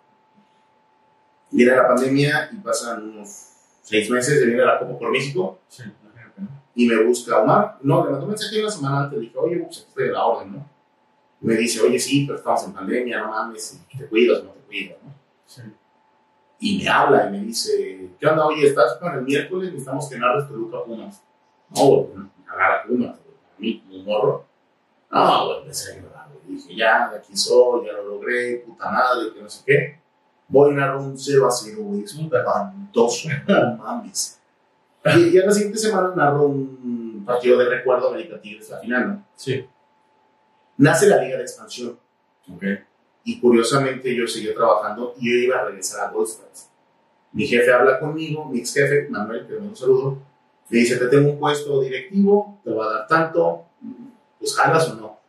[1.51, 3.27] Viene la pandemia y pasan unos
[3.81, 6.47] seis meses, de viene la Copa por México Sí, imagínate, ¿no?
[6.73, 7.77] y me busca Omar.
[7.81, 10.11] No, le mandó un mensaje una semana antes, le dije, oye, pues aquí estoy de
[10.11, 10.69] la orden, ¿no?
[11.41, 14.51] Y me dice, oye, sí, pero estamos en pandemia, no mames, ¿te cuidas o no
[14.51, 15.13] te cuidas, no?
[15.45, 15.61] Sí.
[16.59, 18.45] Y me habla y me dice, ¿qué onda?
[18.45, 19.69] Oye, ¿estás para el miércoles?
[19.69, 21.21] Necesitamos que narres Toluca Pumas.
[21.75, 23.35] No, güey, agarra Pumas, güey.
[23.35, 24.45] A mí, como morro.
[25.11, 26.57] No, güey, a llorar, güey.
[26.57, 30.04] Dije, ya, de aquí soy, ya lo logré, puta madre, que no sé qué.
[30.47, 32.03] Voy a narrar un 0 a 0, güey.
[32.03, 34.39] Es un espantoso, no mames.
[35.05, 39.07] Y, y a la siguiente semana narro un partido de recuerdo América Tigres, la final,
[39.07, 39.25] ¿no?
[39.35, 39.65] Sí.
[40.77, 41.97] Nace la Liga de Expansión.
[42.53, 42.63] Ok.
[43.23, 46.69] Y curiosamente yo seguía trabajando y yo iba a regresar a Goldstars.
[47.31, 50.17] Mi jefe habla conmigo, mi ex jefe, Manuel, que le mando un saludo,
[50.69, 53.65] me dice, te tengo un puesto directivo, te va a dar tanto,
[54.39, 55.19] pues jalas o no.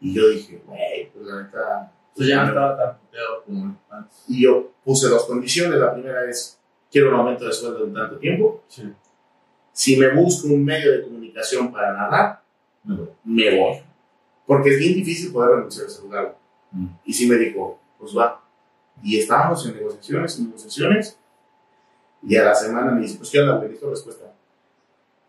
[0.00, 1.92] Y yo dije, güey, pues la neta...
[2.26, 4.24] Ya no estaba tan puteado como antes.
[4.28, 5.78] Y yo puse dos condiciones.
[5.78, 6.58] La primera es,
[6.90, 8.62] quiero un aumento de sueldo en tanto tiempo.
[8.68, 8.92] Sí.
[9.72, 12.42] Si me busco un medio de comunicación para narrar,
[13.24, 13.76] me voy.
[14.46, 16.36] Porque es bien difícil poder renunciar a ese lugar.
[16.72, 16.86] Mm.
[17.04, 18.42] Y sí me dijo, pues va.
[19.02, 21.18] Y estábamos en negociaciones, en negociaciones.
[22.22, 24.34] Y a la semana me dice, pues qué onda, güey, listo respuesta.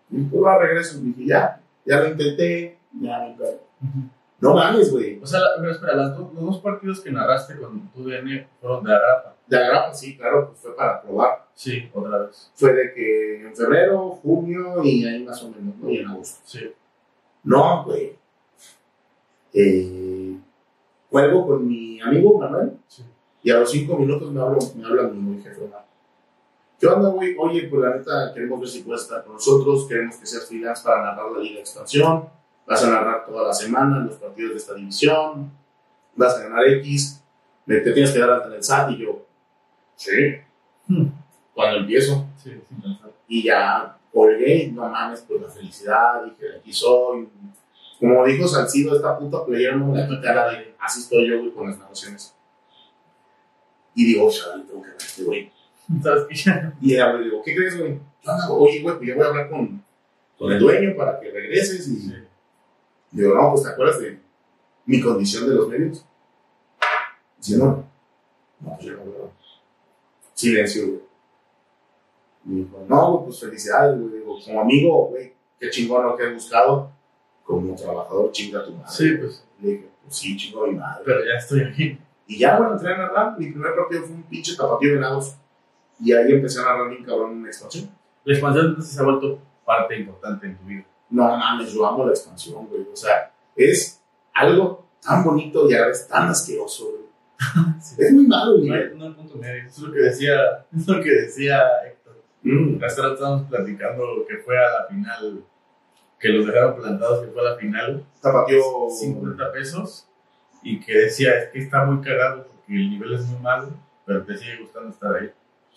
[0.10, 0.98] Y pues va, regreso.
[0.98, 3.62] Y dije, ya, ya lo intenté, ya me pedo.
[4.42, 5.20] No mames, güey.
[5.22, 8.84] O sea, pero espera, las do- los dos partidos que narraste con tu DN fueron
[8.84, 9.36] de Arapa.
[9.48, 11.46] De agrapa, sí, claro, pues fue para probar.
[11.56, 12.52] Sí, otra vez.
[12.56, 15.90] Fue de que en febrero, junio y ahí más o menos, ¿no?
[15.90, 16.40] Y en agosto.
[16.46, 16.72] Sí.
[17.44, 18.16] No, güey.
[19.54, 20.38] Eh,
[21.10, 23.04] juego con mi amigo Manuel Sí.
[23.42, 25.62] y a los cinco minutos me, hablo, me habla mi jefe.
[26.80, 27.36] ¿Qué onda, güey?
[27.38, 30.84] Oye, pues la neta queremos ver si puedes estar con nosotros, queremos que seas freelance
[30.84, 32.30] para narrar la Liga de Expansión,
[32.70, 35.52] vas a narrar toda la semana los partidos de esta división,
[36.16, 37.22] vas a ganar X,
[37.66, 39.26] te tienes que dar alta en el SAT y yo,
[39.96, 40.12] sí,
[40.88, 41.08] Hmm.
[41.54, 42.26] cuando empiezo.
[42.42, 42.52] Sí,
[42.82, 43.12] pensar.
[43.28, 47.28] Y ya colgué, no mames, pues la felicidad, dije, de aquí soy.
[48.00, 50.74] Como dijo Salcido, esta puta playera no me la nadie.
[50.80, 52.34] Así estoy yo, güey, con las negociaciones.
[53.94, 55.52] Y digo, chaval, tengo que ver a este güey.
[56.82, 58.00] Y güey, digo, ¿qué crees, güey?
[58.22, 58.62] "¿Qué onda, güey?
[58.72, 59.84] Oye, güey, pues ya voy a hablar con,
[60.38, 61.88] con el dueño para que regreses.
[61.88, 62.14] Y Sí.
[63.12, 64.20] Digo, no, pues te acuerdas de
[64.86, 66.06] mi condición de los medios.
[67.40, 67.86] ¿Sí no?
[68.60, 69.30] No, pues yo no, güey.
[70.34, 71.00] Silencio, güey.
[72.46, 74.14] Y dijo, no, pues felicidades, güey.
[74.14, 76.92] Digo, como amigo, güey, qué chingón lo que he buscado.
[77.44, 78.90] Como trabajador, chinga tu madre.
[78.90, 79.46] Sí, pues.
[79.62, 81.04] Le dije, pues sí, chingo mi madre.
[81.06, 82.00] Pero ya estoy aquí.
[82.28, 83.40] Y ya, bueno, entré a narrar.
[83.40, 85.36] Mi primer partido fue un pinche tapatío de venados.
[86.00, 87.90] Y ahí empecé a narrar bien cabrón una expansión.
[88.24, 90.86] La expansión entonces se ha vuelto parte importante en tu vida.
[91.10, 92.88] No mames, yo amo la expansión, güey.
[92.92, 94.02] O sea, es
[94.34, 97.00] algo tan bonito y a vez tan asqueroso, güey.
[97.98, 99.66] Es muy malo el No hay, no hay punto medio.
[99.66, 102.24] Eso es lo que decía, es lo que decía Héctor.
[102.44, 102.80] Mm.
[102.80, 105.44] Rato estábamos platicando que fue a la final,
[106.20, 108.62] que los dejaron plantados, que fue a la final, Tapatío.
[108.90, 110.08] 50 pesos,
[110.62, 113.70] y que decía, es que está muy cagado porque el nivel es muy malo,
[114.06, 115.32] pero te sigue gustando estar ahí.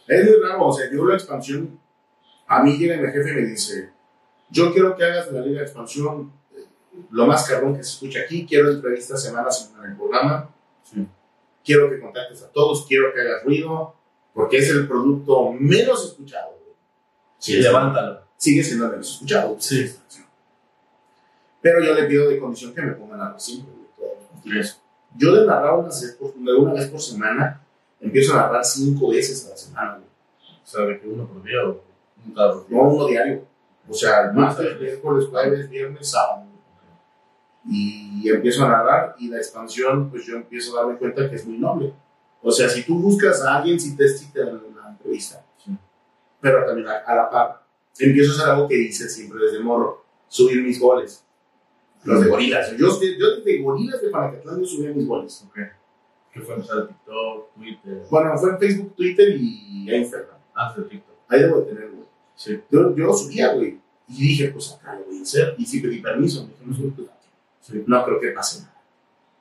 [0.08, 1.78] Es muy raro, o sea, yo la expansión.
[2.46, 3.92] A mí llega mi jefe y me dice:
[4.52, 6.66] Yo quiero que hagas de la Liga de Expansión eh,
[7.10, 8.44] lo más cabrón que se escucha aquí.
[8.46, 10.54] Quiero entrevistas semana a semana en el programa.
[10.84, 11.06] Sí.
[11.64, 12.84] Quiero que contactes a todos.
[12.86, 13.94] Quiero que hagas ruido.
[14.34, 16.58] Porque es el producto menos escuchado.
[17.38, 18.20] Sí, levántalo.
[18.36, 19.56] Sigue siendo menos escuchado.
[19.58, 19.90] Sí.
[21.62, 23.62] Pero yo le pido de condición que me pongan a los
[24.42, 24.80] partidos.
[25.16, 27.62] Yo de narrar una vez, por, de una vez por semana,
[28.00, 30.08] empiezo a narrar cinco veces a la semana, güey.
[30.62, 31.58] O sea, día o un por día.
[32.68, 33.51] No uno diario.
[33.88, 36.46] O sea, martes, Ah, miércoles, jueves, viernes, sábado.
[37.68, 41.46] Y empiezo a narrar y la expansión, pues yo empiezo a darme cuenta que es
[41.46, 41.92] muy noble.
[42.42, 45.44] O sea, si tú buscas a alguien, si te cita en la entrevista.
[45.64, 45.76] Sí.
[46.40, 47.62] Pero también a, a la par,
[47.98, 51.24] empiezo a hacer algo que hice siempre desde morro, subir mis goles.
[52.02, 52.72] Los de gorilas.
[52.76, 55.44] Yo, yo desde gorilas de Panacatlán yo subía mis goles.
[55.48, 55.58] Ok.
[56.32, 60.36] Que fue empezar a TikTok, Twitter, Bueno, fue en Facebook, Twitter y Instagram.
[60.54, 61.14] antes de TikTok.
[61.28, 61.92] Ahí debo de tener.
[62.34, 62.60] Sí.
[62.70, 63.80] Yo, yo lo subía, güey.
[64.08, 65.54] Y dije, pues acá lo voy a hacer.
[65.58, 66.44] Y sí pedí permiso.
[66.44, 67.28] Me dije, no, pues, aquí.
[67.60, 67.84] Sí.
[67.86, 68.82] no creo que pase nada.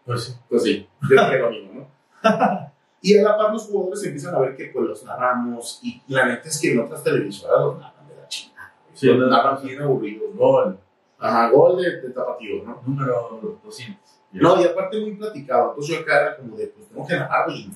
[0.06, 0.36] Pues sí.
[0.50, 1.88] Pues sí, yo creo lo mismo, ¿no?
[3.02, 5.80] y a la par los jugadores empiezan a ver que pues los narramos.
[5.84, 8.74] Y la neta es que en otras televisoras los narran de la chingada.
[8.94, 10.36] Sí, los narran bien aburridos.
[10.36, 10.80] Gol.
[11.20, 12.82] Ajá, gol de, de tapatío, ¿no?
[12.86, 14.22] Número 200.
[14.32, 14.42] Ya.
[14.42, 15.70] No, y aparte muy platicado.
[15.70, 17.70] Entonces yo acá era como de, pues tengo que narrar, güey.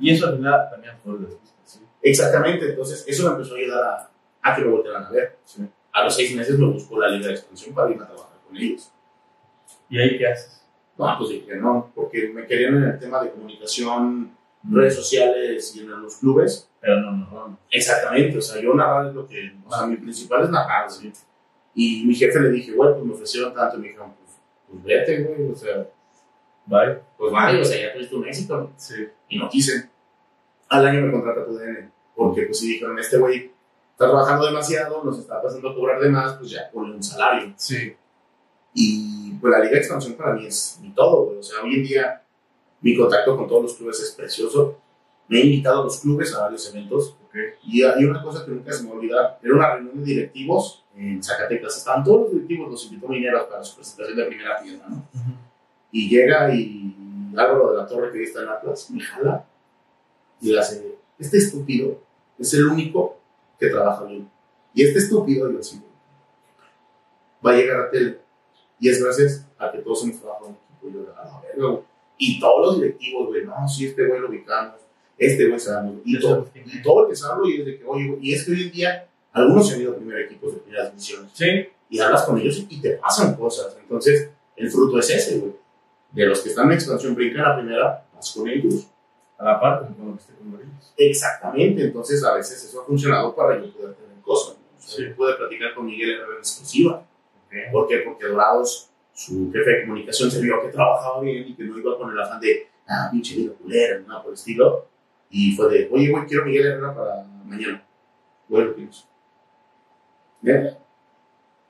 [0.00, 1.14] Y eso al final también fue.
[2.02, 4.10] Exactamente, entonces eso me empezó a ayudar a,
[4.42, 5.38] a que me voltearan a ver.
[5.44, 5.66] Sí.
[5.92, 8.56] A los seis meses me buscó la liga de expansión para irme a trabajar con
[8.56, 8.92] ellos.
[9.88, 10.62] ¿Y ahí qué haces?
[10.96, 15.80] No, pues dije no, porque me querían en el tema de comunicación, redes sociales y
[15.80, 16.68] en los clubes.
[16.80, 17.58] Pero no, no, no.
[17.70, 21.12] Exactamente, o sea, yo narrar es lo que, o sea, mi principal es narrar, ¿sí?
[21.74, 24.36] Y mi jefe le dije, güey, pues me ofrecieron tanto, y me dijeron, pues,
[24.68, 25.86] pues vete, güey, o sea,
[26.66, 26.98] Bye.
[27.16, 28.72] pues vaya, o sea, ya tuviste un éxito.
[28.76, 29.08] Sí.
[29.28, 29.87] Y no quise.
[30.68, 33.50] Al año me contrata tu DN, porque pues si dijeron, este güey
[33.92, 37.52] está trabajando demasiado, nos está pasando a cobrar de más, pues ya ponle un salario.
[37.56, 37.96] Sí.
[38.74, 41.38] Y pues la Liga de Expansión para mí es mi todo, güey.
[41.38, 42.22] O sea, hoy en día
[42.80, 44.78] mi contacto con todos los clubes es precioso.
[45.26, 47.16] Me he invitado a los clubes a varios eventos.
[47.62, 49.38] Y hay una cosa que nunca se me va a olvidar.
[49.42, 51.76] Era una reunión de directivos en Zacatecas.
[51.76, 55.08] Estaban todos los directivos, los invitó Mineros para su presentación de primera tienda, ¿no?
[55.92, 56.94] Y llega y
[57.36, 59.46] Álvaro de la Torre, que está en Atlas, me jala
[60.40, 62.00] y le hace, este estúpido
[62.38, 63.18] es el único
[63.58, 64.30] que trabaja bien.
[64.74, 65.82] Y este estúpido, yo así,
[67.44, 68.18] va a llegar a tele.
[68.78, 71.06] Y es gracias a que todos hemos trabajado en equipo.
[71.06, 71.78] Yo, a ver, güey.
[72.18, 74.74] Y todos los directivos, güey, no, sí, este güey lo ubicamos,
[75.16, 76.00] este güey sabemos.
[76.04, 78.44] Y, todo, y todo el que sabe y es de que, oye, güey, y es
[78.44, 81.30] que hoy en día algunos se han ido a primer equipos de primeras divisiones.
[81.34, 81.68] Sí.
[81.90, 83.76] Y hablas con ellos y te pasan cosas.
[83.80, 85.52] Entonces, el fruto es ese, güey.
[86.12, 88.86] De los que están en expansión, brincan a primera, vas con ellos.
[89.38, 90.92] A la par, como cuando esté con ellos.
[90.96, 91.84] Exactamente.
[91.84, 94.56] Entonces, a veces eso ha funcionado para yo poder tener cosas.
[94.78, 95.04] Sí.
[95.08, 97.06] Yo pude platicar con Miguel Herrera en exclusiva.
[97.72, 97.98] ¿Por qué?
[97.98, 101.96] Porque Dorados, su jefe de comunicación, se vio que trabajaba bien y que no iba
[101.96, 104.86] con el afán de, ah, pinche vida culera, nada por el estilo.
[105.30, 107.84] Y fue de, oye, güey, quiero Miguel Herrera para mañana.
[108.48, 109.06] Lo pienso.
[110.42, 110.78] Neta.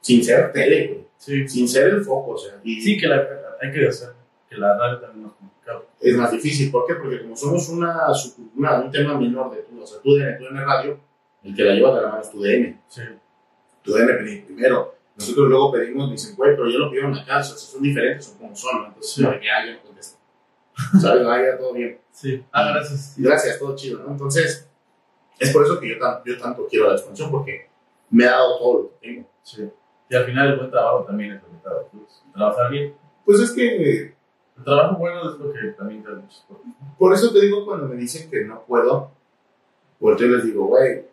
[0.01, 1.07] Sin ser tele, güey.
[1.17, 1.49] Sí.
[1.49, 2.61] Sin ser el foco, o sea.
[2.63, 3.27] Y Sí, que la,
[3.61, 4.11] hay que hacer
[4.49, 5.58] que la radio también es
[6.01, 6.71] es más difícil.
[6.71, 6.95] ¿Por qué?
[6.95, 8.07] Porque como somos una,
[8.57, 10.99] una- un tema menor de tú, o sea, tú de tú en el radio,
[11.45, 12.81] el que la lleva de la mano es tu DM.
[12.89, 13.03] Sí.
[13.83, 14.95] Tu DM pedí primero.
[15.17, 17.69] Nosotros luego pedimos, me dicen, güey, pero yo lo pido en la casa, o sea,
[17.73, 18.87] son diferentes, son como son.
[18.87, 19.23] Entonces, Sí.
[19.23, 20.19] no, no contesto.
[21.01, 21.23] ¿Sabes?
[21.23, 21.99] No, ya todo bien.
[22.13, 22.45] Sí.
[22.53, 23.15] Ah, gracias.
[23.19, 24.13] Gracias, todo chido, ¿no?
[24.13, 24.69] Entonces,
[25.39, 27.69] es por eso que yo, tan- yo tanto quiero la expansión, porque
[28.11, 29.29] me ha dado todo lo que tengo.
[29.43, 29.69] Sí.
[30.11, 32.25] Y al final el buen trabajo también es lo que te frutos.
[32.33, 32.95] Trabajar bien.
[33.25, 34.15] Pues es que,
[34.59, 36.67] El trabajo bueno es lo que también te da muchos frutos.
[36.99, 39.13] por eso te digo, cuando me dicen que no puedo,
[40.01, 41.05] volteo y les digo, güey,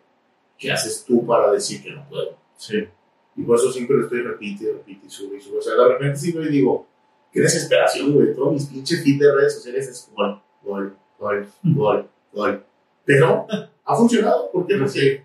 [0.58, 2.36] ¿qué haces tú para decir que no puedo?
[2.56, 2.88] Sí.
[3.36, 5.58] Y por eso siempre lo estoy repite, repite y sube y sube.
[5.58, 6.86] O sea, de repente sí y digo,
[7.30, 8.34] qué desesperación, güey.
[8.34, 12.64] Todos mis pinches feed de redes sociales es gol, gol, gol, gol, gol.
[13.04, 13.46] Pero
[13.84, 14.50] ha funcionado.
[14.50, 14.76] ¿Por qué?
[14.76, 15.24] Porque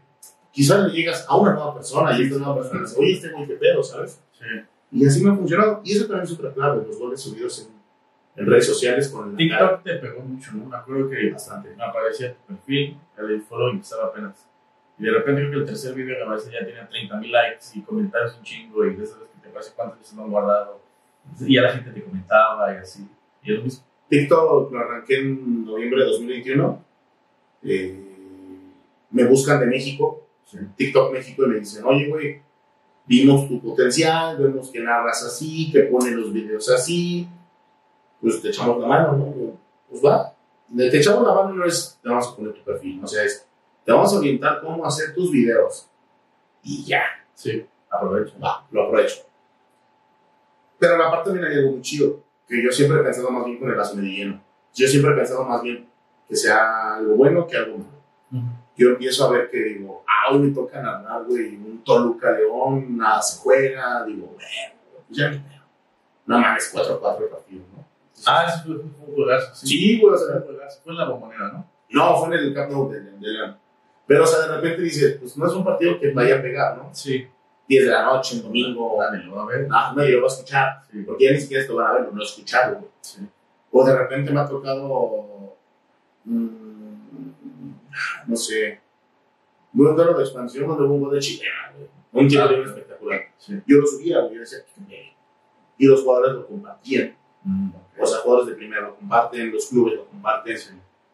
[0.52, 3.48] quizás le llegas a una nueva persona y esta nueva persona dice, oye, este güey,
[3.48, 4.20] qué pedo, ¿sabes?
[4.38, 4.46] Sí.
[4.92, 5.82] Y así me ha funcionado.
[5.84, 7.81] Y eso también es súper clave, los goles subidos en,
[8.36, 10.66] en redes sociales con TikTok te pegó mucho, ¿no?
[10.66, 11.76] Me acuerdo que bastante.
[11.76, 14.48] me aparecía tu perfil, el follow empezaba apenas.
[14.98, 17.66] Y de repente creo que el tercer video que aparece ya tenía 30 mil likes
[17.74, 20.30] y comentarios un chingo y de esas veces que te parece cuántas veces lo han
[20.32, 20.82] guardado.
[21.40, 23.08] Y ya la gente te comentaba y así.
[23.44, 23.84] Y es lo mismo.
[24.10, 26.86] TikTok lo arranqué en noviembre de 2021.
[27.64, 28.00] Eh,
[29.12, 30.58] me buscan de México, Sí.
[30.76, 32.42] TikTok México, y me dicen, oye, güey,
[33.06, 37.26] vimos tu potencial, vemos que narras así, que pones los videos así,
[38.22, 39.60] pues te echamos la mano, ¿no?
[39.90, 40.34] Pues va.
[40.68, 43.24] De te echamos la mano no es, te vamos a poner tu perfil, o sea,
[43.24, 43.46] es,
[43.84, 45.90] te vamos a orientar cómo hacer tus videos.
[46.64, 47.04] Y ya,
[47.34, 47.66] Sí.
[47.90, 48.36] Aprovecho.
[48.40, 49.24] va, lo aprovecho.
[50.78, 53.60] Pero la parte también hay algo muy chido, que yo siempre he pensado más bien
[53.60, 54.44] con el medio lleno.
[54.74, 55.90] Yo siempre he pensado más bien
[56.28, 58.52] que sea algo bueno que algo malo.
[58.78, 62.98] Yo empiezo a ver que digo, ah, hoy me toca narrar, güey, un Toluca León,
[62.98, 64.76] nada se juega, digo, bueno,
[65.08, 65.42] pues ya ni.
[66.26, 67.71] No mames, 4-4 el partido, ¿no?
[68.28, 69.56] Ah, ese fue, un juegazo.
[69.56, 69.68] Sí.
[69.68, 70.82] Sí, güey, o Fue un juegazo.
[70.84, 71.70] Fue en la bombonera, ¿no?
[71.90, 73.58] no, fue en el Camp Nou de, de León.
[74.08, 76.78] Pero, o sea, de repente dices, pues no es un partido que vaya a pegar,
[76.78, 76.90] ¿no?
[76.94, 77.28] Sí.
[77.68, 79.68] 10 de la noche, en domingo, Dale, lo va a ver.
[79.72, 81.04] ah, nadie lo va a escuchar, Sí.
[81.04, 82.92] porque ya ni siquiera esto van a verlo, no escucharlo, güey.
[83.02, 83.22] Sí.
[83.72, 85.56] O de repente me ha tocado,
[86.26, 86.48] mm,
[88.28, 88.80] no sé,
[89.74, 91.88] un duelo de expansión donde hubo un gol de chilena, güey.
[92.14, 92.52] Un tiro Ah.
[92.66, 93.22] espectacular.
[93.38, 93.62] Sí.
[93.66, 95.14] Yo lo subía, güey, yo decía, "Qué
[95.78, 97.16] y los jugadores lo compartían.
[98.00, 100.58] O sea, jugadores de primera lo comparten, los clubes lo comparten.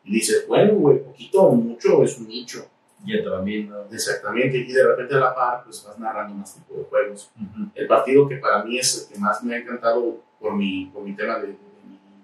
[0.04, 2.66] Y dices, bueno, güey, poquito o mucho es un nicho.
[3.06, 3.86] Te van viendo.
[3.92, 4.58] Exactamente.
[4.58, 7.30] Y de repente a la par, pues vas narrando más tipo de juegos.
[7.36, 7.70] Ujú.
[7.76, 11.04] El partido que para mí es el que más me ha encantado por mi, por
[11.04, 11.54] mi tema de, de,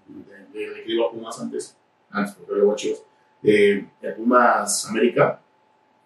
[0.07, 1.77] de, de, de, de a Pumas antes,
[2.09, 3.03] antes porque luego Chivas,
[3.43, 5.39] eh, el Pumas América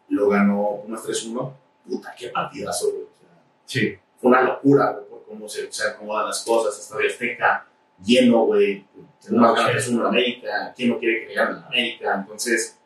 [0.09, 1.53] lo ganó Pumas 3-1.
[1.87, 3.03] Puta, qué partidazo, güey.
[3.03, 3.29] O sea,
[3.65, 3.95] Sí.
[4.19, 6.77] fue una locura, güey, por cómo se, se acomodan las cosas.
[6.79, 7.66] Estadio Azteca,
[8.03, 8.85] lleno, güey.
[9.27, 10.73] Pumas gana 3-1 en América.
[10.75, 12.15] ¿Quién no quiere ganen en América?
[12.21, 12.79] Entonces,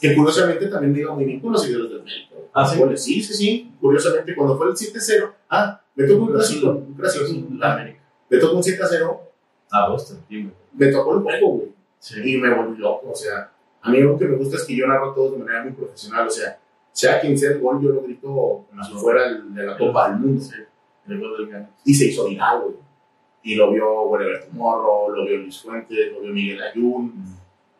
[0.00, 2.34] que curiosamente también me iba muy bien con los seguidores del América.
[2.52, 2.78] Ah, ¿sí?
[2.78, 3.02] Goles.
[3.02, 3.72] Sí, sí, sí.
[3.80, 7.24] Curiosamente, cuando fue el 7-0, ah, me tocó un clásico, un clásico,
[7.56, 8.00] La América.
[8.28, 9.20] me tocó un 7-0,
[9.70, 10.50] Ah, Boston, dime.
[10.74, 12.20] me tocó el juego, güey Sí.
[12.22, 13.10] y me volví loco.
[13.12, 15.62] O sea, a mí lo que me gusta es que yo narro todo de manera
[15.62, 16.26] muy profesional.
[16.26, 16.58] O sea,
[16.92, 20.10] sea quien sea el gol, yo lo grito como si fuera el de la Copa
[20.10, 20.42] del Mundo.
[20.42, 20.56] Sí.
[21.08, 21.66] El gol del.
[21.84, 22.74] Y se hizo viral, güey.
[23.42, 27.12] Y lo vio Wherever Morro, lo vio Luis Fuentes, lo vio Miguel Ayun.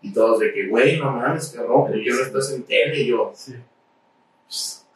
[0.01, 3.01] Y todos de que, güey, no mames, cabrón, ¿por qué no estás en tele?
[3.01, 3.55] Y yo, Sí.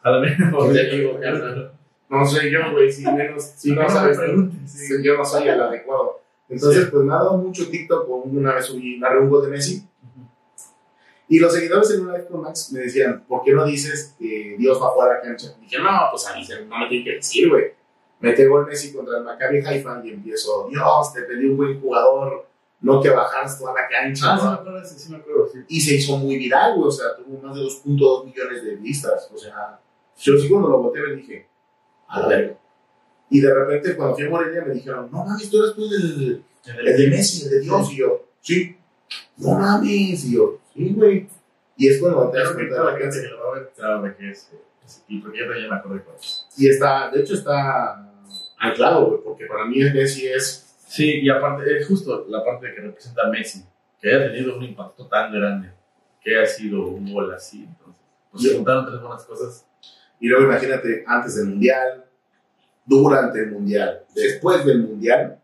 [0.03, 1.71] ¿qué te digo, carnal?
[2.09, 4.17] No sé yo, güey, si menos, si no sabes,
[4.65, 4.93] sí.
[5.03, 6.21] yo no soy el adecuado.
[6.49, 6.89] Entonces, Sí.
[6.91, 9.83] pues me ha dado mucho TikTok, una vez subí, un gol de Messi,
[11.29, 14.55] y los seguidores en un live con Max me decían, ¿por qué no dices que
[14.57, 15.47] Dios va fuera de la cancha?
[15.59, 17.65] Dije, no, pues a mí no me tiene que decir, güey.
[18.19, 22.47] Mete gol Messi contra el Maccabi Haifa y empiezo, Dios, te pedí un buen jugador,
[22.81, 24.33] no que bajaras toda la cancha.
[24.33, 24.51] Ah, sí ¿no?
[24.51, 25.59] me acuerdo, sí, sí me acuerdo, sí.
[25.67, 29.29] y se hizo muy viral, güey, o sea, tuvo más de 2.2 millones de vistas,
[29.33, 29.79] o sea,
[30.17, 31.47] yo sí cuando lo boté me dije,
[32.07, 32.57] a la verga.
[33.29, 36.43] Y de repente cuando fui a Morelia me dijeron, no mames, tú eres tú el,
[36.65, 38.77] el de Messi, el de Dios, y yo, sí,
[39.37, 41.27] no mames, y yo, sí, güey.
[41.75, 44.15] Y es cuando te das cuenta de la gente que lo va a ver sabe
[44.15, 44.57] que es eh,
[45.07, 46.47] tipo, porque yo también me cosas.
[46.57, 48.09] Y está, de hecho está
[48.59, 52.73] anclado, güey, porque para mí el Messi es, Sí, y aparte, es justo la parte
[52.73, 53.63] que representa a Messi,
[53.99, 55.71] que haya tenido un impacto tan grande,
[56.21, 57.65] que haya sido un gol así.
[57.65, 59.67] Entonces, pues se juntaron tres buenas cosas.
[60.19, 62.05] y luego imagínate, antes del Mundial,
[62.85, 65.39] durante el Mundial, después del Mundial,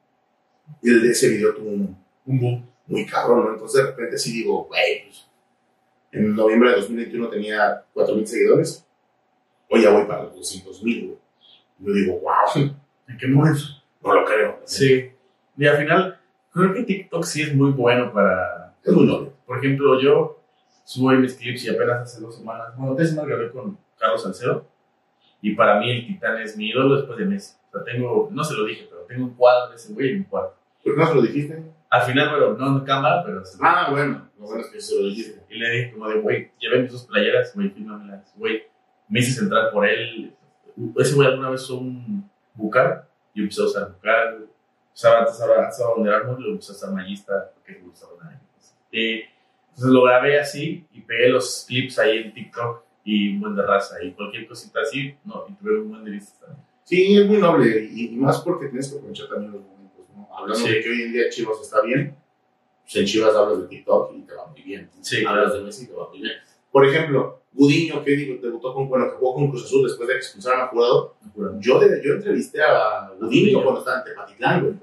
[0.82, 2.70] y el de ese video tuvo un Un boom.
[2.88, 3.54] muy cabrón, ¿no?
[3.54, 5.28] Entonces de repente sí digo, güey, pues,
[6.14, 8.83] en noviembre de 2021 tenía 4.000 seguidores,
[9.70, 11.18] hoy ya voy para los 200.000, güey.
[11.80, 12.74] Yo digo, wow,
[13.08, 13.62] ¿En qué momento?
[14.04, 14.60] no lo creo.
[14.66, 15.12] Sí.
[15.58, 16.20] Y al final,
[16.52, 18.76] creo que TikTok sí es muy bueno para.
[18.84, 19.32] Es muy noble.
[19.46, 20.40] Por ejemplo, yo
[20.84, 24.66] subo mis clips y apenas hace dos semanas, bueno, tres semanas grabé con Carlos Salcedo.
[25.42, 27.56] Y para mí el Titán es mi ídolo después de Messi.
[27.70, 30.20] O sea, tengo, no se lo dije, pero tengo un cuadro de ese güey en
[30.20, 30.56] mi cuarto.
[30.84, 31.64] ¿Por qué no se lo dijiste?
[31.90, 34.80] Al final, pero no en cámara, pero se lo Ah, bueno, lo bueno es que
[34.82, 35.44] se lo dijiste.
[35.50, 38.34] Y le dije como de, güey, llevé mis dos playeras, güey, fírmamelas.
[38.36, 38.64] Güey,
[39.14, 40.34] me hice centrar por él.
[40.98, 44.40] Ese güey alguna vez usó un bucar, y empecé a usar bucar.
[44.92, 48.42] Usaba antes, usaba Under Armour, lo empecé a usar Magista, porque me gustaba nada.
[48.92, 49.22] Y
[49.70, 53.62] entonces lo grabé así y pegué los clips ahí en TikTok y un buen de
[53.64, 56.66] raza y cualquier cosita así, no, y tuve un buen de vistas también.
[56.84, 60.28] Sí, es muy noble y, más porque tienes que aprovechar también los momentos, ¿no?
[60.36, 60.74] Hablando Sí.
[60.74, 62.16] de que hoy en día Chivas está bien,
[62.82, 64.90] pues en Chivas hablas de TikTok y te va muy bien.
[65.02, 66.34] Sí, hablas de Messi y te va muy bien.
[66.72, 70.20] Por ejemplo, Gudiño, que debutó con, bueno, que jugó con Cruz Azul después de que
[70.20, 71.16] expulsaron a Jurado,
[71.60, 74.74] yo, yo entrevisté a Gudiño cuando estaba en Tepatitlán, güey.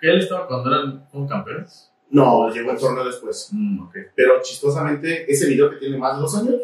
[0.00, 1.92] ¿Que él estaba cuando eran fueron campeones?
[2.10, 3.50] No, llegó el torneo después.
[3.52, 3.96] Mm, ok.
[4.14, 6.56] Pero chistosamente, ese video que tiene más de dos años,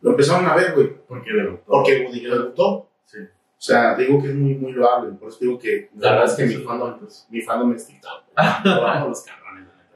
[0.00, 0.92] lo empezaron a ver, güey.
[1.06, 1.62] Porque debutó.
[1.66, 2.90] Porque Gudiño debutó.
[3.04, 3.18] Sí.
[3.20, 5.12] O sea, digo que es muy, muy loable.
[5.12, 6.98] Por eso digo que la verdad es que mi fandom,
[7.30, 8.24] mi fandom es TikTok.
[9.06, 9.24] los.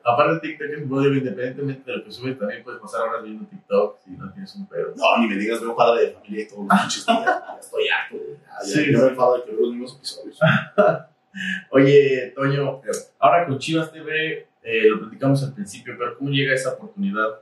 [0.07, 4.11] Aparte TikTok es independientemente de lo que subes, también puedes pasar horas viendo TikTok si
[4.11, 4.93] no tienes un pedo.
[4.97, 7.25] No, ni me digas, veo padre de familia y todos los pinches días.
[7.25, 8.17] Ya estoy harto.
[8.17, 10.39] Ya, Sí, me enfado de que veo los mismos episodios.
[11.71, 12.83] Oye, Toño,
[13.19, 17.41] ahora con Chivas TV, eh, lo platicamos al principio, pero ¿cómo llega esa oportunidad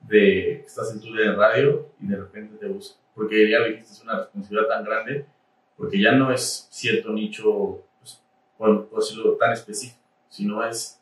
[0.00, 3.00] de que estás en tu de radio y de repente te buscan?
[3.14, 5.26] Porque ya lo dijiste, es una responsabilidad tan grande,
[5.76, 8.22] porque ya no es cierto nicho, pues,
[8.56, 10.95] por, por decirlo tan específico, sino es,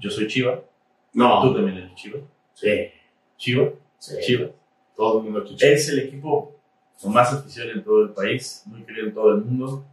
[0.00, 2.18] yo soy Chiva, tú No, también eres Chiva,
[2.54, 2.90] sí,
[3.36, 4.14] Chiva, sí.
[4.22, 4.48] Chiva.
[4.96, 5.56] Todo el mundo aquí.
[5.60, 6.56] Es el equipo
[7.00, 9.84] con más afición en todo el país, muy querido en todo el mundo.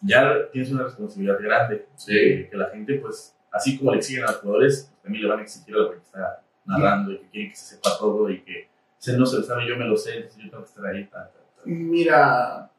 [0.00, 1.86] Ya tienes una responsabilidad grande.
[1.96, 2.12] Sí.
[2.14, 5.28] de que la gente, pues, así como le exigen a los jugadores, pues, también le
[5.30, 8.28] van a exigir a lo que está narrando y que quieren que se sepa todo
[8.30, 8.68] y que
[8.98, 11.04] se no se lo sabe, yo me lo sé, entonces yo tengo que estar ahí.
[11.04, 11.62] ta, ta, ta.
[11.64, 12.70] Mira,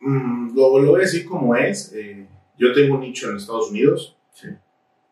[0.00, 1.92] mm, lo, lo voy a decir como es.
[1.94, 2.26] eh,
[2.58, 4.16] yo tengo un nicho en Estados Unidos.
[4.32, 4.48] Sí.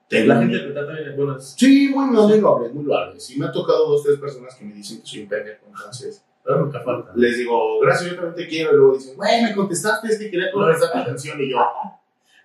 [0.09, 3.19] Tengo La gente te trata bien, bueno, es- Sí, muy, muy loable, muy loable.
[3.21, 6.25] Sí, me ha tocado dos, tres personas que me dicen que soy un pendejo, entonces
[6.45, 7.11] pero nunca falta.
[7.17, 8.73] les digo, gracias, yo también te quiero.
[8.73, 11.41] Y luego dicen, güey, me contestaste, es que quería contestar tu atención.
[11.41, 11.59] Y yo,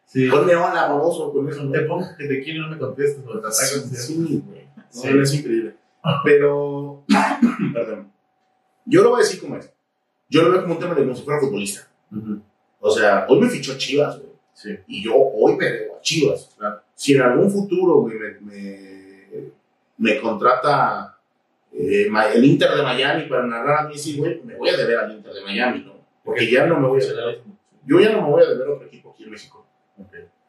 [0.05, 0.27] Sí.
[0.29, 1.69] ponme hola, baboso, con eso.
[1.69, 3.95] Te pongo que te quiero y no me contestas o te atacan.
[3.95, 4.67] Sí, güey.
[4.75, 5.07] No, Sí.
[5.21, 5.75] Es increíble.
[6.23, 7.03] Pero,
[7.73, 8.11] perdón.
[8.85, 9.69] Yo lo voy a decir como es.
[10.29, 11.87] Yo lo veo como un tema de como si fuera futbolista.
[12.79, 14.29] O sea, hoy me fichó Chivas, güey.
[14.53, 14.77] Sí.
[14.87, 16.55] Y yo hoy me debo a Chivas.
[16.57, 16.81] Claro.
[16.99, 19.25] Si en algún futuro, güey, me, me,
[19.99, 21.17] me contrata
[21.71, 24.97] eh, el Inter de Miami para narrar a mí, sí, güey, me voy a deber
[24.97, 25.93] al Inter de Miami, ¿no?
[26.25, 27.41] Porque ya no me voy a deber.
[27.85, 29.65] Yo ya no me voy a deber a otro equipo aquí en México.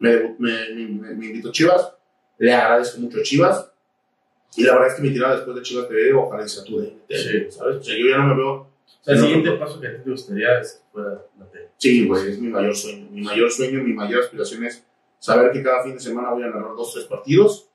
[0.00, 1.92] Me, me, me, me- me invitó Chivas,
[2.38, 3.70] le agradezco mucho a Chivas.
[4.56, 6.96] Y la verdad es que mi tirada después de Chivas TV, ojalá sea tu de,
[7.10, 7.46] Sí.
[7.50, 7.76] ¿sabes?
[7.76, 8.52] O sea, yo ya no me veo.
[8.52, 8.68] O
[9.02, 11.68] sea, el siguiente paso que a ti te gustaría es que fuera la tele.
[11.76, 13.06] Sí, güey, es mi mayor sueño.
[13.12, 14.84] Mi mayor sueño, mi mayor aspiración es
[15.20, 17.68] saber que cada fin de semana voy a narrar dos, tres partidos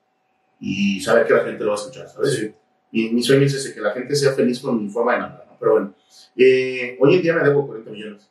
[0.60, 2.34] y saber que la gente lo va a escuchar, ¿sabes?
[2.34, 2.54] Sí.
[2.92, 5.46] Mi, mi sueño es ese, que la gente sea feliz con mi forma de narrar,
[5.48, 5.56] ¿no?
[5.58, 5.94] Pero bueno,
[6.36, 8.28] eh, hoy en día me debo 40 millones.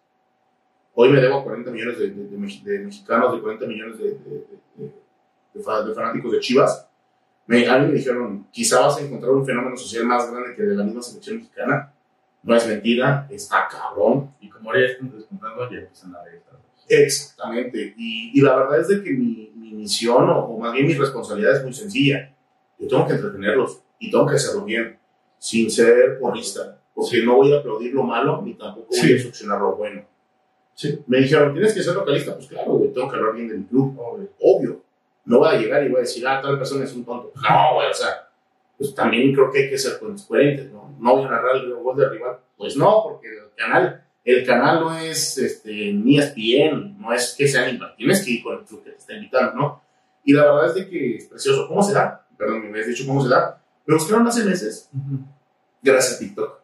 [0.94, 2.38] Hoy me debo 40 millones de, de- de
[2.78, 4.46] de mexicanos, de 40 millones de, de-
[4.78, 4.94] de-
[5.54, 6.88] de fa- de fanáticos de Chivas.
[7.48, 10.64] Me, a mí me dijeron, quizá vas a encontrar un fenómeno social más grande que
[10.64, 11.92] de la misma selección mexicana.
[12.44, 14.34] no es mentira, está cabrón.
[14.40, 16.42] Y como ahora ya están descontando, ya empiezan a ver.
[16.88, 17.94] Exactamente.
[17.98, 20.94] Y, y la verdad es de que mi, mi misión, o, o más bien mi
[20.94, 22.34] responsabilidad es muy sencilla.
[22.80, 24.98] Yo tengo que entretenerlos y tengo que hacerlo bien,
[25.38, 29.16] sin ser porrista, porque no voy a aplaudir lo malo ni tampoco voy Sí.
[29.16, 30.04] a succionar lo bueno.
[30.74, 31.00] Sí.
[31.08, 32.36] Me dijeron, ¿tienes que ser localista?
[32.36, 34.30] Pues claro, güey, tengo que hablar bien de mi club, Obvio.
[34.42, 34.82] obvio.
[35.24, 37.32] No voy a llegar y voy a decir, ah, tal persona es un tonto.
[37.36, 38.30] No, güey, o sea,
[38.78, 40.94] pues también creo que hay que ser coherentes, ¿no?
[41.00, 42.38] No voy a narrar el gol de rival.
[42.58, 47.48] Pues no, porque el canal, el canal no es este, ni ESPN, no es que
[47.48, 49.82] sea ni tienes que ir con el club que te está invitando, ¿no?
[50.24, 51.68] Y la verdad es de que es precioso.
[51.68, 52.26] ¿Cómo se da?
[52.36, 53.62] Perdón, me habías dicho cómo se da.
[53.86, 54.90] Me buscaron hace meses,
[55.82, 56.60] gracias a TikTok.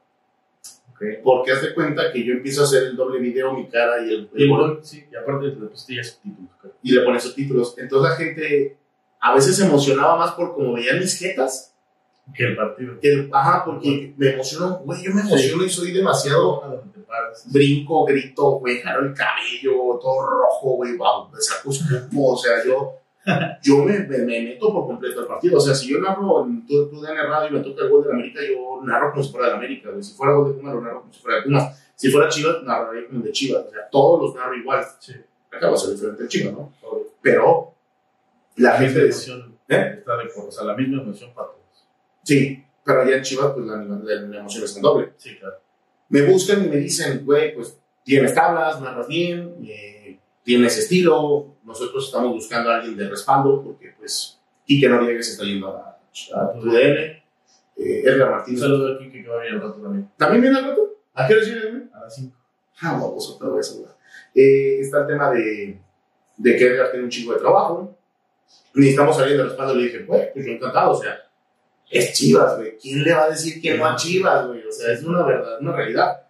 [0.89, 1.01] Ok.
[1.23, 4.11] Porque haz de cuenta que yo empiezo a hacer el doble video, mi cara y
[4.11, 6.51] el, Y el gol, sí, y aparte pues, ya subtítulos,
[6.81, 7.77] y le pones subtítulos.
[7.77, 8.77] Entonces la gente
[9.19, 11.70] a veces se emocionaba más por como veían mis jetas.
[12.33, 12.99] Que el partido.
[12.99, 16.91] Que ajá, porque me emociono, güey, yo me emociono y soy demasiado
[17.45, 22.99] brinco, grito, güey, jalo el cabello, todo rojo, güey, wow, me saco o sea, yo,
[23.63, 25.57] yo me, me, me meto por completo al partido.
[25.57, 28.03] O sea, si yo narro en tu, tu DN Radio y me toca el gol
[28.03, 30.03] de la América, yo narro como si fuera de la América, güey.
[30.03, 31.93] Si fuera gol de Pumas, lo narro como si fuera de Pumas.
[31.95, 33.65] Si fuera Chivas, narraría como de Chivas.
[33.67, 34.83] O sea, todos los narro igual.
[34.99, 35.13] Sí.
[35.51, 36.73] Acá va a ser diferente el Chivas, ¿no?
[37.21, 37.75] Pero
[38.55, 39.95] la gente La dice, emoción ¿Eh?
[39.99, 41.60] está de por, o sea, la misma emoción para todos.
[42.23, 45.13] Sí, pero allá en Chivas, pues la, la, la emoción es en doble.
[45.17, 45.55] Sí, claro.
[46.09, 52.05] me buscan y me dicen, güey, pues tienes tablas, narras bien, eh, tienes estilo, nosotros
[52.05, 55.99] estamos buscando a alguien de respaldo, porque pues Quique Noriega se está yendo a,
[56.35, 56.99] a tu DN,
[57.77, 58.59] eh, Edgar Un Martínez.
[58.59, 60.09] saludo aquí que va a venir al rato también.
[60.17, 60.95] ¿También viene al rato?
[61.13, 61.89] ¿A qué hora viene?
[61.93, 62.35] A las 5.
[62.81, 63.91] Ah, vamos otra vez, güey.
[64.33, 65.79] Eh, está el tema de,
[66.37, 67.95] de que Edgar tiene un chingo de trabajo,
[68.73, 71.19] necesitamos a alguien de respaldo, le dije, güey, pues yo encantado, o sea,
[71.91, 72.77] es Chivas, güey.
[72.77, 74.65] ¿Quién le va a decir que no a Chivas, güey?
[74.65, 76.21] O sea, es una verdad, una realidad.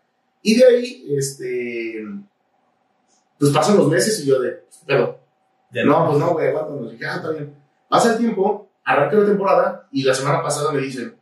[0.42, 2.04] Y de ahí, este,
[3.40, 5.20] pues pasan los meses y yo de, pero,
[5.86, 6.92] no, pues no, güey, aguántanos.
[6.92, 7.56] dije, ah, está bien.
[7.88, 11.16] Pasa el tiempo, arranca la temporada y la semana pasada me dicen,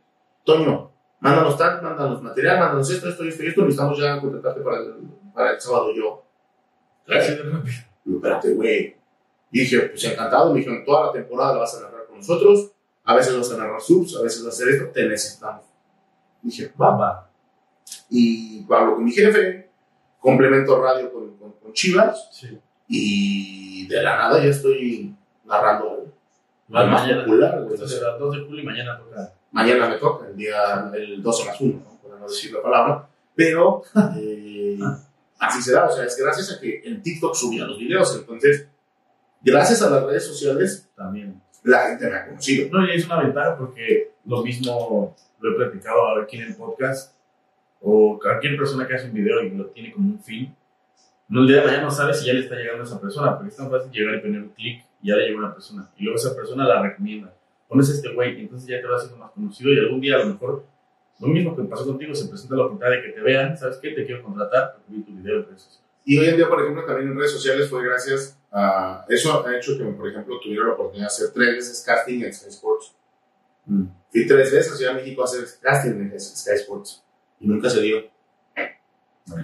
[0.44, 4.94] Toño, mándanos tal, mándanos material, mándanos esto, esto, esto, esto, necesitamos ya contratarte para el,
[5.34, 5.92] para el sábado.
[5.94, 6.24] Yo,
[7.10, 7.74] Gracias de rápido.
[8.06, 8.96] Espérate, güey.
[9.50, 10.52] Dije, pues encantado.
[10.52, 12.72] Me dijeron, toda la temporada la vas a narrar con nosotros.
[13.10, 14.90] A veces vas a narrar subs, a veces vas a hacer esto.
[14.92, 15.64] Te necesitamos.
[16.42, 17.28] Dije, va.
[18.08, 19.68] Y hablo con mi jefe,
[20.20, 22.28] complemento radio con, con, con Chivas.
[22.32, 22.58] Sí.
[22.88, 26.12] Y de la nada ya estoy narrando
[26.72, 27.24] Va, al más mañana.
[27.24, 27.58] popular.
[27.68, 29.32] Entonces, a las 2 de julio y mañana toca.
[29.50, 31.98] Mañana me toca, el día el 12 más 1, ¿no?
[32.02, 33.08] para no decir la palabra.
[33.34, 33.82] Pero
[34.16, 34.78] eh,
[35.40, 38.14] así se da, o sea, es gracias a que en TikTok subía los videos.
[38.16, 38.68] Entonces,
[39.42, 41.42] gracias a las redes sociales, También.
[41.62, 42.68] La gente me ha conocido.
[42.70, 47.16] No, y es una ventaja porque lo mismo lo he platicado aquí en el podcast,
[47.80, 50.54] o cualquier persona que hace un video y lo tiene como un fin,
[51.28, 53.36] no el día de mañana no sabe si ya le está llegando a esa persona,
[53.36, 55.90] porque es tan fácil llegar y poner un clic y ya le llegó una persona,
[55.96, 57.32] y luego esa persona la recomienda.
[57.68, 60.16] Pones a este güey y entonces ya te va haciendo más conocido y algún día
[60.16, 60.64] a lo mejor
[61.20, 63.90] lo mismo que pasó contigo, se presenta la oportunidad de que te vean, ¿sabes qué?
[63.90, 65.84] Te quiero contratar porque vi tu video en redes sociales.
[66.04, 69.56] Y hoy en día, por ejemplo, también en redes sociales fue gracias a eso ha
[69.56, 72.94] hecho que, por ejemplo, tuviera la oportunidad de hacer tres veces casting en Sky Sports.
[74.10, 77.04] Fui tres veces a Ciudad de México a hacer casting en Sky Sports
[77.38, 78.10] y nunca se dio.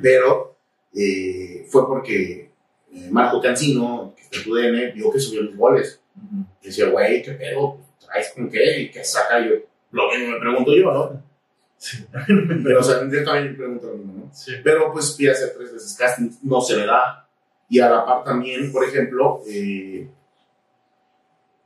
[0.03, 0.59] Pero
[0.93, 2.51] eh, fue porque
[2.93, 6.01] eh, Marco Cancino, que está en tu DN, vio que subió mis goles.
[6.17, 6.45] Ujú.
[6.63, 7.79] Y decía, güey, ¿qué pedo?
[8.05, 8.81] ¿Traes con qué?
[8.81, 9.55] ¿Y qué saca yo?
[9.93, 11.23] Lo mismo me pregunto yo, ¿no?
[11.77, 12.05] Sí.
[12.65, 14.35] Pero, o sea, yo también me pregunto lo mismo, ¿no?
[14.35, 14.53] Sí.
[14.65, 17.26] Pero pues fui a hacer tres veces casting, no se me da.
[17.69, 20.09] Y a la par también, por ejemplo, eh,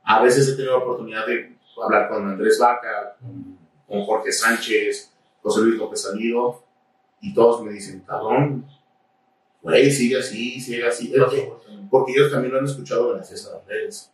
[0.03, 5.11] a veces he tenido la oportunidad de hablar con Andrés Vaca, con, con Jorge Sánchez,
[5.41, 6.63] José Luis López Salido,
[7.21, 8.65] y todos me dicen, cabrón,
[9.61, 11.13] güey, sigue así, sigue así.
[11.13, 11.53] Es que-
[11.89, 14.11] porque ellos también lo han escuchado gracias a las redes.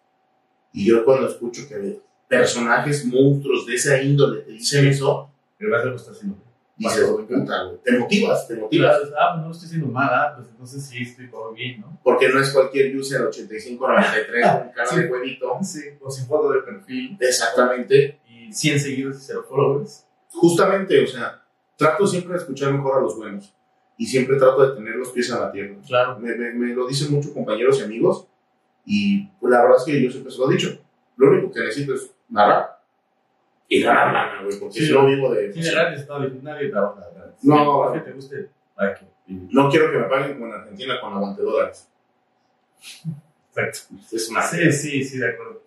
[0.73, 5.29] Y yo cuando escucho que personajes monstruos de esa índole te dicen eso,
[5.59, 6.37] Gracias lo que estás haciendo.
[6.77, 8.97] Dices, puta, te motivas, te motivas.
[9.19, 11.99] Ah, pues no estoy haciendo mal, ah, pues entonces sí estoy todo bien, ¿no?
[12.03, 15.57] Porque no es cualquier user 8593 con cara de huevito.
[15.63, 18.19] Sí, o sin foto de perfil Exactamente.
[18.29, 20.05] y 100 seguidores y 0 followers.
[20.29, 21.41] Justamente, o sea,
[21.75, 23.53] trato siempre de escuchar mejor a los buenos.
[23.99, 25.75] Y siempre trato de tener los pies en la tierra.
[25.87, 26.19] Claro.
[26.19, 28.27] Me, me- me lo dicen muchos compañeros y amigos.
[28.85, 30.79] Y pues, la verdad es que yo siempre se lo he dicho.
[31.15, 32.76] Lo único que necesito es narrar.
[33.69, 34.59] Y ganar lana, güey.
[34.59, 34.93] Porque Sí.
[34.93, 35.49] no vivo de...
[35.49, 37.43] Tiene gratis, no, nadie trabaja gratis.
[37.43, 37.91] No.
[37.93, 38.49] que te guste.
[39.27, 41.89] No quiero que me paguen como en Argentina con aguante dólares.
[43.55, 43.95] Exacto.
[44.11, 44.41] Es una...
[44.41, 45.63] Sí, sí, sí, de acuerdo.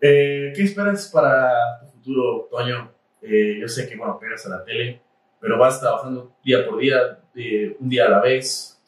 [0.00, 2.92] Eh, ¿Qué esperas para tu futuro, Toño?
[3.22, 5.00] Eh, yo sé que, bueno, pegas a la tele,
[5.40, 8.80] pero vas trabajando día por día, eh, un día a la vez.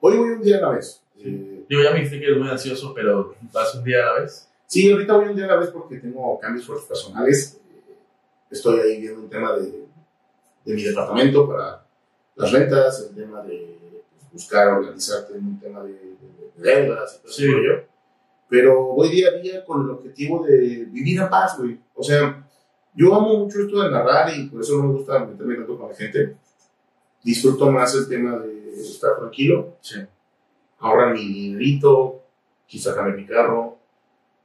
[0.00, 1.04] Hoy voy un día a la vez.
[1.18, 4.20] Eh, Digo, ya me dijiste que eres muy ansioso, pero vas un día a la
[4.20, 4.47] vez.
[4.68, 7.60] Sí, ahorita voy un día a la vez porque tengo cambios fuertes personales.
[8.50, 9.84] Estoy ahí viendo un tema de,
[10.64, 11.84] de mi departamento para
[12.36, 13.76] las rentas, el tema de
[14.16, 16.18] pues, buscar organizarte en un tema de, de-
[16.56, 17.50] de deudas y todo Sí.
[17.50, 17.84] rollo.
[18.48, 21.78] Pero voy día a día con el objetivo de vivir en paz, güey.
[21.94, 22.46] O sea,
[22.94, 25.90] yo amo mucho esto de narrar y por eso no me gusta meterme tanto con
[25.90, 26.36] la gente.
[27.22, 29.96] Disfruto más el tema de estar tranquilo, Sí.
[30.78, 32.22] ahorrar mi dinerito,
[32.66, 33.77] quizá cambiar mi carro,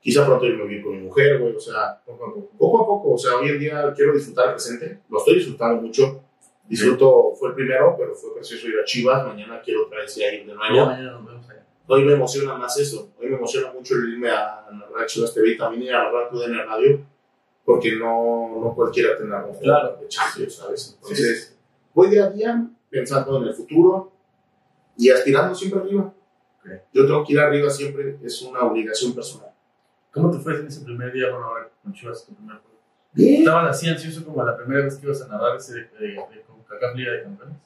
[0.03, 1.55] quizá pronto irme a vivir con mi mujer, güey.
[1.55, 2.49] O sea, Poco a poco.
[2.57, 3.13] poco a poco.
[3.13, 4.99] O sea, hoy en día quiero disfrutar el presente.
[5.09, 6.21] Lo estoy disfrutando mucho.
[6.67, 9.25] Disfruto, fue el primero, pero fue precioso ir a Chivas.
[9.25, 10.85] Mañana quiero otra vez ir de Ya nuevo.
[10.85, 11.65] mañana nos vemos allá.
[11.87, 13.11] Hoy me emociona más eso.
[13.19, 16.29] Hoy me emociona mucho el irme a narrar Chivas TV y también ir a narrar
[16.29, 16.99] TUDN Radio,
[17.65, 19.97] porque no, no cualquiera te narra un juego Claro.
[20.01, 20.97] de Champions, ¿sabes?
[21.01, 21.57] Entonces,
[21.93, 24.11] voy día a día pensando en el futuro
[24.97, 26.13] y aspirando siempre arriba.
[26.59, 26.71] Ok.
[26.93, 29.52] Yo tengo que ir arriba siempre, es una obligación personal.
[30.13, 32.77] ¿Cómo te fue en ese primer día, bueno, ahora con Chivas, tu primer juego?
[33.13, 33.39] Bien.
[33.41, 36.41] ¿Estaban así ansioso como la primera vez que ibas a nadar ese de, de, de
[36.47, 37.57] CONCACAF Liga de Campeones?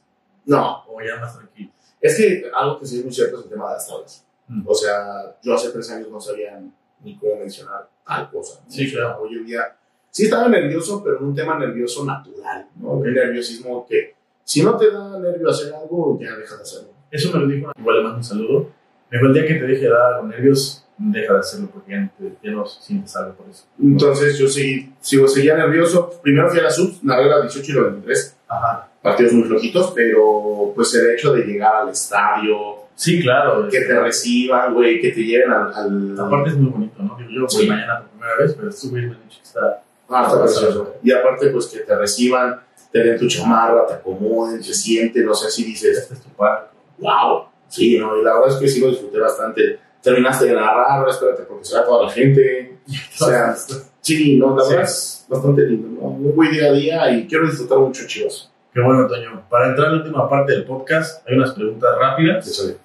[0.45, 1.71] No, ¿O ya más tranquilo?
[1.99, 4.25] Es que algo que sí es muy cierto es el tema de las tablas.
[4.47, 4.63] Mm.
[4.65, 6.61] O sea, yo hace tres años no sabía
[7.01, 8.61] ni cómo mencionar tal cosa.
[8.63, 8.71] ¿no?
[8.71, 9.21] Sí, claro.
[9.21, 9.75] Hoy en día
[10.09, 12.91] sí estaba nervioso, pero en un tema nervioso natural, ¿no?
[12.91, 16.89] Un nerviosismo que si no te da nervio hacer algo, ya dejas de hacerlo.
[17.11, 18.69] Eso me lo dijo, igual le mando un saludo.
[19.09, 22.11] Me el día que te deje de dar los nervios, deja de hacerlo porque ya
[22.43, 23.65] ya no sientes algo por eso.
[23.81, 26.19] Entonces yo seguí, sigo, seguía nervioso.
[26.23, 28.89] Primero fui a la sub, narré la 18 y la 23, Ajá.
[29.01, 33.67] partidos muy flojitos, pero pues el hecho de llegar al estadio, Sí, claro.
[33.69, 35.71] que este, te reciban, güey, que te lleven al...
[35.73, 37.17] al- Aparte es muy bonito, ¿no?
[37.19, 37.67] Yo voy Sí.
[37.67, 39.83] mañana por primera vez, pero estuve dicho que está...
[40.09, 40.95] Ah, está precioso.
[41.03, 42.59] Y aparte, pues que te reciban,
[42.91, 46.29] te den tu chamarra, te acomoden, se sienten, no sé si dices, Este es tu
[46.29, 46.69] parco.
[46.97, 47.43] wow.
[47.69, 49.79] Sí, no, y la verdad es que sí lo disfruté bastante.
[50.07, 52.77] Terminaste de narrar, espérate, porque se va toda la gente.
[53.21, 53.53] O sea,
[54.01, 54.69] sí, no, la Sí.
[54.69, 56.09] verdad es bastante lindo, ¿no?
[56.11, 58.49] Muy buen día a día y quiero disfrutar mucho, chicos.
[58.73, 59.43] Qué bueno, Toño.
[59.49, 62.75] Para entrar en la última parte del podcast, hay unas preguntas rápidas.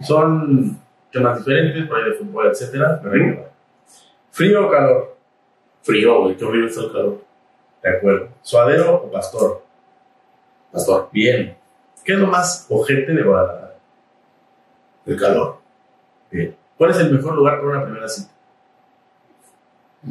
[0.00, 0.78] Son
[1.12, 3.00] temas diferentes, por ahí de fútbol, etcétera.
[3.02, 3.46] Pero.
[4.30, 5.16] ¿Frío o calor?
[5.82, 7.24] Frío, güey, qué horrible está el calor.
[7.82, 8.28] De acuerdo.
[8.42, 9.62] ¿Suadero o pastor?
[10.72, 11.56] Pastor, Bien.
[12.04, 13.74] ¿Qué es lo más ojete de Guadalajara?
[15.04, 15.58] el calor.
[16.30, 16.56] Bien.
[16.80, 18.30] ¿Cuál es el mejor lugar para una primera cita?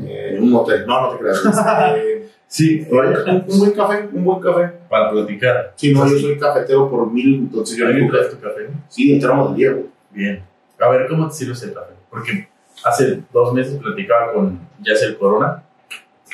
[0.03, 1.41] Eh, un motel, no, no te creas.
[1.95, 4.71] Este, Sí, un, un buen café, un buen café.
[4.87, 5.73] Para platicar.
[5.75, 8.69] Sí, no, yo soy cafetero por mil, entonces yo ¿Alguien digo, traes tu café?
[8.87, 9.85] sí, entramos del día, güey.
[10.11, 10.43] Bien.
[10.79, 11.93] A ver, ¿cómo te sirves el café?
[12.07, 12.47] Porque
[12.85, 15.63] hace dos meses platicaba con Yacel Corona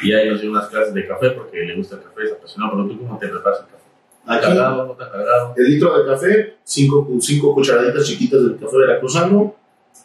[0.04, 2.72] y ahí nos dio unas clases de café porque le gusta el café, es apasionado.
[2.76, 3.84] Pero tú, ¿cómo te preparas el café?
[4.26, 5.54] Aquí, ¿Cargado, no tan cargado?
[5.56, 9.56] el litro de café, cinco, cinco cucharaditas chiquitas del café veracruzano,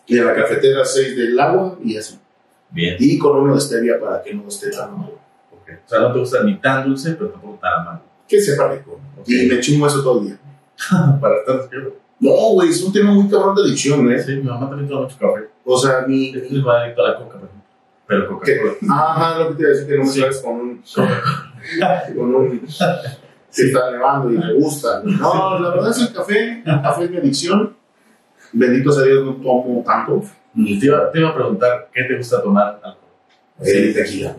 [0.06, 2.18] y en la cafetera seis del agua y así.
[2.70, 2.96] Bien.
[2.98, 5.18] Y con uno de stevia para que no esté tan malo.
[5.52, 5.70] ok.
[5.84, 8.02] O sea, no te gusta ni tan dulce, pero tampoco tan amargo.
[8.28, 9.00] Que sepa rico.
[9.26, 10.38] Y me chingo eso todo el día.
[11.20, 11.96] Para estar despierto.
[12.20, 14.22] No, güey, es un tema muy cabrón de adicción, ¿eh?
[14.22, 15.48] Sí, mi mamá también toma mucho café.
[15.64, 16.30] O sea, mi...
[16.36, 17.60] Es muy adicto a la coca, por ejemplo.
[18.06, 18.94] Pero Coca-Cola.
[18.94, 20.20] Ajá, lo que te iba a decir, que no me Sí.
[20.20, 20.82] sabes con un...
[22.16, 22.68] Con un...
[23.50, 25.02] Se está nevando y me gusta.
[25.04, 26.62] No, la verdad es el café.
[26.64, 27.76] El café es mi adicción.
[28.52, 30.22] Bendito sea Dios, no tomo tanto.
[30.54, 32.80] Te iba, te iba a preguntar, ¿qué te gusta tomar?
[33.60, 34.36] El tequila.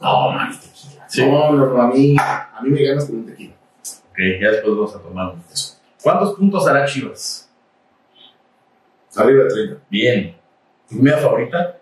[0.00, 1.04] No, man, tequila.
[1.08, 1.26] Sí.
[1.26, 3.54] No, no, a mí, a mí me ganas con un tequila.
[4.10, 5.42] Ok, ya después vamos a tomar un
[6.02, 7.50] ¿Cuántos puntos hará Chivas?
[9.16, 9.82] Arriba de 30.
[9.90, 10.36] Bien.
[10.88, 11.78] ¿Tu comida favorita?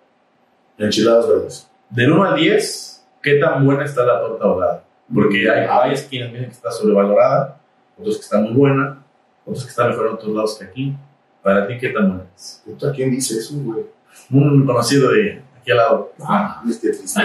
[0.76, 1.70] Enchiladas verdes.
[1.90, 4.84] Del 1 al 10, ¿qué tan buena está la torta ahogada?
[5.12, 7.60] Porque hay, hay esquinas que está sobrevalorada,
[7.98, 9.02] otros que está muy buena,
[9.44, 10.96] otros que está mejor en otros lados que aquí.
[11.42, 12.62] Para ti, ¿qué tan buena es?
[12.64, 13.84] Puta, ¿quién dice eso, güey?
[14.30, 16.12] Un conocido de aquí al lado.
[16.20, 17.20] Ah, es que triste.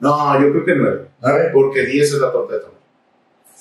[0.00, 1.08] No, yo creo que 9.
[1.20, 1.52] A ver.
[1.52, 2.76] Porque 10 es la torta de tamal.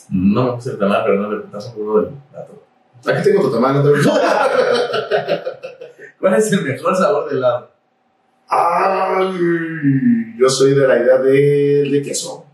[0.10, 2.64] No me puse el tamal, pero no le preguntas un poco de la torta.
[3.12, 4.14] Aquí tengo tu tamal, no te lo
[6.20, 7.72] ¿Cuál es el mejor sabor de helado?
[8.48, 12.46] Ay, yo soy de la idea de, de queso.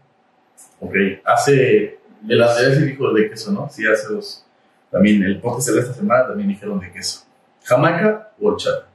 [0.80, 2.00] Ok, hace.
[2.28, 3.70] El sí dijo de queso, ¿no?
[3.70, 4.45] Sí, hace dos.
[4.92, 7.22] También el podcast de esta semana también dijeron de queso.
[7.64, 8.88] ¿Jamaica o horchata?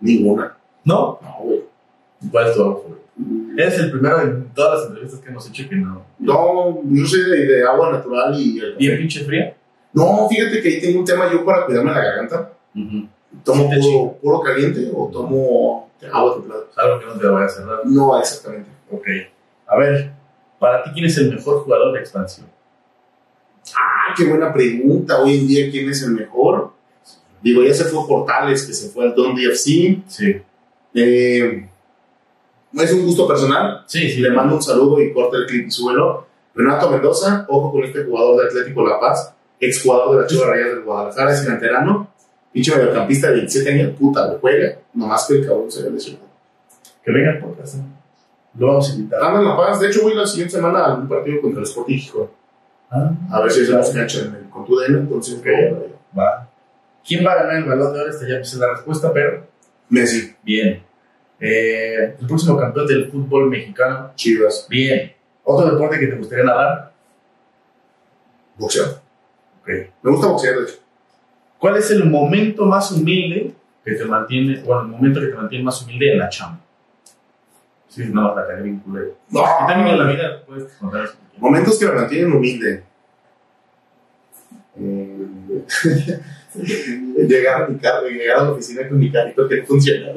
[0.00, 0.56] Ninguna.
[0.84, 1.18] ¿No?
[1.22, 1.60] No, güey.
[2.30, 3.00] ¿Cuál es tu sabor favorito?
[3.56, 6.04] Eres el primero en todas las entrevistas que hemos hecho que no.
[6.18, 9.00] No, yo soy de, de agua natural y el ¿Bien café.
[9.00, 9.56] pinche fría?
[9.92, 12.50] No, fíjate que ahí tengo un tema yo para cuidarme la garganta.
[13.44, 16.62] ¿Tomo Sí, puro, puro caliente o tomo agua templada?
[16.76, 17.78] Algo que no te vaya a cerrar.
[17.84, 18.70] No, exactamente.
[18.90, 19.06] Ok.
[19.68, 20.10] A ver,
[20.58, 22.46] para ti, ¿quién es el mejor jugador de expansión?
[24.06, 25.22] Ah, qué buena pregunta.
[25.22, 26.72] Hoy en día, ¿quién es el mejor?
[27.42, 30.02] Digo, ya se fue Portales, que se fue al Don DFC.
[30.06, 30.42] Sí.
[30.94, 31.68] Eh,
[32.74, 33.84] es un gusto personal.
[33.86, 34.20] Sí, sí.
[34.20, 36.26] Le mando un saludo y corta el clip y suelo.
[36.54, 40.68] Renato Mendoza, ojo con este jugador de Atlético La Paz, exjugador de la Chivas Rayas
[40.68, 42.08] del Guadalajara, es canterano,
[42.52, 46.28] pinche mediocampista de 27 años, puta, lo juega, nomás que el cabrón se ve lesionado.
[47.04, 47.76] Que venga el podcast.
[47.76, 47.84] ¿no?
[48.56, 49.22] Lo vamos a invitar.
[49.22, 51.66] Anda en La Paz, de hecho voy la siguiente semana a un partido contra el
[51.66, 52.28] Sporting Gijón,
[52.90, 55.42] Ah, a ver si cancha en el, con tu DN, entonces
[56.16, 56.48] va.
[57.06, 58.10] ¿Quién va a ganar el balón de oro?
[58.10, 59.46] Esta ya puse la respuesta, pero
[59.88, 60.82] Messi, bien.
[61.40, 64.12] Eh, el próximo campeón del fútbol mexicano.
[64.14, 65.12] Chivas, Bien.
[65.42, 66.92] ¿Otro deporte que te gustaría nadar?
[68.56, 68.86] boxeo.
[69.60, 69.68] Ok.
[70.02, 70.74] Me gusta boxear, de hecho.
[71.58, 73.52] ¿Cuál es el momento más humilde
[73.84, 76.60] que te mantiene, bueno, el momento que te mantiene más humilde en la chamba?
[77.94, 79.16] Sí, no vas a caer bien culero.
[79.30, 79.40] No.
[79.40, 81.14] Y también en la vida puedes contar eso.
[81.38, 82.82] Momentos que me mantienen humilde.
[84.76, 85.26] Eh,
[87.28, 90.08] llegar a mi carro, llegar a la oficina con mi carrito que no funciona.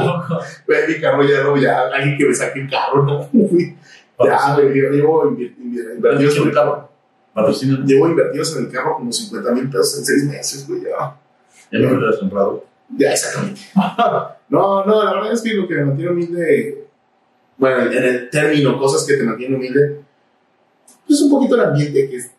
[0.00, 0.40] Loco.
[0.66, 3.28] Güey, mi carro ya no, ya alguien que me saque el carro, no.
[4.24, 6.88] Ya, yo llevo invertidos en el carro.
[7.34, 7.78] Patrocina.
[7.84, 11.14] Llevo invertidos en el carro como 50 mil pesos en 6 meses, güey, ya.
[11.72, 12.64] Ya me lo has comprado.
[12.96, 13.60] Ya, exactamente.
[14.50, 16.84] No, no, la verdad es que lo que me mantiene humilde,
[17.56, 20.00] bueno, en el término, cosas que te mantienen humilde,
[21.06, 22.30] pues un poquito el ambiente que es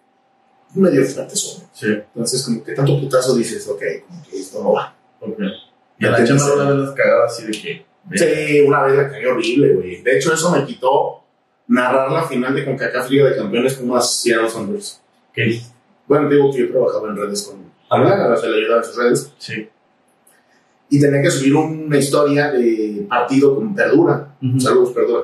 [0.75, 1.63] medio fuerte son.
[1.73, 4.95] Sí, Entonces, como que tanto putazo dices, ok, como que esto no va.
[5.19, 5.39] ok.
[5.99, 7.85] Y la chamba una vez las cagadas así de que.
[8.17, 10.01] Sí, una vez la cagué horrible, güey.
[10.01, 11.23] De hecho, eso me quitó
[11.67, 15.01] narrar la final de CONCACAF Liga de Campeones con unas Seattle Sounders.
[15.33, 15.61] ¿Qué?
[16.07, 19.33] Bueno, digo que yo trabajaba en redes con Ana, se le ayudaba en sus redes.
[19.37, 19.69] Sí.
[20.91, 24.35] Y tenía que subir una historia de partido con Perdura.
[24.43, 24.59] Ujú.
[24.59, 25.23] Saludos, Perdura.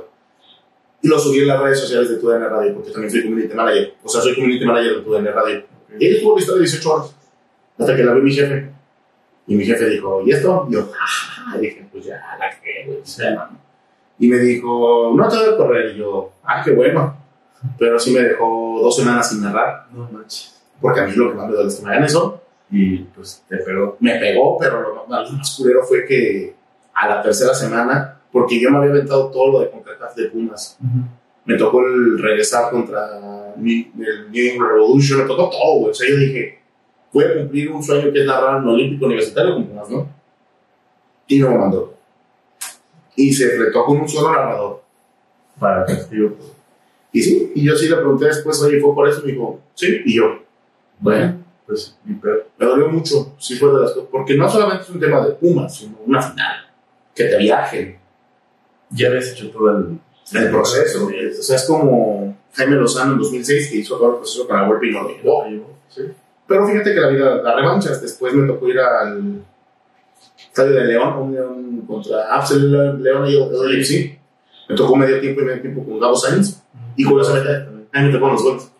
[1.01, 3.93] Y lo subí en las redes sociales de TUDN Radio, porque también soy community manager.
[4.03, 5.59] O sea, soy community manager de TUDN Radio.
[5.59, 5.95] Ok.
[6.01, 7.15] Y él tuvo la historia de 18 horas.
[7.77, 8.71] Hasta que la vi mi jefe.
[9.45, 10.67] Y mi jefe dijo, ¿y esto?
[10.69, 12.99] Y yo, ah, dije, pues ya, la que, güey.
[13.03, 13.23] Sí.
[14.19, 15.95] Y me dijo, no te voy a correr.
[15.95, 17.15] Y yo, ah, qué bueno.
[17.77, 20.61] Pero sí me dejó dos semanas sin narrar, No manches.
[20.79, 22.41] porque a mí lo que más me duele es que me hagan eso.
[22.69, 23.97] Y pues te pegó.
[23.99, 26.55] Me pegó, pero lo más, lo más culero fue que
[26.93, 30.77] a la tercera semana, porque yo me había aventado todo lo de CONCACAF de Pumas,
[31.45, 35.91] me tocó el regresar contra mi- el New England Revolution, me tocó todo, güey.
[35.91, 36.59] O sea, yo dije,
[37.13, 40.07] voy a cumplir un sueño que es narrar un olímpico universitario con Pumas, ¿no?
[41.27, 41.93] Y no me mandó.
[43.15, 44.83] Y se enfrentó con un solo narrador.
[45.59, 46.35] Para castigo.
[47.11, 49.21] Y sí, y yo sí le pregunté después, oye, ¿fue por eso?
[49.25, 50.25] Me dijo, sí, y yo,
[50.99, 51.37] bueno,
[51.67, 52.45] Pues mi perro.
[52.57, 55.33] me dolió mucho, sí fue de las cosas, porque no solamente es un tema de
[55.33, 56.65] Pumas, sino una final,
[57.13, 57.99] que te viajen,
[58.89, 59.99] Ya habías hecho todo el.
[60.33, 64.47] el proceso, o sea, es como Jaime Lozano en 2006 que hizo todo el proceso
[64.47, 65.77] para Volpe y no lo llevó.
[65.89, 66.03] Sí.
[66.47, 69.43] Pero fíjate que la vida da revanchas, después me tocó ir al
[70.37, 74.17] estadio de León, un León contra Absel León y el LFC,
[74.69, 76.63] me tocó medio tiempo y medio tiempo con Gabo Sainz,
[76.95, 78.71] y curiosamente, a mí me tocó los goles.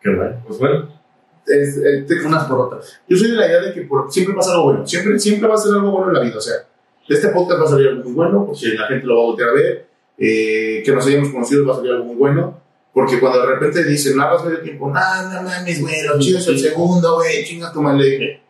[0.00, 0.42] Qué bueno.
[0.46, 0.88] Pues bueno,
[1.46, 3.00] Es- eh, te- unas por otras.
[3.08, 5.54] Yo soy de la idea de que por- siempre pasa algo bueno, siempre, siempre va
[5.54, 6.36] a ser algo bueno en la vida.
[6.38, 6.54] O sea,
[7.08, 9.26] de este podcast va a salir algo muy bueno, porque la gente lo va a
[9.26, 9.86] voltear a ver,
[10.18, 12.60] eh, que nos hayamos conocido va a salir algo muy bueno,
[12.92, 16.46] porque cuando de repente dicen, narras medio tiempo, ah, no mames, güey, lo chido es
[16.48, 18.40] el segundo, güey, chinga tu madre.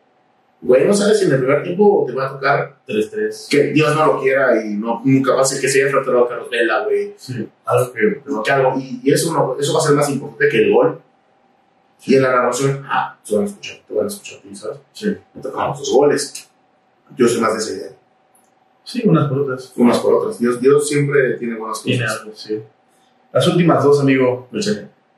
[0.62, 3.46] Güey, no sabes si en el primer tiempo te va a tocar 3-3.
[3.50, 6.04] que Dios no lo quiera y no, nunca va a ser que se haya a
[6.04, 7.14] Carlos Vela, güey.
[7.16, 7.48] Sí.
[7.64, 7.92] Algo
[8.42, 11.00] que algo- Y, y eso, no, eso va a ser más importante que el gol.
[12.06, 14.78] Y en la narración, ah, te van a escuchar, te van a escuchar, ¿sabes?
[14.92, 15.16] Sí.
[15.34, 16.50] Me tocamos los goles.
[17.16, 17.96] Yo soy más de esa idea.
[18.84, 19.72] Sí, unas por otras.
[19.76, 20.38] Unas por otras.
[20.38, 21.84] Dios, Dios siempre tiene buenas cosas.
[21.84, 22.62] Tiene algo, sí.
[23.32, 24.48] Las últimas dos, amigo.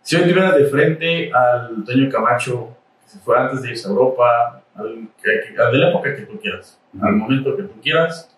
[0.03, 2.69] Si hoy tuvieras de frente al Toño Camacho,
[3.05, 6.15] que se fue antes de irse a Europa, al, que- que- al de la época
[6.17, 8.29] que tú quieras, al momento que tú quieras,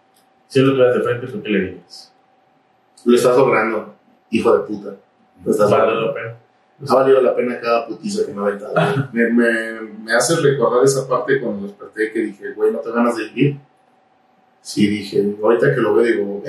[0.49, 2.13] si hoy lo tuvieras de frente, ¿tú qué le dirías?
[3.05, 3.95] Lo estás logrando,
[4.31, 4.95] hijo de puta.
[5.45, 6.15] Lo estás Vale logrando.
[6.15, 6.37] pena.
[6.89, 8.75] Ha valido la pena cada putiza que me ha aventado.
[9.13, 13.17] me, me, me hace recordar esa parte cuando desperté que dije, güey, ¿no te ganas
[13.17, 13.59] de vivir?
[14.61, 16.43] Sí, dije, ahorita que lo veo, digo.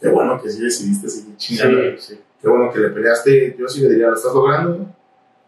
[0.00, 1.78] Qué bueno que sí decidiste seguir chingando.
[1.98, 2.20] Sí, sí.
[2.40, 3.56] Qué bueno que le peleaste.
[3.58, 4.86] Yo sí le diría, lo estás logrando.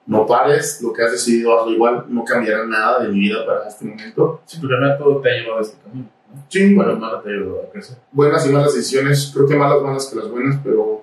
[0.07, 2.05] No pares, lo que has decidido hazlo igual.
[2.09, 4.41] No cambiará nada de mi vida para este momento.
[4.47, 6.09] Sí, porque final todo te ha llevado a este camino.
[6.33, 6.43] ¿no?
[6.49, 7.97] Sí, Bueno, malo te ha ayudado a crecer.
[8.13, 9.31] buenas y malas decisiones.
[9.35, 10.96] Creo que malas malas que las buenas, pero.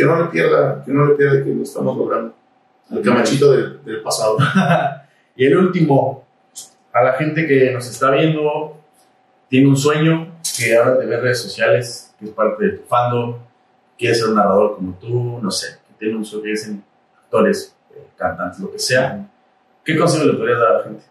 [0.00, 2.34] Que no le pierda, que no le pierda que lo estamos logrando.
[2.90, 4.38] Al camachito del, del pasado.
[5.36, 6.26] Y el último,
[6.92, 8.76] a la gente que nos está viendo,
[9.48, 13.36] tiene un sueño, que ahora te ve redes sociales, que es parte de tu fandom,
[13.96, 16.84] quiere ser un narrador como tú, no sé, que tiene un sueño, que dicen
[17.24, 19.26] actores, eh, cantantes, lo que sea.
[19.82, 21.04] ¿Qué consejo le podrías dar a la gente?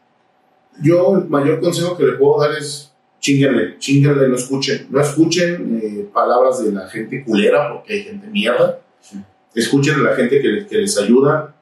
[0.84, 2.89] Yo el mayor consejo que le puedo dar es
[3.20, 4.88] chinguenle, chinguenle, no escuchen.
[4.90, 8.80] No escuchen eh, palabras de la gente culera, porque hay gente mierda.
[9.54, 11.56] Escuchen a la gente que, que les ayuda.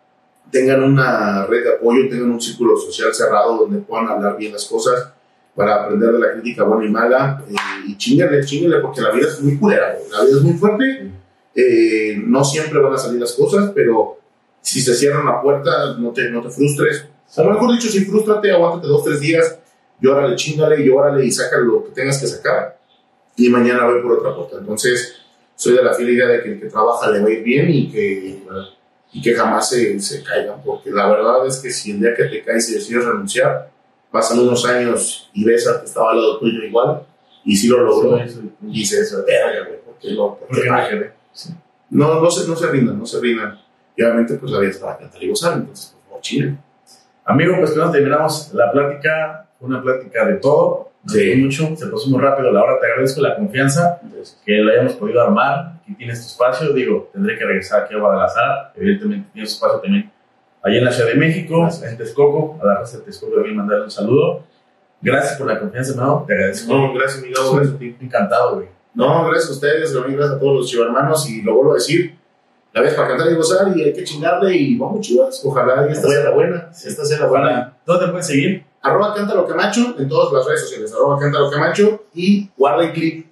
[0.52, 4.66] Tengan una red de apoyo, tengan un círculo social cerrado donde puedan hablar bien las
[4.66, 5.12] cosas
[5.56, 7.44] para aprender de la crítica buena y mala.
[7.50, 7.54] eh,
[7.88, 10.10] y chinguenle, chinguenle, porque la vida es muy culera, güey.
[10.12, 11.12] la vida es muy fuerte.
[11.56, 14.20] Eh, no siempre van a salir las cosas, pero
[14.62, 17.08] si se cierra una puerta, no te, no te frustres.
[17.36, 19.58] O mejor dicho, si frustrate, aguántate dos, tres días,
[20.00, 22.78] llórale, chingale, llórale y saca lo que tengas que sacar.
[23.36, 24.58] Y mañana voy por otra puerta.
[24.58, 25.16] Entonces,
[25.56, 27.70] soy de la fiel idea de que el que trabaja le va a ir bien
[27.70, 28.42] y que,
[29.14, 30.62] y que jamás se, se caigan.
[30.64, 33.70] Porque la verdad es que si el día que te caes y decides renunciar,
[34.12, 37.04] pasan unos años y ves al que estaba al lado tuyo igual,
[37.44, 38.50] y si lo logró, Eso, eso.
[38.68, 40.36] y dices, verga, güey, ¿por qué no?
[40.38, 41.12] ¿Por ¿Por qué?
[41.32, 41.54] Sí.
[41.90, 43.58] No, no se, no se rindan, no se rindan.
[43.96, 46.58] Y obviamente, pues la vida es para cantar y gozar, entonces, pues, no chile.
[47.24, 49.47] Amigo, pues con eso terminamos la plática.
[49.60, 50.92] Una plática de todo.
[51.08, 51.36] Sí.
[51.38, 52.52] mucho, se pasó muy rápido.
[52.52, 54.02] La hora te agradezco la confianza
[54.46, 55.74] que lo hayamos podido armar.
[55.82, 56.74] Aquí tienes tu espacio.
[56.74, 58.74] Digo, tendré que regresar aquí a Guadalajara.
[58.76, 60.12] Evidentemente tienes espacio también
[60.62, 61.92] allá en la Ciudad de México, Gracias.
[61.92, 62.60] en Texcoco.
[62.62, 64.44] A la raza de Texcoco también mandarle un saludo.
[65.02, 66.26] Gracias por la confianza, hermano.
[66.28, 66.74] Te agradezco.
[66.74, 67.96] No, gracias, mi Gabo, gracias a ti.
[68.02, 68.68] Encantado, güey.
[68.94, 72.18] No, gracias a ustedes, gracias a todos los chivarmanos y lo vuelvo a decir.
[72.74, 75.42] La vez para cantar y gozar y hay que chingarle y vamos chivas.
[75.46, 76.70] Ojalá y esta sea la buena.
[76.72, 77.78] Esta sea la buena.
[77.86, 78.66] ¿Dónde te pueden seguir?
[78.82, 80.94] Arroba Cántalo Camacho en todas las redes sociales.
[80.94, 83.28] Arroba Cántalo Camacho y guarda el clip.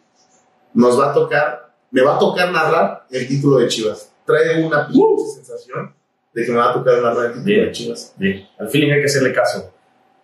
[0.73, 4.11] Nos va a tocar, me va a tocar narrar el título de Chivas.
[4.26, 5.93] Traigo una pinche sensación
[6.34, 7.65] de que me va a tocar narrar el título Bien.
[7.65, 8.13] de Chivas.
[8.17, 9.72] Bien, al feeling hay que hacerle caso.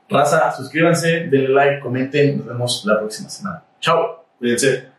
[0.09, 2.39] Raza, suscríbanse, denle like, comenten.
[2.39, 3.63] Nos vemos la próxima semana.
[3.79, 4.25] Chao.
[4.37, 4.90] Cuídense.